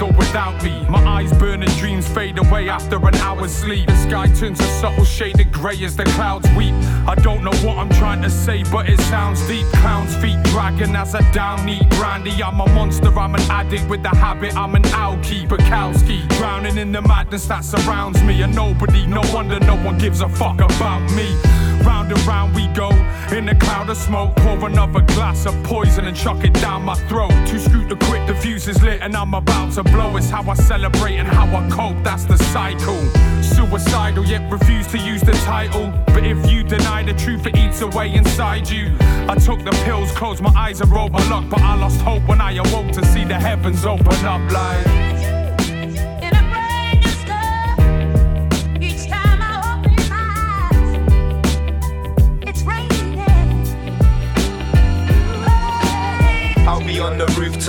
Or 0.01 0.08
without 0.19 0.61
me. 0.63 0.85
My 0.89 1.03
eyes 1.05 1.31
burn 1.39 1.63
and 1.63 1.71
dreams 1.77 2.07
fade 2.07 2.37
away 2.37 2.69
after 2.69 2.97
an 3.07 3.15
hour's 3.15 3.53
sleep. 3.53 3.87
The 3.87 3.95
sky 4.07 4.27
turns 4.27 4.59
a 4.59 4.69
subtle 4.81 5.05
shade 5.05 5.39
of 5.39 5.51
grey 5.51 5.83
as 5.83 5.95
the 5.95 6.03
clouds 6.03 6.47
weep. 6.57 6.73
I 7.07 7.15
don't 7.15 7.43
know 7.43 7.55
what 7.65 7.77
I'm 7.77 7.89
trying 8.01 8.21
to 8.23 8.29
say, 8.29 8.63
but 8.71 8.89
it 8.89 8.99
sounds 9.01 9.41
deep. 9.47 9.65
Clown's 9.81 10.15
feet 10.17 10.37
dragging 10.51 10.95
as 10.95 11.15
I 11.15 11.21
down 11.31 11.67
eat 11.67 11.89
brandy. 11.91 12.43
I'm 12.43 12.59
a 12.59 12.67
monster, 12.73 13.17
I'm 13.17 13.33
an 13.33 13.41
addict 13.49 13.89
with 13.89 14.05
a 14.05 14.15
habit. 14.15 14.55
I'm 14.55 14.75
an 14.75 14.83
alky, 15.05 15.47
Bukowski. 15.47 16.27
Drowning 16.37 16.77
in 16.77 16.91
the 16.91 17.01
madness 17.01 17.45
that 17.47 17.63
surrounds 17.63 18.21
me. 18.23 18.41
And 18.41 18.53
nobody, 18.53 19.07
no 19.07 19.21
wonder 19.33 19.59
no 19.61 19.77
one 19.77 19.97
gives 19.97 20.21
a 20.21 20.29
fuck 20.29 20.59
about 20.59 21.01
me. 21.13 21.27
Round 21.85 22.11
and 22.11 22.21
round 22.27 22.53
we 22.55 22.67
go 22.67 22.89
in 23.31 23.47
a 23.47 23.55
cloud 23.55 23.89
of 23.89 23.97
smoke. 23.97 24.35
Pour 24.37 24.67
another 24.67 25.01
glass 25.01 25.45
of 25.45 25.55
poison 25.63 26.05
and 26.05 26.15
chuck 26.15 26.43
it 26.43 26.53
down 26.55 26.83
my 26.83 26.95
throat. 27.07 27.31
Too 27.47 27.59
screwed 27.59 27.89
to 27.89 27.95
quit, 27.95 28.27
the 28.27 28.35
fuse 28.35 28.67
is 28.67 28.83
lit 28.83 29.01
and 29.01 29.15
I'm 29.15 29.33
about 29.33 29.73
to 29.73 29.83
blow. 29.83 30.08
It's 30.17 30.29
how 30.29 30.43
I 30.49 30.53
celebrate 30.55 31.17
and 31.17 31.27
how 31.27 31.45
I 31.55 31.69
cope, 31.69 32.03
that's 32.03 32.25
the 32.25 32.37
cycle. 32.37 32.99
Suicidal, 33.41 34.25
yet 34.25 34.51
refuse 34.51 34.87
to 34.87 34.97
use 34.97 35.21
the 35.21 35.33
title. 35.45 35.93
But 36.07 36.25
if 36.25 36.49
you 36.49 36.63
deny 36.63 37.03
the 37.03 37.13
truth, 37.13 37.45
it 37.45 37.55
eats 37.57 37.81
away 37.81 38.13
inside 38.13 38.69
you. 38.69 38.95
I 38.99 39.35
took 39.35 39.63
the 39.63 39.71
pills, 39.85 40.11
closed 40.11 40.41
my 40.41 40.53
eyes 40.55 40.81
and 40.81 40.91
rolled 40.91 41.11
my 41.11 41.29
luck. 41.29 41.45
But 41.49 41.61
I 41.61 41.75
lost 41.75 42.01
hope 42.01 42.27
when 42.27 42.41
I 42.41 42.53
awoke 42.53 42.91
to 42.93 43.05
see 43.05 43.23
the 43.23 43.35
heavens 43.35 43.85
open 43.85 44.25
up 44.25 44.51
like. 44.51 45.08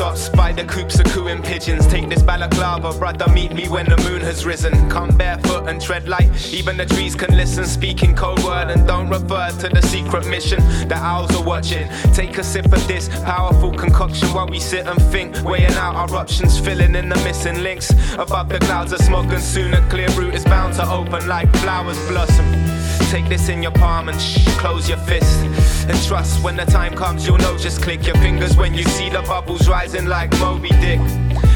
By 0.01 0.51
the 0.51 0.65
coops 0.65 0.99
of 0.99 1.05
cooing 1.13 1.43
pigeons. 1.43 1.87
Take 1.87 2.09
this 2.09 2.23
balaclava, 2.23 2.99
brother, 2.99 3.31
meet 3.33 3.53
me 3.53 3.69
when 3.69 3.85
the 3.85 3.99
moon 3.99 4.23
has 4.23 4.47
risen. 4.47 4.89
Come 4.89 5.15
barefoot 5.15 5.69
and 5.69 5.79
tread 5.79 6.09
light, 6.09 6.31
even 6.55 6.79
the 6.79 6.87
trees 6.87 7.15
can 7.15 7.37
listen. 7.37 7.67
Speaking 7.67 8.17
code 8.17 8.43
word 8.43 8.71
and 8.71 8.87
don't 8.87 9.11
refer 9.11 9.51
to 9.51 9.69
the 9.69 9.83
secret 9.83 10.27
mission. 10.27 10.59
The 10.89 10.95
owls 10.97 11.37
are 11.37 11.45
watching. 11.45 11.87
Take 12.15 12.39
a 12.39 12.43
sip 12.43 12.73
of 12.73 12.89
this 12.89 13.11
powerful 13.25 13.73
concoction 13.73 14.29
while 14.29 14.49
we 14.49 14.59
sit 14.59 14.87
and 14.87 15.01
think. 15.13 15.37
Weighing 15.45 15.75
out 15.75 15.95
our 15.95 16.17
options, 16.17 16.59
filling 16.59 16.95
in 16.95 17.11
the 17.11 17.17
missing 17.17 17.63
links. 17.63 17.91
Above 18.15 18.49
the 18.49 18.59
clouds 18.61 18.93
of 18.93 19.01
smoke 19.01 19.31
and 19.31 19.43
soon 19.43 19.75
a 19.75 19.87
clear 19.91 20.09
route 20.13 20.35
is 20.35 20.45
bound 20.45 20.73
to 20.77 20.91
open 20.91 21.29
like 21.29 21.55
flowers 21.57 21.99
blossom. 22.09 22.70
Take 23.11 23.29
this 23.29 23.49
in 23.49 23.61
your 23.61 23.73
palm 23.73 24.09
and 24.09 24.23
shh, 24.23 24.47
close 24.59 24.89
your 24.89 24.99
fist. 24.99 25.41
And 25.89 26.01
trust 26.05 26.45
when 26.45 26.55
the 26.55 26.65
time 26.65 26.95
comes, 26.95 27.27
you'll 27.27 27.39
know. 27.39 27.59
Just 27.59 27.83
click 27.83 28.07
your 28.07 28.15
fingers 28.19 28.57
when 28.57 28.73
you 28.73 28.85
see 28.85 29.11
the 29.11 29.21
bubbles 29.23 29.69
rising 29.69 30.07
like 30.07 30.31
Moby 30.39 30.69
Dick. 30.69 31.01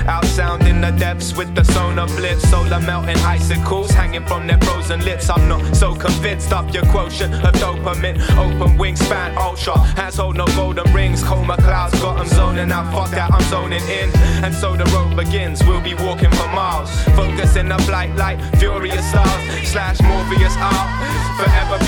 Out 0.06 0.24
sound 0.26 0.66
in 0.66 0.80
the 0.80 0.90
depths 0.90 1.34
with 1.34 1.54
the 1.54 1.64
sonar 1.64 2.06
blips. 2.08 2.48
Solar 2.50 2.80
melting 2.80 3.16
icicles 3.24 3.90
hanging 3.90 4.24
from 4.26 4.46
their 4.46 4.58
frozen 4.58 5.00
lips. 5.04 5.30
I'm 5.30 5.48
not 5.48 5.74
so 5.74 5.94
convinced. 5.94 6.52
Up 6.52 6.72
your 6.72 6.84
quotient 6.86 7.34
of 7.34 7.54
dopamine. 7.54 8.20
Open 8.36 8.76
wingspan, 8.76 9.36
ultra. 9.36 9.78
Hands 9.78 10.16
hold 10.16 10.36
no 10.36 10.46
golden 10.48 10.92
rings. 10.92 11.22
Coma 11.22 11.56
clouds 11.56 11.98
got 12.00 12.18
them 12.18 12.26
zoning 12.26 12.70
out. 12.70 12.92
Fuck 12.92 13.10
that, 13.12 13.32
I'm 13.32 13.42
zoning 13.44 13.86
in. 13.88 14.10
And 14.44 14.54
so 14.54 14.76
the 14.76 14.84
road 14.94 15.16
begins. 15.16 15.64
We'll 15.64 15.80
be 15.80 15.94
walking 15.94 16.30
for 16.32 16.48
miles. 16.48 16.90
Focus 17.16 17.56
in 17.56 17.68
the 17.68 17.78
flight 17.78 18.14
like 18.16 18.38
furious 18.58 19.08
stars. 19.08 19.68
Slash 19.68 20.00
Morpheus 20.02 20.56
out. 20.58 20.88
Forever 21.38 21.84